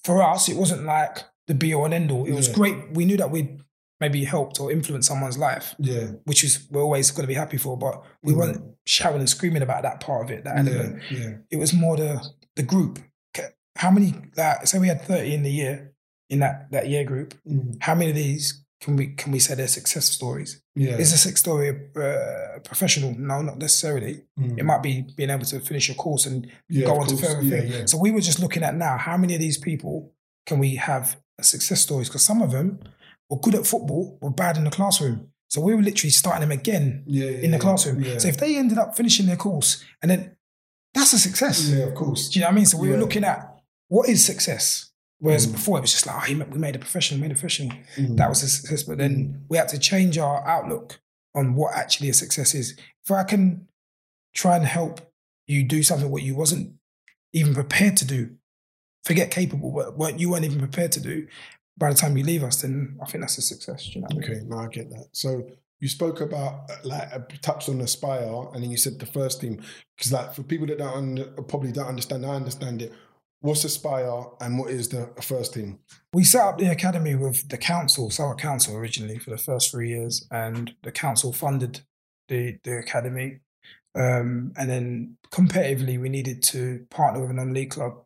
[0.04, 0.50] for us.
[0.50, 2.26] It wasn't like the be all and end all.
[2.26, 2.54] It was Yeah.
[2.54, 2.92] great.
[2.92, 3.58] We knew that we'd
[4.00, 6.08] maybe helped or influenced someone's life, yeah.
[6.24, 7.78] which is we're always going to be happy for.
[7.78, 8.36] But we Mm.
[8.36, 10.44] weren't shouting and screaming about that part of it.
[10.44, 11.00] That element.
[11.10, 11.18] Yeah.
[11.18, 11.30] Yeah.
[11.50, 12.20] It was more the
[12.56, 12.98] the group.
[13.76, 14.14] How many?
[14.36, 15.92] Like, say we had thirty in the year
[16.30, 17.34] in that that year group.
[17.48, 17.76] Mm.
[17.80, 20.60] How many of these can we can we say they're success stories?
[20.74, 20.96] Yeah.
[20.96, 23.14] Is a success story uh, professional?
[23.18, 24.22] No, not necessarily.
[24.38, 24.58] Mm.
[24.58, 27.42] It might be being able to finish your course and Yeah, go on to further
[27.42, 27.74] Yeah, things.
[27.76, 27.84] yeah.
[27.86, 30.12] So we were just looking at now how many of these people
[30.46, 32.08] can we have success stories?
[32.08, 32.80] Because some of them
[33.30, 35.28] were good at football, were bad in the classroom.
[35.48, 38.02] So we were literally starting them again in the classroom.
[38.18, 40.36] So if they ended up finishing their course and then
[40.94, 41.68] that's a success.
[41.68, 42.30] yeah, of course.
[42.30, 42.66] Do you know what I mean?
[42.66, 43.51] So we were looking at
[43.92, 44.90] what is success.
[45.18, 45.52] Whereas Mm.
[45.52, 47.76] before it was just like, oh, we made a profession, made a professional.
[47.96, 48.16] Mm.
[48.16, 48.82] That was a success.
[48.82, 51.00] But then we had to change our outlook
[51.34, 52.76] on what actually a success is.
[53.04, 53.68] If I can
[54.34, 54.94] try and help
[55.46, 56.66] you do something what you wasn't
[57.32, 58.20] even prepared to do,
[59.04, 61.28] forget capable, but what you weren't even prepared to do,
[61.76, 63.94] by the time you leave us, then I think that's a success.
[63.94, 64.30] You know what I mean?
[64.30, 65.08] Okay, no, I get that.
[65.12, 65.28] So
[65.80, 69.40] you spoke about uh, like uh, touched on Aspire, and then you said the first
[69.42, 69.60] team
[69.96, 72.92] because like for people that don't under, probably don't understand, I understand it.
[73.42, 75.80] What's Aspire and what is the first team?
[76.12, 79.88] We set up the academy with the council, Southwark Council originally for the first three
[79.90, 81.80] years, and the council funded
[82.28, 83.40] the the academy.
[83.96, 88.04] Um, and then competitively, we needed to partner with a non-league club,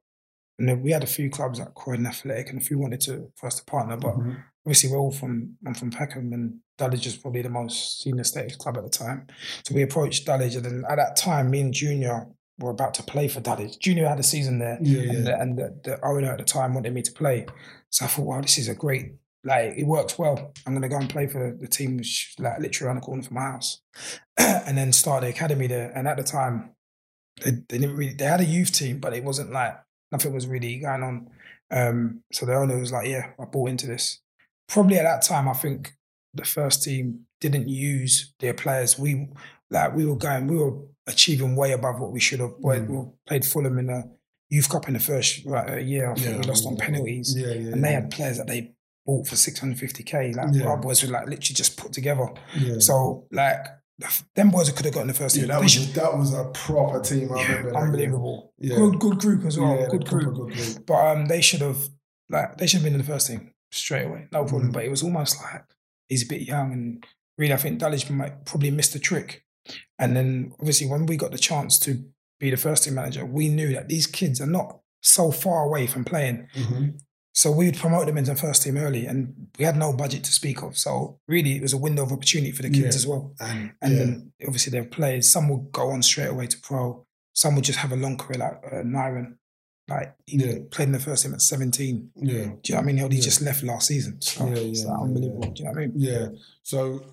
[0.59, 3.31] and then we had a few clubs like Croydon Athletic, and a few wanted to
[3.37, 3.99] for us to partner.
[3.99, 4.43] But Mhm.
[4.65, 8.57] obviously, we're all from I'm from Peckham, and Dulwich is probably the most senior status
[8.57, 9.27] club at the time.
[9.67, 12.27] So we approached Dulwich, and then at that time, me and Junior
[12.59, 13.79] were about to play for Dulwich.
[13.79, 15.11] Junior had a season there, Yeah, yeah.
[15.13, 17.47] and, the, and the, the owner at the time wanted me to play.
[17.91, 19.13] So I thought, wow, this is a great,
[19.45, 20.53] like, it works well.
[20.67, 23.23] I'm going to go and play for the team, which like literally around the corner
[23.23, 23.81] from my house,
[24.39, 25.93] and then start the academy there.
[25.95, 26.71] And at the time,
[27.45, 29.77] they, they didn't really, they had a youth team, but it wasn't like
[30.11, 31.29] nothing was really going on.
[31.71, 34.21] Um, so the owner was like, yeah, I bought into this.
[34.69, 35.93] Probably at that time, I think
[36.33, 38.99] the first team didn't use their players.
[38.99, 39.29] We
[39.71, 42.51] like we were going, we were achieving way above what we should have.
[42.63, 42.89] Mm.
[42.89, 44.11] We played Fulham in the
[44.49, 46.11] youth cup in the first right, uh, year.
[46.11, 47.73] I think Yeah, we lost on penalties, Yeah, yeah.
[47.73, 48.73] and they had players that they
[49.05, 50.33] bought for six hundred fifty k.
[50.33, 50.67] Like Yeah.
[50.67, 52.29] our boys were like literally just put together.
[52.59, 52.79] yeah.
[52.79, 53.59] So like
[54.35, 55.47] them boys could have got in the first team.
[55.49, 57.33] that, was, should- that was a proper team.
[57.33, 58.53] I yeah, remember unbelievable.
[58.59, 58.77] Yeah.
[58.77, 59.75] Good, good group as well.
[59.79, 60.35] Yeah, good group.
[60.35, 60.87] good group.
[60.87, 61.79] But um, they should have
[62.29, 64.71] like they should have been in the first team straight away, no problem.
[64.71, 64.75] Mm.
[64.75, 65.63] But it was almost like
[66.09, 67.07] he's a bit young, and
[67.39, 69.45] really, I think Dulwich might probably missed the trick.
[69.99, 72.05] And then obviously, when we got the chance to
[72.41, 75.87] be the first team manager, we knew that these kids are not so far away
[75.87, 76.49] from playing.
[76.55, 77.01] Mhm.
[77.33, 80.25] So we would promote them into the first team early, and we had no budget
[80.25, 80.77] to speak of.
[80.79, 83.01] So really, it was a window of opportunity for the kids Yeah.
[83.01, 83.35] as well.
[83.41, 83.99] And, And yeah.
[83.99, 85.31] then obviously they're players.
[85.31, 87.05] Some will go on straight away to pro.
[87.35, 89.37] Some will just have a long career like uh, Nyron.
[89.89, 90.59] Like he Yeah.
[90.71, 92.11] played in the first team at 17.
[92.17, 92.33] Yeah.
[92.33, 93.11] Do you know what I mean?
[93.13, 94.21] He just left last season.
[94.23, 95.51] So Yeah, yeah, unbelievable.
[95.51, 95.93] Do you know what I mean?
[95.97, 96.29] Yeah.
[96.63, 97.05] So,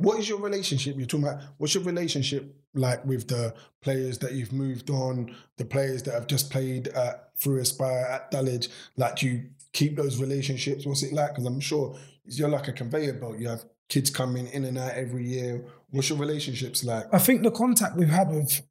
[0.00, 0.96] what is your relationship?
[0.96, 5.64] You're talking about what's your relationship like with the players that you've moved on, the
[5.66, 8.70] players that have just played at through Aspire at Dulwich?
[8.96, 10.86] Like, do you keep those relationships?
[10.86, 11.32] What's it like?
[11.32, 13.38] Because I'm sure you're like a conveyor belt.
[13.38, 15.66] You have kids coming in and out every year.
[15.90, 17.04] What's your relationships like?
[17.12, 18.62] I think the contact we've had with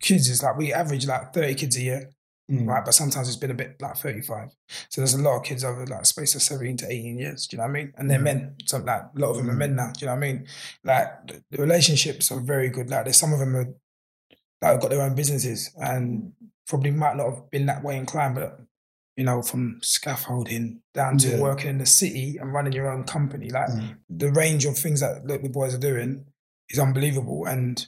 [0.00, 2.10] kids is like we average like 30 kids a year,
[2.50, 2.66] Mm.
[2.68, 2.84] right?
[2.84, 4.50] But sometimes it's been a bit like 35.
[4.88, 7.46] So there's a lot of kids over like space of 17 to 18 years.
[7.48, 7.92] Do you know what I mean?
[7.96, 8.22] And they're Mm.
[8.24, 8.54] men.
[8.66, 9.58] So like a lot of them are Mm.
[9.58, 9.90] men now.
[9.92, 10.46] Do you know what I mean?
[10.84, 12.88] Like the, the relationships are very good.
[12.88, 13.68] Like there's some of them are
[14.62, 16.32] that have got their own businesses and
[16.68, 18.60] probably might not have been that way inclined, but
[19.16, 21.40] you know, from scaffolding down to Yeah.
[21.40, 23.96] working in the city and running your own company, like Mm.
[24.08, 26.26] the range of things that the boys are doing
[26.70, 27.44] is unbelievable.
[27.46, 27.86] And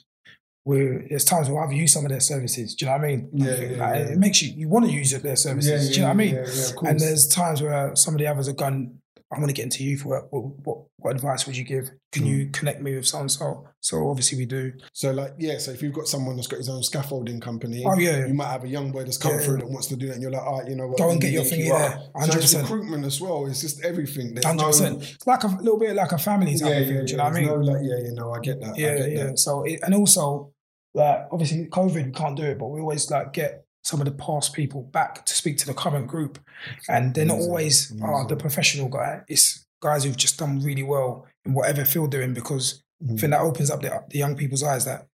[0.65, 2.75] we're there's times where I've used some of their services.
[2.75, 3.29] Do you know what I mean?
[3.33, 4.11] Yeah, Like, yeah, like, yeah.
[4.13, 5.89] It makes you you want to use their services.
[5.89, 6.35] do you know what I mean?
[6.35, 8.95] Yeah, yeah, and there's times where some of the others have gone.
[9.31, 10.25] I want to get into youth work.
[10.31, 11.91] What, what, what advice would you give?
[12.11, 12.27] Can Mm.
[12.27, 13.67] you connect me with so and so?
[13.79, 14.73] So obviously we do.
[14.93, 15.59] So, like, yeah.
[15.59, 18.47] So, if you've got someone that's got his own scaffolding company, Oh yeah, you might
[18.49, 19.39] have a young boy that's come Yeah.
[19.41, 20.97] through that wants to do that, and you're like, all right, you know what?
[20.97, 21.59] Go and get your thing.
[21.61, 22.01] thingy you up.
[22.31, 22.61] So 100%.
[22.63, 23.45] recruitment as well.
[23.45, 24.35] It's just everything.
[24.43, 25.03] Hundred no- percent.
[25.03, 26.95] It's like a little bit like a family type Yeah, of thing.
[26.95, 27.45] yeah, do you know what I mean?
[27.45, 28.77] No, like, yeah, you know, I get that.
[28.77, 29.23] Yeah, get yeah.
[29.25, 29.39] That.
[29.39, 30.51] So it, and also,
[30.95, 34.11] like obviously COVID, we can't do it, but we always like get some of the
[34.11, 36.39] past people back to speak to the current group,
[36.87, 39.21] and they're not always uh, the professional guy.
[39.27, 43.19] It's guys who've just done really well in whatever field they're in because I Mm.
[43.19, 45.07] think that opens up the, the young people's eyes that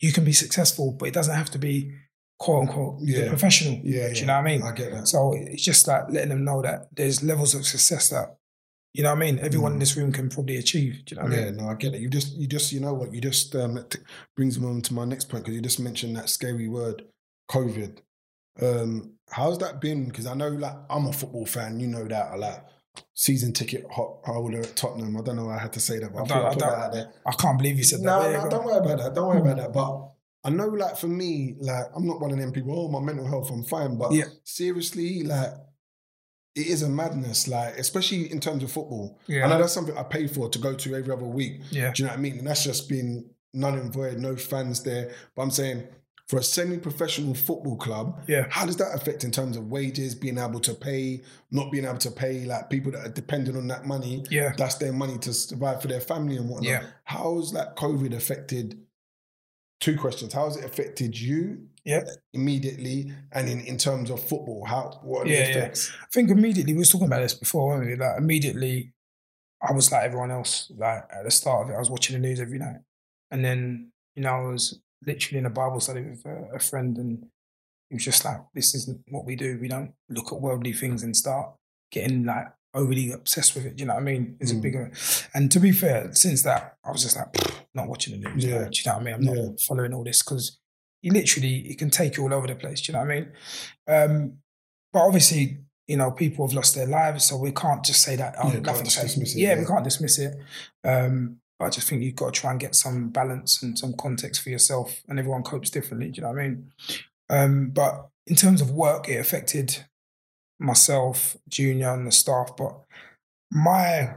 [0.00, 1.92] you can be successful, but it doesn't have to be
[2.38, 3.28] quote unquote the Yeah.
[3.28, 3.80] professional.
[3.84, 4.62] Yeah, Do you know what I mean?
[4.62, 5.08] I get that.
[5.08, 8.36] So it's just like letting them know that there's levels of success that
[8.94, 9.38] you know what I mean.
[9.40, 9.80] Everyone in Mm.
[9.80, 11.04] this room can probably achieve.
[11.04, 11.56] Do you know what I Yeah, mean?
[11.58, 12.00] no, I get it.
[12.00, 13.12] You just, you just, you know what?
[13.12, 13.98] You just um, t-
[14.34, 17.02] brings me on to my next point because you just mentioned that scary word,
[17.50, 17.98] COVID.
[18.60, 20.06] Um, how's that been?
[20.06, 21.80] Because I know, like, I'm a football fan.
[21.80, 22.32] You know that.
[22.32, 22.64] I like
[23.14, 25.16] season ticket holder at Tottenham.
[25.16, 26.58] I don't know why I had to say that, but I, I don't- I'd put
[26.60, 27.12] don't- that out there.
[27.26, 28.04] I can't believe you said that.
[28.04, 28.50] No, There no, go.
[28.50, 29.14] don't worry about that.
[29.14, 29.72] Don't worry about that.
[29.72, 30.10] But
[30.44, 32.72] I know, like, for me, like, I'm not one of them people.
[32.78, 33.96] Oh, my mental health, I'm fine.
[33.96, 34.24] But Yeah.
[34.44, 35.52] seriously, like,
[36.56, 37.46] it is a madness.
[37.46, 39.18] Like, especially in terms of football.
[39.28, 39.46] Yeah.
[39.46, 41.60] I know that's something I pay for to go to every other week.
[41.70, 41.92] Yeah.
[41.92, 42.38] Do you know what I mean?
[42.38, 45.12] And that's just been none and void, no fans there.
[45.36, 45.86] But I'm saying
[46.28, 48.46] for a semi-professional football club, Yeah.
[48.50, 51.98] how does that affect in terms of wages, being able to pay, not being able
[51.98, 54.24] to pay, like people that are dependent on that money?
[54.30, 54.52] Yeah.
[54.56, 56.68] That's their money to survive for their family and whatnot.
[56.70, 56.84] Yeah.
[57.04, 58.78] How's that COVID affected?
[59.80, 60.32] Two questions.
[60.32, 61.68] How has it affected you?
[61.84, 62.02] Yeah.
[62.34, 65.48] Immediately, and in, in terms of football, how what are the Yeah, yeah.
[65.50, 65.90] effects?
[66.02, 67.96] I think immediately we was talking about this before, weren't we?
[67.96, 68.92] Like immediately,
[69.66, 70.70] I was like everyone else.
[70.76, 72.80] Like at the start of it, I was watching the news every night,
[73.30, 76.96] and then you know I was literally in a Bible study with a, a friend,
[76.98, 77.26] and
[77.88, 79.58] he was just like, "This isn't what we do.
[79.60, 81.54] We don't look at worldly things and start
[81.90, 84.36] getting like overly obsessed with it." Do you know what I mean?
[84.40, 84.58] It's Mm.
[84.58, 84.92] a bigger.
[85.34, 87.34] And to be fair, since that, I was just like,
[87.74, 88.44] not watching the news.
[88.44, 88.60] Yeah.
[88.60, 89.14] like, do you know what I mean?
[89.14, 89.48] I'm not Yeah.
[89.66, 90.58] following all this because
[91.02, 92.80] you literally it can take you all over the place.
[92.80, 93.32] Do you know what I mean?
[93.86, 94.38] Um,
[94.92, 98.34] but obviously, you know, people have lost their lives, so we can't just say that.
[98.38, 99.10] Oh, Yeah, can't nothing's just happened.
[99.24, 99.60] dismiss it, Yeah, yeah.
[99.60, 100.36] we can't dismiss it.
[100.84, 104.42] Um, I just think you've got to try and get some balance and some context
[104.42, 106.10] for yourself, and everyone copes differently.
[106.10, 106.72] Do you know what I mean?
[107.30, 109.84] Um, but in terms of work, it affected
[110.58, 112.56] myself, Junior, and the staff.
[112.56, 112.78] But
[113.50, 114.14] my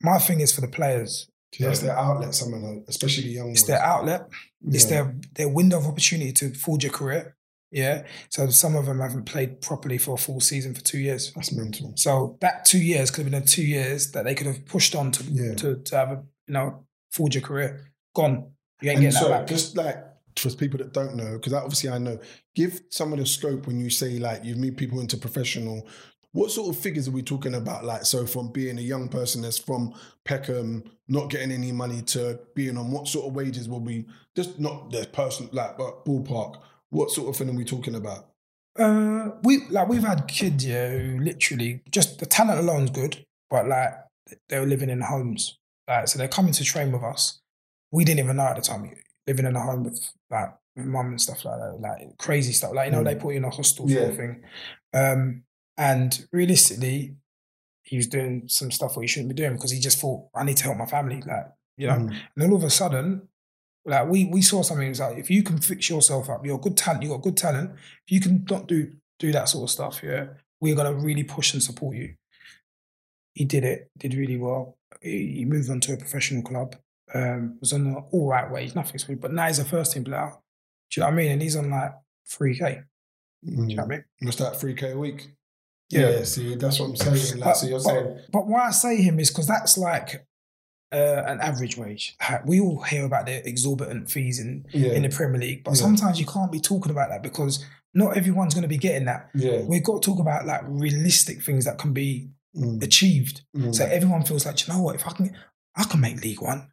[0.00, 1.28] my thing is for the players.
[1.60, 3.68] That's their outlet, some of them, especially the young It's ones.
[3.68, 4.28] their outlet.
[4.66, 4.90] It's Yeah.
[4.90, 7.36] their their window of opportunity to forge a career.
[7.70, 8.04] Yeah.
[8.30, 11.32] So some of them haven't played properly for a full season for two years.
[11.34, 11.92] That's mental.
[11.96, 15.10] So that two years could have been two years that they could have pushed on
[15.12, 15.54] to Yeah.
[15.54, 17.80] to, to have a you know forge your career.
[18.14, 18.50] Gone.
[18.80, 19.46] You ain't And getting so, that back.
[19.48, 19.96] just like
[20.36, 22.18] for people that don't know, because obviously I know,
[22.54, 25.86] give some of the scope when you say like you've moved people into professional.
[26.34, 27.84] What sort of figures are we talking about?
[27.84, 29.92] Like, so from being a young person that's from
[30.24, 34.58] Peckham, not getting any money to being on what sort of wages will be just
[34.58, 36.56] not the person like, but ballpark.
[36.88, 38.28] What sort of thing are we talking about?
[38.78, 43.68] Uh, we like we've had kids yeah who literally just the talent alone's good, but
[43.68, 43.92] like
[44.48, 45.58] they were living in homes.
[45.88, 47.40] Like so they're coming to train with us.
[47.90, 48.90] We didn't even know at the time
[49.26, 50.00] living in a home with
[50.30, 52.72] like with mum and stuff like that, like crazy stuff.
[52.72, 53.04] Like you know Mm.
[53.04, 54.42] they put you in a hostel sort of thing.
[54.94, 55.44] Um,
[55.76, 57.16] and realistically,
[57.82, 60.44] he was doing some stuff what he shouldn't be doing because he just thought I
[60.44, 61.16] need to help my family.
[61.26, 61.46] Like
[61.76, 62.16] you know, Mm.
[62.36, 63.28] and all of a sudden,
[63.84, 64.86] like we we saw something.
[64.86, 67.02] It was like if you can fix yourself up, you're a good talent.
[67.02, 67.72] You got good talent.
[68.06, 70.26] If you can not do do that sort of stuff, yeah,
[70.60, 72.14] we're gonna really push and support you.
[73.34, 73.90] He did it.
[73.98, 74.76] Did really well.
[75.00, 76.76] He, he moved on to a professional club.
[77.14, 79.20] Um, was on an all right wage, nothing sweet.
[79.20, 80.32] But now he's a first team player.
[80.90, 81.30] Do you know what I mean?
[81.32, 81.92] And he's on like
[82.28, 82.80] three k.
[83.44, 84.04] Do you know what I mean?
[84.22, 84.58] What's that?
[84.60, 85.32] Three k a week.
[85.90, 86.10] Yeah.
[86.10, 86.24] Yeah.
[86.24, 87.38] See, that's what I'm saying.
[87.40, 90.26] Like, But- so you're but- saying, But why I say him is because that's like
[90.92, 92.14] uh, an average wage.
[92.30, 95.70] Like, We all hear about the exorbitant fees in, yeah, in the Premier League, but
[95.72, 95.80] Yeah.
[95.82, 97.64] sometimes you can't be talking about that because
[97.94, 99.28] not everyone's going to be getting that.
[99.34, 103.42] yeah, We've got to talk about like realistic things that can be mm, achieved.
[103.56, 104.94] mm, So everyone feels like, you know what?
[104.96, 105.36] If I can,
[105.76, 106.70] I can make League One.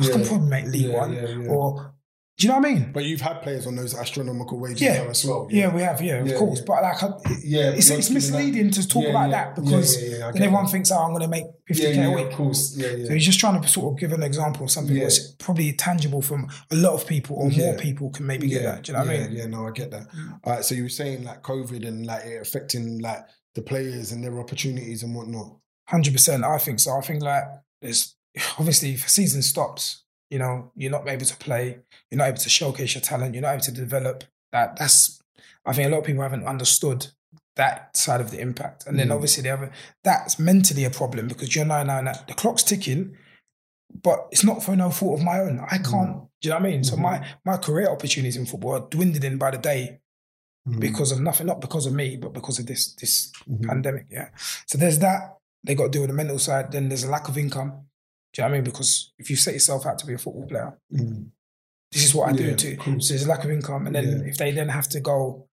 [0.00, 1.12] I yeah, can probably make League yeah, One.
[1.12, 1.48] yeah.
[1.48, 1.94] Or
[2.38, 2.92] do you know what I mean?
[2.92, 5.04] But you've had players on those astronomical wages Yeah.
[5.10, 5.46] as well.
[5.50, 6.00] Yeah, we have.
[6.00, 6.62] Yeah, of course.
[6.62, 7.12] But like, I-
[7.44, 7.70] yeah.
[7.72, 10.70] it's, it's misleading to talk about that because then everyone that.
[10.70, 13.06] thinks, "Oh, I'm going to make 50k yeah, yeah, a week." Of course, yeah, yeah.
[13.08, 16.22] So he's just trying to sort of give an example of something that's probably tangible
[16.22, 18.84] from a lot of people, or more people can maybe get that.
[18.84, 19.36] Do you know what yeah, I mean?
[19.36, 20.08] Yeah, no, I get that.
[20.10, 20.40] Mm.
[20.42, 23.18] All right, so you were saying like COVID and like it affecting like
[23.54, 25.56] the players and their opportunities and whatnot.
[25.88, 26.44] Hundred percent.
[26.44, 26.96] I think so.
[26.96, 27.44] I think like
[27.82, 28.14] there's
[28.58, 31.78] obviously if a season stops, you know, you're not able to play,
[32.10, 34.24] you're not able to showcase your talent, you're not able to develop.
[34.52, 35.20] That that's
[35.66, 37.08] I think a lot of people haven't understood
[37.56, 38.86] that side of the impact.
[38.86, 39.14] And then Mm.
[39.14, 39.72] obviously the other
[40.04, 43.16] that's mentally a problem because you're now now that the clock's ticking,
[44.02, 45.58] but it's not for no fault of my own.
[45.60, 46.28] I can't.
[46.40, 46.84] Do you know what I mean?
[46.84, 47.00] So Mhm.
[47.00, 50.00] my my career opportunities in football are dwindling by the day
[50.68, 50.78] Mm.
[50.78, 53.66] because of nothing, not because of me, but because of this this Mhm.
[53.66, 54.06] pandemic.
[54.10, 54.28] Yeah.
[54.66, 55.38] So there's that.
[55.64, 56.70] They got to deal with the mental side.
[56.72, 57.70] Then there's a lack of income.
[58.32, 58.64] Do you know what I mean?
[58.64, 61.30] Because if you set yourself out to be a football player, Mm.
[61.92, 63.00] this is what I Yeah, do too.
[63.00, 64.26] So there's a lack of income, and then Yeah.
[64.30, 65.48] if they then have to go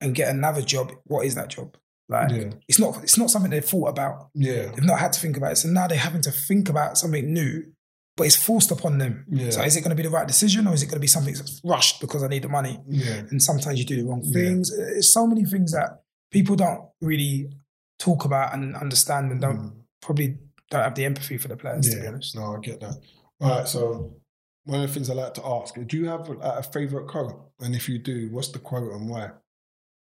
[0.00, 1.76] and get another job, what is that job?
[2.08, 4.30] Like Yeah, it's not it's not something they've thought about.
[4.34, 5.56] yeah, They've not had to think about it.
[5.56, 7.72] So now they're having to think about something new,
[8.16, 9.24] but it's forced upon them.
[9.28, 11.00] yeah, So is it going to be the right decision, or is it going to
[11.00, 12.80] be something that's rushed because I need the money?
[12.88, 13.22] yeah.
[13.30, 14.32] and sometimes you do the wrong Yeah.
[14.32, 14.72] things.
[14.72, 17.50] It's so many things that people don't really
[17.98, 19.72] talk about and understand and don't Mm.
[20.02, 20.38] probably
[20.70, 22.34] don't have the empathy for the players, to be honest.
[22.36, 22.96] No, I get that.
[23.40, 24.16] All right, so
[24.64, 27.50] one of the things I like to ask: Do you have a, a favorite quote?
[27.60, 29.26] And if you do, what's the quote and why?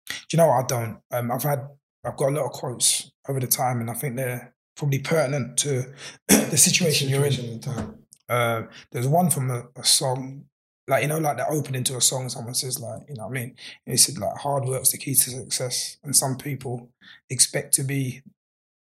[0.08, 1.00] Do you know what I don't?
[1.12, 1.68] Um, I've had
[2.06, 5.58] I've got a lot of quotes over the time, and I think they're probably pertinent
[5.60, 5.86] to
[6.28, 7.32] the situation, you're in.
[7.32, 8.00] Situation and time.
[8.28, 10.46] Uh, there's one from a, a song,
[10.88, 12.28] like you know, like the opening to a song.
[12.30, 14.98] Someone says, like, you know, what I mean, and it said like, hard work's the
[14.98, 16.90] key to success, and some people
[17.30, 18.22] expect to be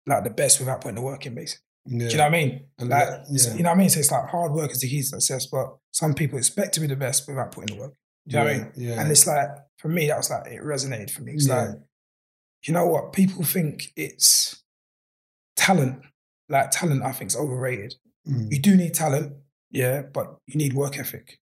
[0.06, 1.64] like the best without putting the work in, basically.
[1.86, 2.08] Yeah.
[2.08, 2.66] Do you know what I mean?
[2.80, 3.54] Like, yeah.
[3.56, 3.90] you know what I mean?
[3.90, 6.80] So it's like hard work is the key to success, but some people expect to
[6.82, 7.94] be the best without putting the work.
[8.28, 8.72] Do you know what I mean?
[8.76, 9.02] Yeah.
[9.02, 9.48] And it's like,
[9.78, 11.34] for me, that was like, it resonated for me.
[11.34, 11.62] It's Yeah.
[11.62, 11.70] like,
[12.66, 13.14] you know what?
[13.14, 14.64] People think it's
[15.68, 15.96] talent.
[16.50, 17.96] Like, talent, I think, is overrated.
[18.28, 19.34] Mm, You do need talent,
[19.72, 21.40] yeah, but you need work ethic.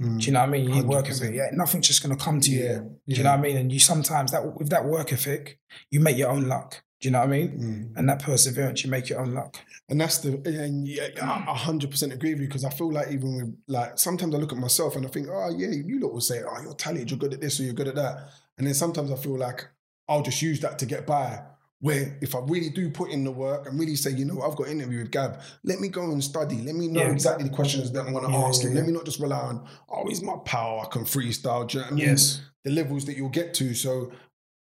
[0.00, 0.18] mm.
[0.20, 0.64] Do you know what I mean?
[0.68, 1.10] You need work 100%.
[1.10, 1.34] ethic.
[1.34, 2.62] Yeah, nothing's just going to come to you.
[2.62, 2.78] yeah.
[2.80, 3.56] Do you know what I mean?
[3.56, 5.58] And you sometimes, that with that work ethic,
[5.90, 6.70] you make your own luck.
[7.00, 7.50] Do you know what I mean?
[7.94, 7.98] Mm.
[7.98, 9.56] And that perseverance, you make your own luck.
[9.90, 13.08] And that's the and yeah, I hundred percent agree with you because I feel like
[13.16, 16.12] even with like sometimes I look at myself and I think, oh yeah, you lot
[16.14, 18.16] will say, oh you're talented, you're good at this or you're good at that,
[18.56, 19.60] and then sometimes I feel like
[20.08, 21.42] I'll just use that to get by.
[21.84, 24.56] Where if I really do put in the work and really say, you know, I've
[24.56, 26.62] got an interview with Gab, let me go and study.
[26.62, 27.12] Let me know Yeah.
[27.12, 28.74] exactly the questions that I want to Yeah, ask yeah, him.
[28.76, 31.68] Let me not just rely on, oh, he's my power, I can freestyle.
[31.68, 32.08] Do you know what I mean?
[32.08, 32.40] Yes.
[32.64, 33.74] the levels that you'll get to.
[33.74, 34.10] So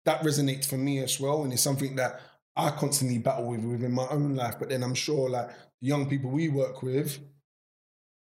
[0.07, 1.45] that resonates for me as well.
[1.45, 2.21] And it's something that
[2.57, 4.57] I constantly battle with within my own life.
[4.59, 5.47] But then I'm sure like
[5.81, 7.21] the young people we work with,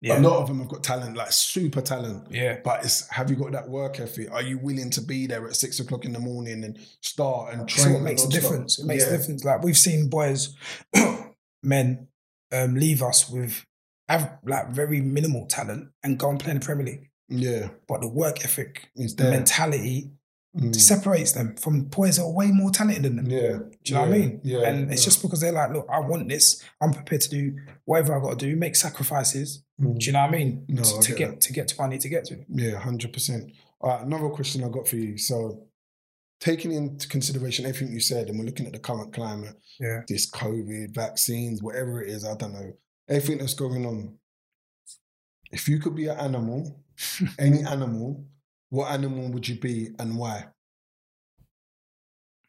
[0.01, 0.17] Yeah.
[0.17, 2.27] a lot of them have got talent, like super talent.
[2.31, 2.59] yeah.
[2.63, 4.31] But it's have you got that work ethic?
[4.31, 7.67] Are you willing to be there at six o'clock in the morning and start and
[7.69, 7.93] train?
[7.93, 8.79] what makes a difference.
[8.79, 9.13] It makes Yeah.
[9.13, 9.43] a difference.
[9.45, 10.55] Like we've seen boys,
[11.63, 12.07] men,
[12.51, 13.63] um, leave us with
[14.09, 17.09] have like very minimal talent and go and play in the Premier League.
[17.29, 20.11] Yeah, But the work ethic, it's the mentality
[20.53, 20.75] Mm.
[20.75, 23.29] separates them from boys that are way more talented than them.
[23.29, 24.41] Yeah, Do you know what I mean?
[24.43, 25.05] Yeah, and it's yeah.
[25.05, 26.61] just because they're like, look, I want this.
[26.81, 29.63] I'm prepared to do whatever I got to do, make sacrifices.
[29.79, 29.97] Mm.
[29.97, 30.65] Do you know what I mean?
[30.67, 32.43] No, to, I to get to get to where I need to get to.
[32.49, 33.49] Yeah, hundred percent.
[33.79, 35.17] All right, another question I got for you.
[35.17, 35.67] So,
[36.41, 40.01] taking into consideration everything you said, and we're looking at the current climate, Yeah.
[40.09, 42.73] this COVID, vaccines, whatever it is, I don't know,
[43.07, 44.17] everything that's going on.
[45.49, 46.83] If you could be an animal,
[47.39, 48.25] any animal,
[48.71, 50.47] what animal would you be and why?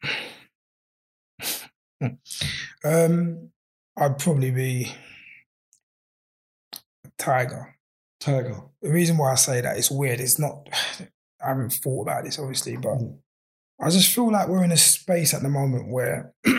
[2.85, 3.51] Um,
[3.95, 4.91] I'd probably be
[7.05, 7.77] a tiger.
[8.19, 8.61] Tiger.
[8.81, 10.19] The reason why I say that it's weird.
[10.19, 10.67] It's not.
[11.41, 13.17] I haven't thought about this obviously, but Mm.
[13.79, 16.51] I just feel like we're in a space at the moment where a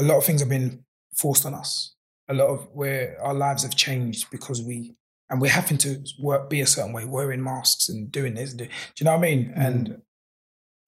[0.00, 0.84] lot of things have been
[1.16, 1.94] forced on us.
[2.28, 4.94] A lot of where our lives have changed because we
[5.30, 8.50] and we're having to work be a certain way, wearing masks and doing this.
[8.50, 9.54] and Do, do you know what I mean?
[9.56, 9.66] Mm.
[9.66, 10.02] And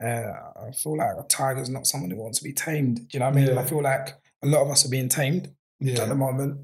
[0.02, 0.32] uh,
[0.68, 2.96] I feel like a tiger's not someone who wants to be tamed.
[2.96, 3.48] Do you know what I mean?
[3.50, 5.50] And I feel like a lot of us are being tamed
[5.86, 6.60] at the moment.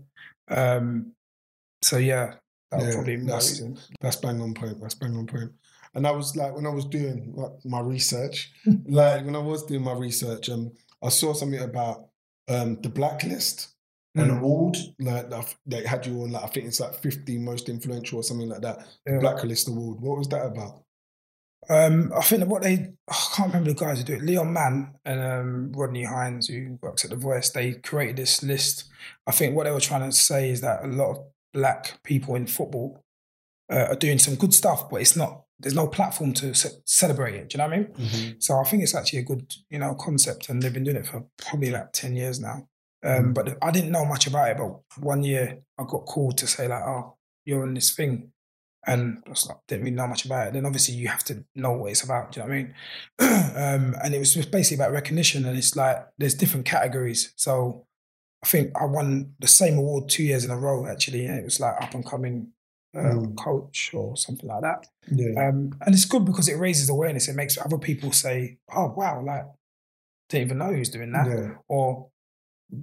[0.49, 1.13] Um,
[1.83, 2.35] so yeah,
[2.71, 3.79] that Yeah, probably that's- reason.
[4.01, 4.81] that's bang on point.
[4.81, 5.53] That's bang on point.
[5.95, 8.53] And I was like, when I was doing like, my research,
[8.87, 10.73] like when I was doing my research, um,
[11.03, 12.09] I saw something about
[12.49, 13.69] um the blacklist.
[14.17, 14.39] An Mm.
[14.39, 18.23] award like they had you on like I think it's like 50 most influential or
[18.23, 18.79] something like that.
[19.07, 19.19] Yeah.
[19.19, 20.01] Blacklist award.
[20.01, 20.83] What was that about?
[21.69, 24.23] Um, I think what they, I can't remember the guys who do it.
[24.23, 28.85] Leon Mann and um, Rodney Hinds, who works at The Voice, they created this list.
[29.27, 32.37] I think what they were trying to say is that a lot of black people
[32.37, 33.03] in football
[33.71, 35.43] uh, are doing some good stuff, but it's not.
[35.59, 37.49] There's no platform to ce- celebrate it.
[37.49, 37.87] Do you know what I mean?
[37.89, 38.31] Mm-hmm.
[38.39, 41.07] So I think it's actually a good, you know, concept, and they've been doing it
[41.07, 42.69] for probably like ten years now.
[43.07, 43.35] Um, Mm.
[43.35, 44.57] But I didn't know much about it.
[44.59, 48.33] But one year I got called to say like, "Oh, you're on this thing,"
[48.87, 50.53] and I like, didn't really know much about it.
[50.55, 52.33] Then obviously you have to know what it's about.
[52.33, 52.75] Do you know what I mean?
[53.57, 57.33] um, and it was just basically about recognition, and it's like there's different categories.
[57.37, 57.87] So
[58.43, 61.45] I think I won the same award two years in a row actually, and it
[61.45, 62.53] was like up and coming.
[62.97, 63.37] Uh, Mm.
[63.37, 64.87] coach or something like that.
[65.13, 65.49] Yeah.
[65.49, 67.29] Um, and it's good because it raises awareness.
[67.29, 69.23] It makes other people say, "Oh, wow!
[69.23, 69.45] Like,
[70.31, 71.55] didn't even know he was doing that." yeah.
[71.69, 72.09] Or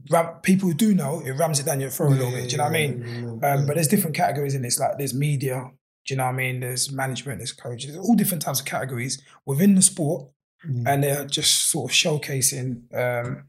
[0.10, 2.45] ram- people who do know, it rams it down your throat a little bit.
[2.45, 3.39] Do you know what I mean?
[3.43, 4.80] Um, but there's different categories in this.
[4.80, 5.69] Like, there's media.
[6.05, 6.60] Do you know what I mean?
[6.60, 7.39] There's management.
[7.39, 7.93] There's coaches.
[7.93, 10.30] There's all different types of categories within the sport,
[10.65, 10.84] Mm.
[10.88, 13.43] and they're just sort of showcasing um,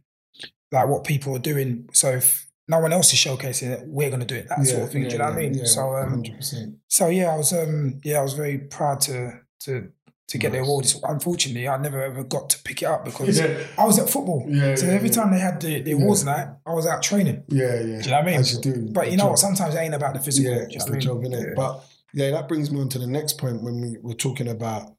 [0.73, 1.89] like what people are doing.
[1.93, 4.48] So if no one else is showcasing it, we're going to do it.
[4.48, 5.05] That sort of thing.
[5.05, 5.65] do you know what I mean?
[5.65, 6.77] so um, 100%.
[6.89, 9.90] so yeah, I was um yeah, I was very proud to to
[10.29, 10.67] to get the Nice.
[10.67, 10.85] award.
[10.87, 13.59] It's- Unfortunately, I never ever got to pick it up because Yeah.
[13.79, 14.47] I was at football.
[14.49, 17.45] Yeah, so yeah, every time they had the, the awards night, I was out training.
[17.49, 17.81] Yeah, yeah.
[17.81, 18.41] Do you know what I mean?
[18.41, 18.89] As you do.
[18.91, 19.31] But you know job.
[19.31, 19.39] what?
[19.39, 20.51] Sometimes it ain't about the physical.
[20.53, 21.43] Yeah, it's the job, innit?
[21.49, 21.53] Yeah.
[21.55, 21.85] But
[22.15, 24.95] yeah, that brings me on to the next point when we were talking about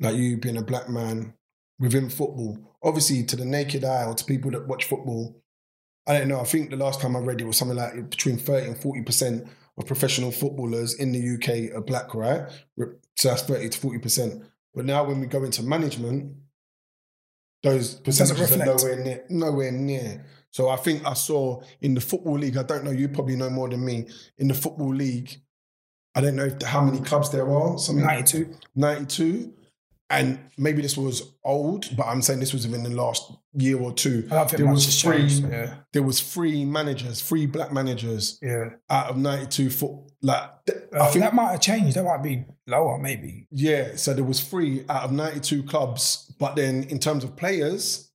[0.00, 1.34] like you being a black man
[1.78, 2.58] within football.
[2.82, 5.40] Obviously, to the naked eye or to people that watch football,
[6.06, 6.40] I don't know.
[6.40, 9.48] I think the last time I read it was something like between 30 and 40%
[9.78, 12.50] of professional footballers in the UK are black, right?
[13.16, 14.44] So that's 30 to 40%.
[14.74, 16.34] But now when we go into management,
[17.62, 20.24] those percentages are nowhere near, nowhere near.
[20.50, 22.56] So I think I saw in the football league.
[22.56, 22.90] I don't know.
[22.90, 24.08] You probably know more than me.
[24.38, 25.40] In the football league,
[26.14, 27.78] I don't know if, how many clubs there are.
[27.78, 28.54] Something 92.
[28.74, 29.52] 92.
[30.10, 33.92] And maybe this was old, but I'm saying this was within the last year or
[33.92, 34.26] two.
[34.30, 38.70] I don't think There was three- Yeah, There was three managers, three black managers yeah.
[38.88, 39.96] out of 92 foot.
[40.22, 41.94] Like th- Uh, I think, that might have changed.
[41.96, 43.48] That might be lower, maybe.
[43.50, 43.96] yeah.
[43.96, 48.10] So there was three out of 92 clubs, but then in terms of players,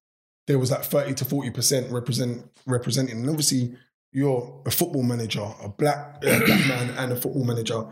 [0.47, 3.17] there was like 30 to 40 percent represent representing.
[3.19, 3.77] And obviously,
[4.11, 7.85] you're a football manager, a black, a black man, and a football manager.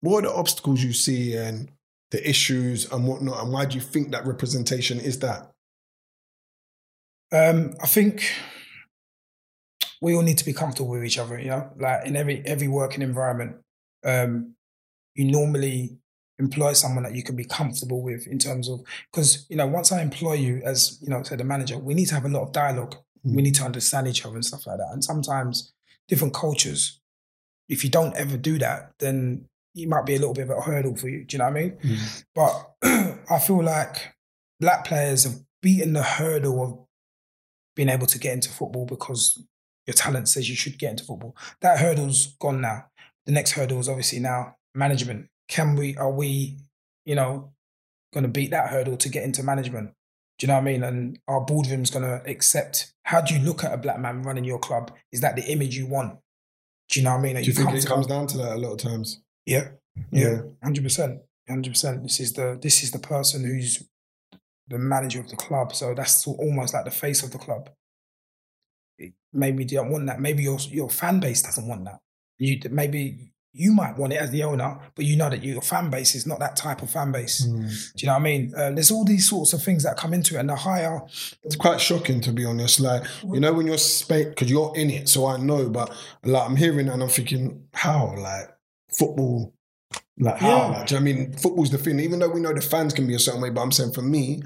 [0.00, 1.70] What are the obstacles you see and
[2.10, 5.50] the issues and whatnot, and why do you think that representation is that?
[7.32, 8.32] Um, I think
[10.00, 11.38] we all need to be comfortable with each other.
[11.38, 13.56] You know, like in every every working environment,
[14.04, 14.54] um,
[15.14, 15.98] you normally
[16.38, 18.80] employ someone that you can be comfortable with in terms of
[19.12, 22.06] because you know once I employ you as you know say the manager, we need
[22.06, 22.96] to have a lot of dialogue.
[23.22, 24.88] We need to understand each other and stuff like that.
[24.92, 25.72] And sometimes
[26.08, 27.00] different cultures,
[27.68, 29.44] if you don't ever do that, then
[29.74, 31.24] it might be a little bit of a hurdle for you.
[31.24, 31.76] Do you know what I mean?
[31.82, 32.24] Mm.
[32.34, 34.14] But I feel like
[34.58, 36.78] black players have beaten the hurdle of
[37.76, 39.42] being able to get into football because
[39.86, 41.36] your talent says you should get into football.
[41.60, 42.86] That hurdle's gone now.
[43.26, 45.28] The next hurdle is obviously now management.
[45.48, 46.58] Can we, are we,
[47.04, 47.52] you know,
[48.12, 49.92] going to beat that hurdle to get into management?
[50.38, 50.82] Do you know what I mean?
[50.82, 52.92] And our boardroom's going to accept.
[53.04, 54.92] How do you look at a black man running your club?
[55.12, 56.18] Is that the image you want?
[56.88, 57.36] Do you know what I mean?
[57.36, 59.20] Do you think it comes down to that a lot of times?
[59.46, 59.68] Yeah,
[60.10, 62.02] yeah, hundred percent, hundred percent.
[62.02, 63.82] This is the this is the person who's
[64.68, 67.70] the manager of the club, so that's almost like the face of the club.
[69.32, 70.20] Maybe you don't want that.
[70.20, 72.00] Maybe your your fan base doesn't want that.
[72.38, 75.90] You maybe you might want it as the owner, but you know that your fan
[75.90, 77.46] base is not that type of fan base.
[77.46, 77.68] Mm.
[77.94, 78.52] Do you know what I mean?
[78.56, 81.00] Uh, there's all these sorts of things that come into it, and the higher
[81.42, 82.78] It's quite shocking to be honest.
[82.78, 83.76] Like you know when you're
[84.08, 85.68] because you're in it, so I know.
[85.68, 85.92] But
[86.24, 88.50] like I'm hearing and I'm thinking, how like
[88.96, 89.54] football,
[90.18, 90.48] like how?
[90.48, 90.66] Yeah.
[90.78, 92.00] Like, do you know I mean, football's the thing.
[92.00, 94.02] Even though we know the fans can be a certain way, but I'm saying for
[94.02, 94.42] me,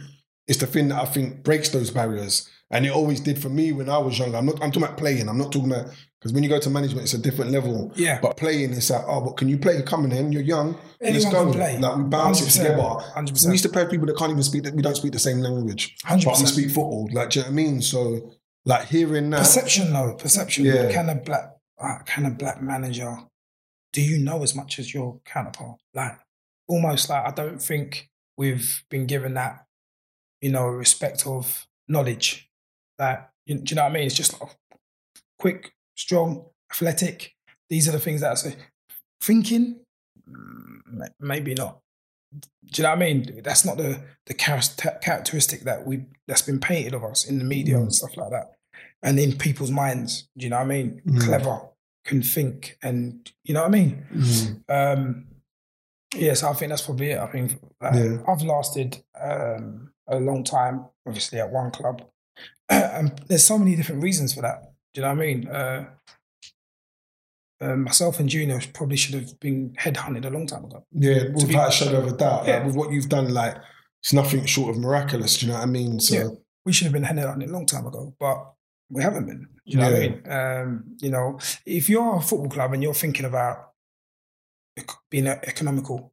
[0.47, 3.73] it's the thing that I think breaks those barriers, and it always did for me
[3.73, 4.37] when I was younger.
[4.37, 4.55] I'm not.
[4.63, 5.29] I'm talking about playing.
[5.29, 5.87] I'm not talking about
[6.21, 7.93] because when you go to management, it's a different level.
[7.97, 9.83] yeah, But playing, it's like, oh, but can you play?
[9.83, 10.33] Come on, in.
[10.33, 10.73] You're young.
[11.01, 11.45] Let's Anyone go.
[11.45, 11.79] can play.
[11.79, 12.83] Like we bounce it 100%, together.
[12.83, 13.47] 100%.
[13.47, 14.65] We used to play with people that can't even speak.
[14.75, 16.25] We don't speak the same language, 100%.
[16.25, 17.11] but we speak football.
[17.13, 17.83] Like, do you know what I mean?
[17.83, 18.33] So,
[18.65, 20.65] like hearing that, Perception, though, perception.
[20.65, 20.91] Yeah.
[20.93, 21.51] Can a black
[21.83, 23.19] uh, can a black manager
[23.95, 25.79] do you know as much as your counterpart?
[25.95, 26.19] Like
[26.69, 29.65] almost like I don't think we've been given that,
[30.43, 32.51] you know, respect of knowledge.
[32.99, 34.07] That you, do you know what I mean?
[34.07, 34.51] It's just like
[35.39, 37.35] quick, strong, athletic.
[37.71, 38.57] These are the things that I say.
[39.21, 39.81] Thinking,
[40.29, 41.79] mm, maybe not.
[42.33, 42.43] Do
[42.75, 43.41] you know what I mean?
[43.45, 47.77] That's not the the characteristic that we that's been painted of us in the media
[47.77, 47.83] mm.
[47.83, 48.55] and stuff like that,
[49.05, 50.29] and in people's minds.
[50.37, 51.01] Do you know what I mean?
[51.07, 51.25] Mm.
[51.25, 51.61] Clever,
[52.05, 54.07] can think, and you know what I mean.
[54.15, 54.61] Mm.
[54.69, 55.27] Um,
[56.15, 57.19] yes, I think that's probably it.
[57.19, 58.19] I think yeah.
[58.29, 62.03] I've lasted um, a long time, obviously at one club,
[62.69, 64.73] and there's so many different reasons for that.
[64.93, 65.49] Do you know what I mean?
[65.49, 65.87] Uh,
[67.61, 70.85] um, myself and Junior probably should have been headhunted a long time ago.
[70.93, 72.47] Yeah, without a shadow of a doubt.
[72.47, 72.57] Yeah.
[72.57, 73.57] Like, with what you've done, like
[74.03, 75.39] it's nothing short of miraculous.
[75.39, 76.01] Do you know what I mean?
[76.01, 76.29] So yeah,
[76.67, 78.53] we should have been headhunted a long time ago, but
[78.95, 79.49] we haven't been.
[79.65, 79.93] You know yeah.
[79.93, 80.23] what I mean?
[80.31, 83.71] Um, you know, if you're a football club and you're thinking about
[85.11, 86.13] being economical,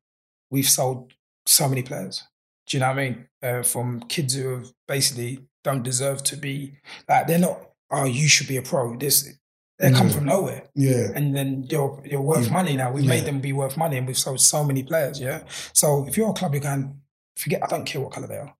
[0.50, 1.14] we've sold
[1.46, 2.24] so many players.
[2.68, 3.28] Do you know what I mean?
[3.42, 7.60] Uh, from kids who have basically don't deserve to be like they're not.
[7.92, 8.96] Oh, you should be a pro.
[8.98, 9.30] This
[9.78, 9.96] they mm.
[9.96, 10.64] come from nowhere.
[10.76, 11.08] Yeah.
[11.14, 12.54] And then you're you're worth yeah.
[12.54, 12.92] money now.
[12.92, 13.10] We've yeah.
[13.10, 15.42] made them be worth money and we've sold so many players, yeah.
[15.74, 17.02] So if you're a club, you can
[17.36, 18.56] forget I don't care what colour they are.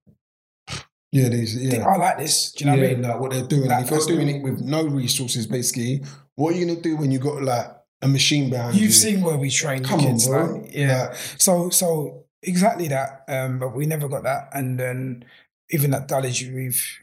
[1.12, 1.86] Yeah, these yeah.
[1.86, 2.52] I like this.
[2.52, 3.02] Do you know yeah, what I mean?
[3.02, 3.68] Like what they're doing.
[3.68, 6.02] Like, if you're doing it with no resources, basically,
[6.36, 7.66] what are you gonna do when you got like
[8.00, 8.90] a machine behind You've you?
[8.90, 10.56] seen where we train Come kids, on, bro.
[10.56, 11.08] Like, yeah.
[11.08, 13.24] Like, so so exactly that.
[13.28, 14.48] Um, but we never got that.
[14.54, 15.24] And then
[15.70, 17.02] even at Dulwich, we've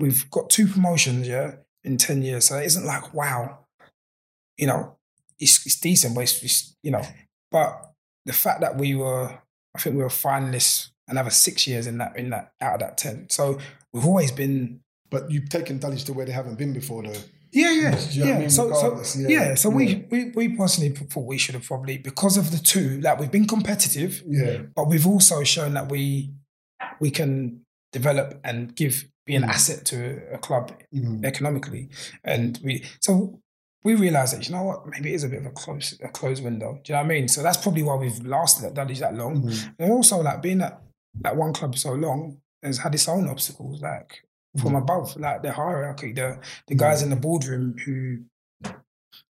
[0.00, 2.46] we've got two promotions, yeah, in 10 years.
[2.46, 3.66] So it isn't like, wow,
[4.56, 4.96] you know,
[5.38, 7.02] it's, it's decent, but it's, it's, you know,
[7.50, 7.92] but
[8.24, 9.38] the fact that we were,
[9.74, 12.98] I think we were finalists another six years in that, in that, out of that
[12.98, 13.28] 10.
[13.30, 13.58] So
[13.92, 14.80] we've always been.
[15.10, 17.20] But you've taken Dulwich to where they haven't been before, though.
[17.52, 18.34] Yeah, yeah, yeah.
[18.34, 18.50] I mean?
[18.50, 19.28] So, so, yeah.
[19.28, 19.54] yeah.
[19.56, 23.18] So we, we we personally thought we should have probably because of the two that
[23.18, 24.22] we've been competitive.
[24.24, 24.58] Yeah.
[24.74, 26.32] But we've also shown that we
[27.00, 27.62] we can
[27.92, 29.48] develop and give be an mm.
[29.48, 31.24] asset to a club mm.
[31.24, 31.88] economically.
[32.22, 33.40] And we so
[33.82, 36.08] we realised that you know what maybe it is a bit of a close a
[36.08, 36.80] closed window.
[36.84, 37.28] Do you know what I mean?
[37.28, 39.42] So that's probably why we've lasted at Dulwich that long.
[39.42, 39.74] Mm.
[39.78, 40.80] And also like being at
[41.24, 44.22] at one club so long has had its own obstacles, like
[44.58, 44.78] from mm.
[44.78, 48.18] above, like the hierarchy, the the guys in the boardroom who,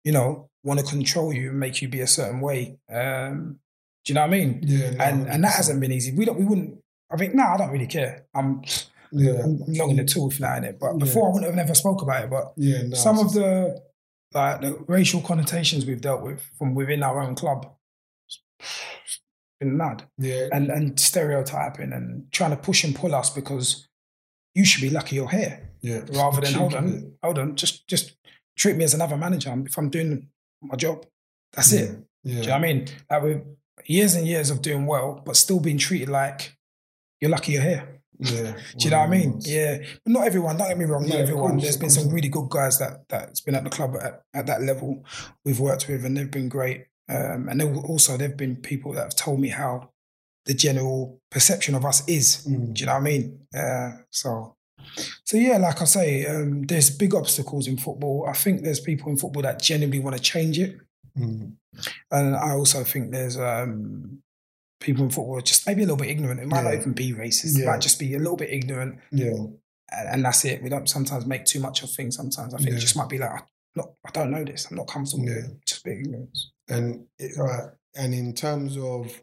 [0.03, 2.77] you know, want to control you and make you be a certain way.
[2.91, 3.59] Um,
[4.05, 4.59] do you know what I mean?
[4.63, 4.91] Yeah.
[4.91, 6.13] No, and and that hasn't been easy.
[6.13, 6.79] We don't we wouldn't
[7.11, 8.25] I think no, I don't really care.
[8.33, 8.61] I'm
[9.11, 9.41] yeah.
[9.43, 10.79] I'm long in the tooth now in it.
[10.79, 11.29] But before yeah.
[11.29, 12.29] I wouldn't have never spoke about it.
[12.29, 13.81] But yeah, no, some of the
[14.33, 17.71] like the racial connotations we've dealt with from within our own club
[19.59, 20.03] been mad.
[20.17, 20.47] Yeah.
[20.51, 23.87] And and stereotyping and trying to push and pull us because
[24.55, 25.69] you should be lucky you're here.
[25.81, 26.01] Yeah.
[26.13, 28.15] Rather than hold on, hold on, just just
[28.57, 30.27] treat me as another manager if I'm doing
[30.61, 31.05] my job.
[31.53, 31.79] That's yeah.
[31.79, 31.99] it.
[32.23, 32.33] Yeah.
[32.33, 32.87] Do you know what I mean?
[33.09, 33.41] Like with
[33.85, 36.57] years and years of doing well, but still being treated like
[37.21, 38.01] you're lucky you're here.
[38.19, 38.53] Yeah.
[38.77, 39.39] Do you know what I mean?
[39.41, 39.77] Yeah.
[40.03, 41.51] But not everyone, don't get me wrong, not yeah, everyone.
[41.51, 44.47] Course, There's been some really good guys that that's been at the club at, at
[44.47, 45.05] that level
[45.45, 46.85] we've worked with and they've been great.
[47.09, 49.89] Um, and also there've been people that have told me how
[50.45, 52.45] the general perception of us is.
[52.47, 52.73] Mm.
[52.73, 53.39] Do you know what I mean?
[53.53, 54.55] Uh, so
[55.25, 58.25] so yeah, like I say, um, there's big obstacles in football.
[58.27, 60.77] I think there's people in football that genuinely want to change it.
[61.17, 61.53] Mm.
[62.11, 64.21] And I also think there's um,
[64.79, 66.39] people in football are just maybe a little bit ignorant.
[66.39, 66.71] It might yeah.
[66.71, 67.57] not even be racist.
[67.57, 67.65] Yeah.
[67.65, 68.99] It might just be a little bit ignorant.
[69.11, 69.33] Yeah.
[69.91, 70.61] And, and, that's it.
[70.61, 72.15] We don't sometimes make too much of things.
[72.15, 72.77] Sometimes I think yeah.
[72.77, 73.43] it just might be like,
[73.75, 74.67] not, I don't know this.
[74.69, 75.35] I'm not comfortable yeah.
[75.35, 75.65] with it.
[75.65, 76.51] Just be ignorance.
[76.69, 77.05] And
[77.39, 79.21] uh, and in terms of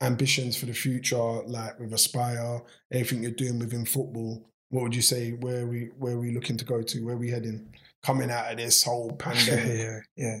[0.00, 5.02] ambitions for the future, like with Aspire, everything you're doing within football, what would you
[5.02, 5.32] say?
[5.32, 7.04] Where we where we looking to go to?
[7.04, 7.68] Where we heading?
[8.02, 10.02] Coming out of this whole pandemic.
[10.16, 10.40] yeah,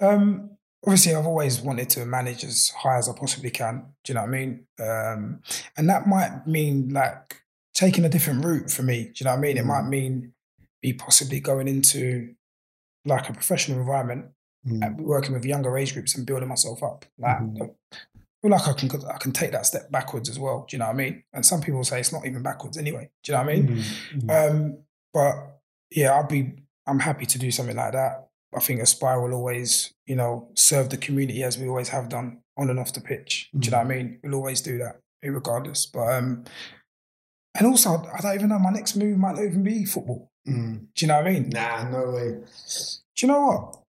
[0.00, 0.08] yeah.
[0.08, 3.84] Um, obviously I've always wanted to manage as high as I possibly can.
[4.04, 4.66] Do you know what I mean?
[4.80, 5.42] Um,
[5.76, 7.42] and that might mean like
[7.74, 9.04] taking a different route for me.
[9.04, 9.58] Do you know what I mean?
[9.58, 9.90] It might mm.
[9.90, 10.32] mean
[10.82, 12.34] me possibly going into
[13.04, 14.26] like a professional environment,
[14.68, 14.96] mm.
[15.00, 17.04] working with younger age groups and building myself up.
[17.18, 17.62] Like, mm.
[17.62, 17.96] I
[18.42, 20.66] feel like I can I can take that step backwards as well.
[20.68, 21.22] Do you know what I mean?
[21.32, 23.10] And some people say it's not even backwards anyway.
[23.22, 23.68] Do you know what I mean?
[23.68, 24.30] Mm-hmm.
[24.30, 24.78] Um,
[25.12, 25.34] but
[25.90, 26.52] yeah, I'll be
[26.86, 28.28] I'm happy to do something like that.
[28.54, 32.40] I think Aspire will always, you know, serve the community as we always have done
[32.56, 33.50] on and off the pitch.
[33.54, 33.60] Mm.
[33.60, 33.96] Do you know what I mm.
[33.96, 34.18] mean?
[34.22, 35.86] We'll always do that, regardless.
[35.86, 36.44] But um,
[37.56, 40.30] and also, I don't even know my next move might not even be football.
[40.46, 40.86] Mm.
[40.94, 41.48] Do you know what I mean?
[41.50, 42.30] Nah, no way.
[42.30, 43.82] Do you know what?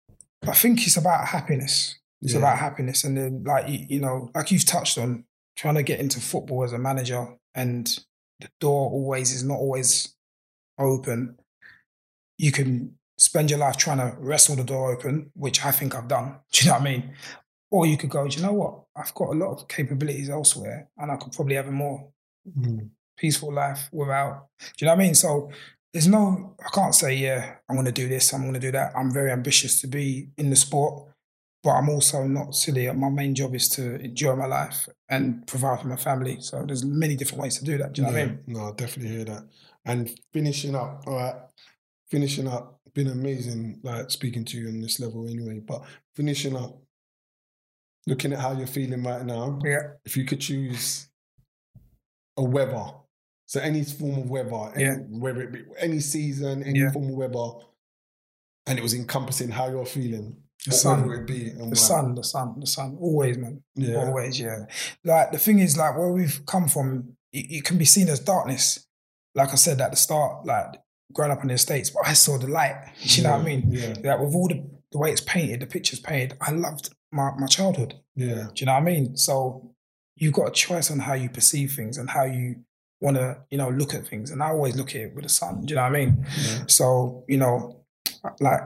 [0.47, 1.99] I think it's about happiness.
[2.21, 2.39] It's yeah.
[2.39, 5.25] about happiness, and then like you, know, like you've touched on,
[5.57, 7.87] trying to get into football as a manager, and
[8.39, 10.15] the door always is not always
[10.77, 11.37] open.
[12.37, 16.07] You can spend your life trying to wrestle the door open, which I think I've
[16.07, 16.37] done.
[16.51, 17.13] Do you know what I mean?
[17.71, 18.81] Or you could go, do you know what?
[18.95, 22.09] I've got a lot of capabilities elsewhere and I could probably have a more
[22.57, 22.89] mm.
[23.15, 25.13] peaceful life without, do you know what I mean?
[25.13, 25.51] So
[25.93, 28.71] there's no, I can't say, yeah, I'm going to do this, I'm going to do
[28.71, 28.91] that.
[28.95, 31.05] I'm very ambitious to be in the sport.
[31.63, 32.89] but I'm also not silly.
[32.93, 36.37] My main job is to enjoy my life and provide for my family.
[36.39, 37.91] So there's many different ways to do that.
[37.93, 38.39] Do you know what I mean?
[38.47, 39.43] No, I definitely hear that.
[39.85, 41.35] And finishing up, all right,
[42.09, 45.59] finishing up, been amazing, like speaking to you on this level anyway.
[45.59, 45.81] But
[46.15, 46.77] finishing up,
[48.07, 49.81] looking at how you're feeling right now, Yeah.
[50.05, 51.07] if you could choose
[52.37, 52.85] a weather,
[53.51, 54.95] so any form of weather, any, Yeah.
[55.23, 56.91] whether it be any season, any Yeah.
[56.91, 57.49] form of weather,
[58.67, 61.09] and it was encompassing how you're feeling, The sun.
[61.11, 62.97] it be, and The sun, the sun, the sun.
[62.99, 63.63] Always, man.
[63.75, 64.05] Yeah.
[64.05, 64.65] Always, yeah.
[65.03, 68.19] Like the thing is, like where we've come from, it, it can be seen as
[68.19, 68.85] darkness.
[69.33, 70.79] Like I said at the start, like
[71.11, 72.75] growing up in the States, but I saw the light.
[72.99, 73.63] You know what I mean?
[73.71, 77.31] Yeah, Like with all the, the way it's painted, the pictures painted, I loved my,
[77.35, 77.95] my childhood.
[78.15, 79.17] yeah, Do you know what I mean?
[79.17, 79.73] So
[80.17, 82.57] you've got a choice on how you perceive things and how you
[83.01, 84.31] want to, you know, look at things.
[84.31, 85.61] And I always look at it with the sun.
[85.61, 86.25] Do you know what I mean?
[86.41, 86.63] yeah.
[86.67, 87.83] So, you know,
[88.39, 88.61] like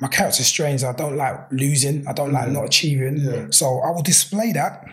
[0.00, 0.82] my character's strange.
[0.84, 2.06] I don't like losing.
[2.08, 2.52] I don't like Mhm.
[2.52, 3.18] not achieving.
[3.18, 3.46] Yeah.
[3.50, 4.84] So I will display that,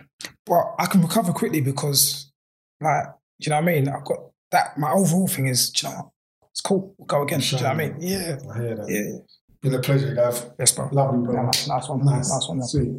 [0.46, 2.32] but I can recover quickly because,
[2.82, 3.06] like,
[3.40, 3.88] do you know what I mean?
[3.90, 4.20] I've got
[4.52, 4.78] that.
[4.78, 6.10] My overall thing is, you know, what?
[6.52, 6.94] it's cool.
[6.98, 7.40] We'll go again.
[7.40, 7.96] Do you know what I mean?
[8.00, 8.38] Yeah.
[8.54, 8.90] I hear that.
[8.90, 9.20] Yeah.
[9.62, 10.52] Been a pleasure, Gav.
[10.60, 10.90] Yes, bro.
[10.92, 11.44] Lovely, bro.
[11.46, 12.04] Nice one.
[12.04, 12.64] Nice, Nice one.
[12.64, 12.92] sweet.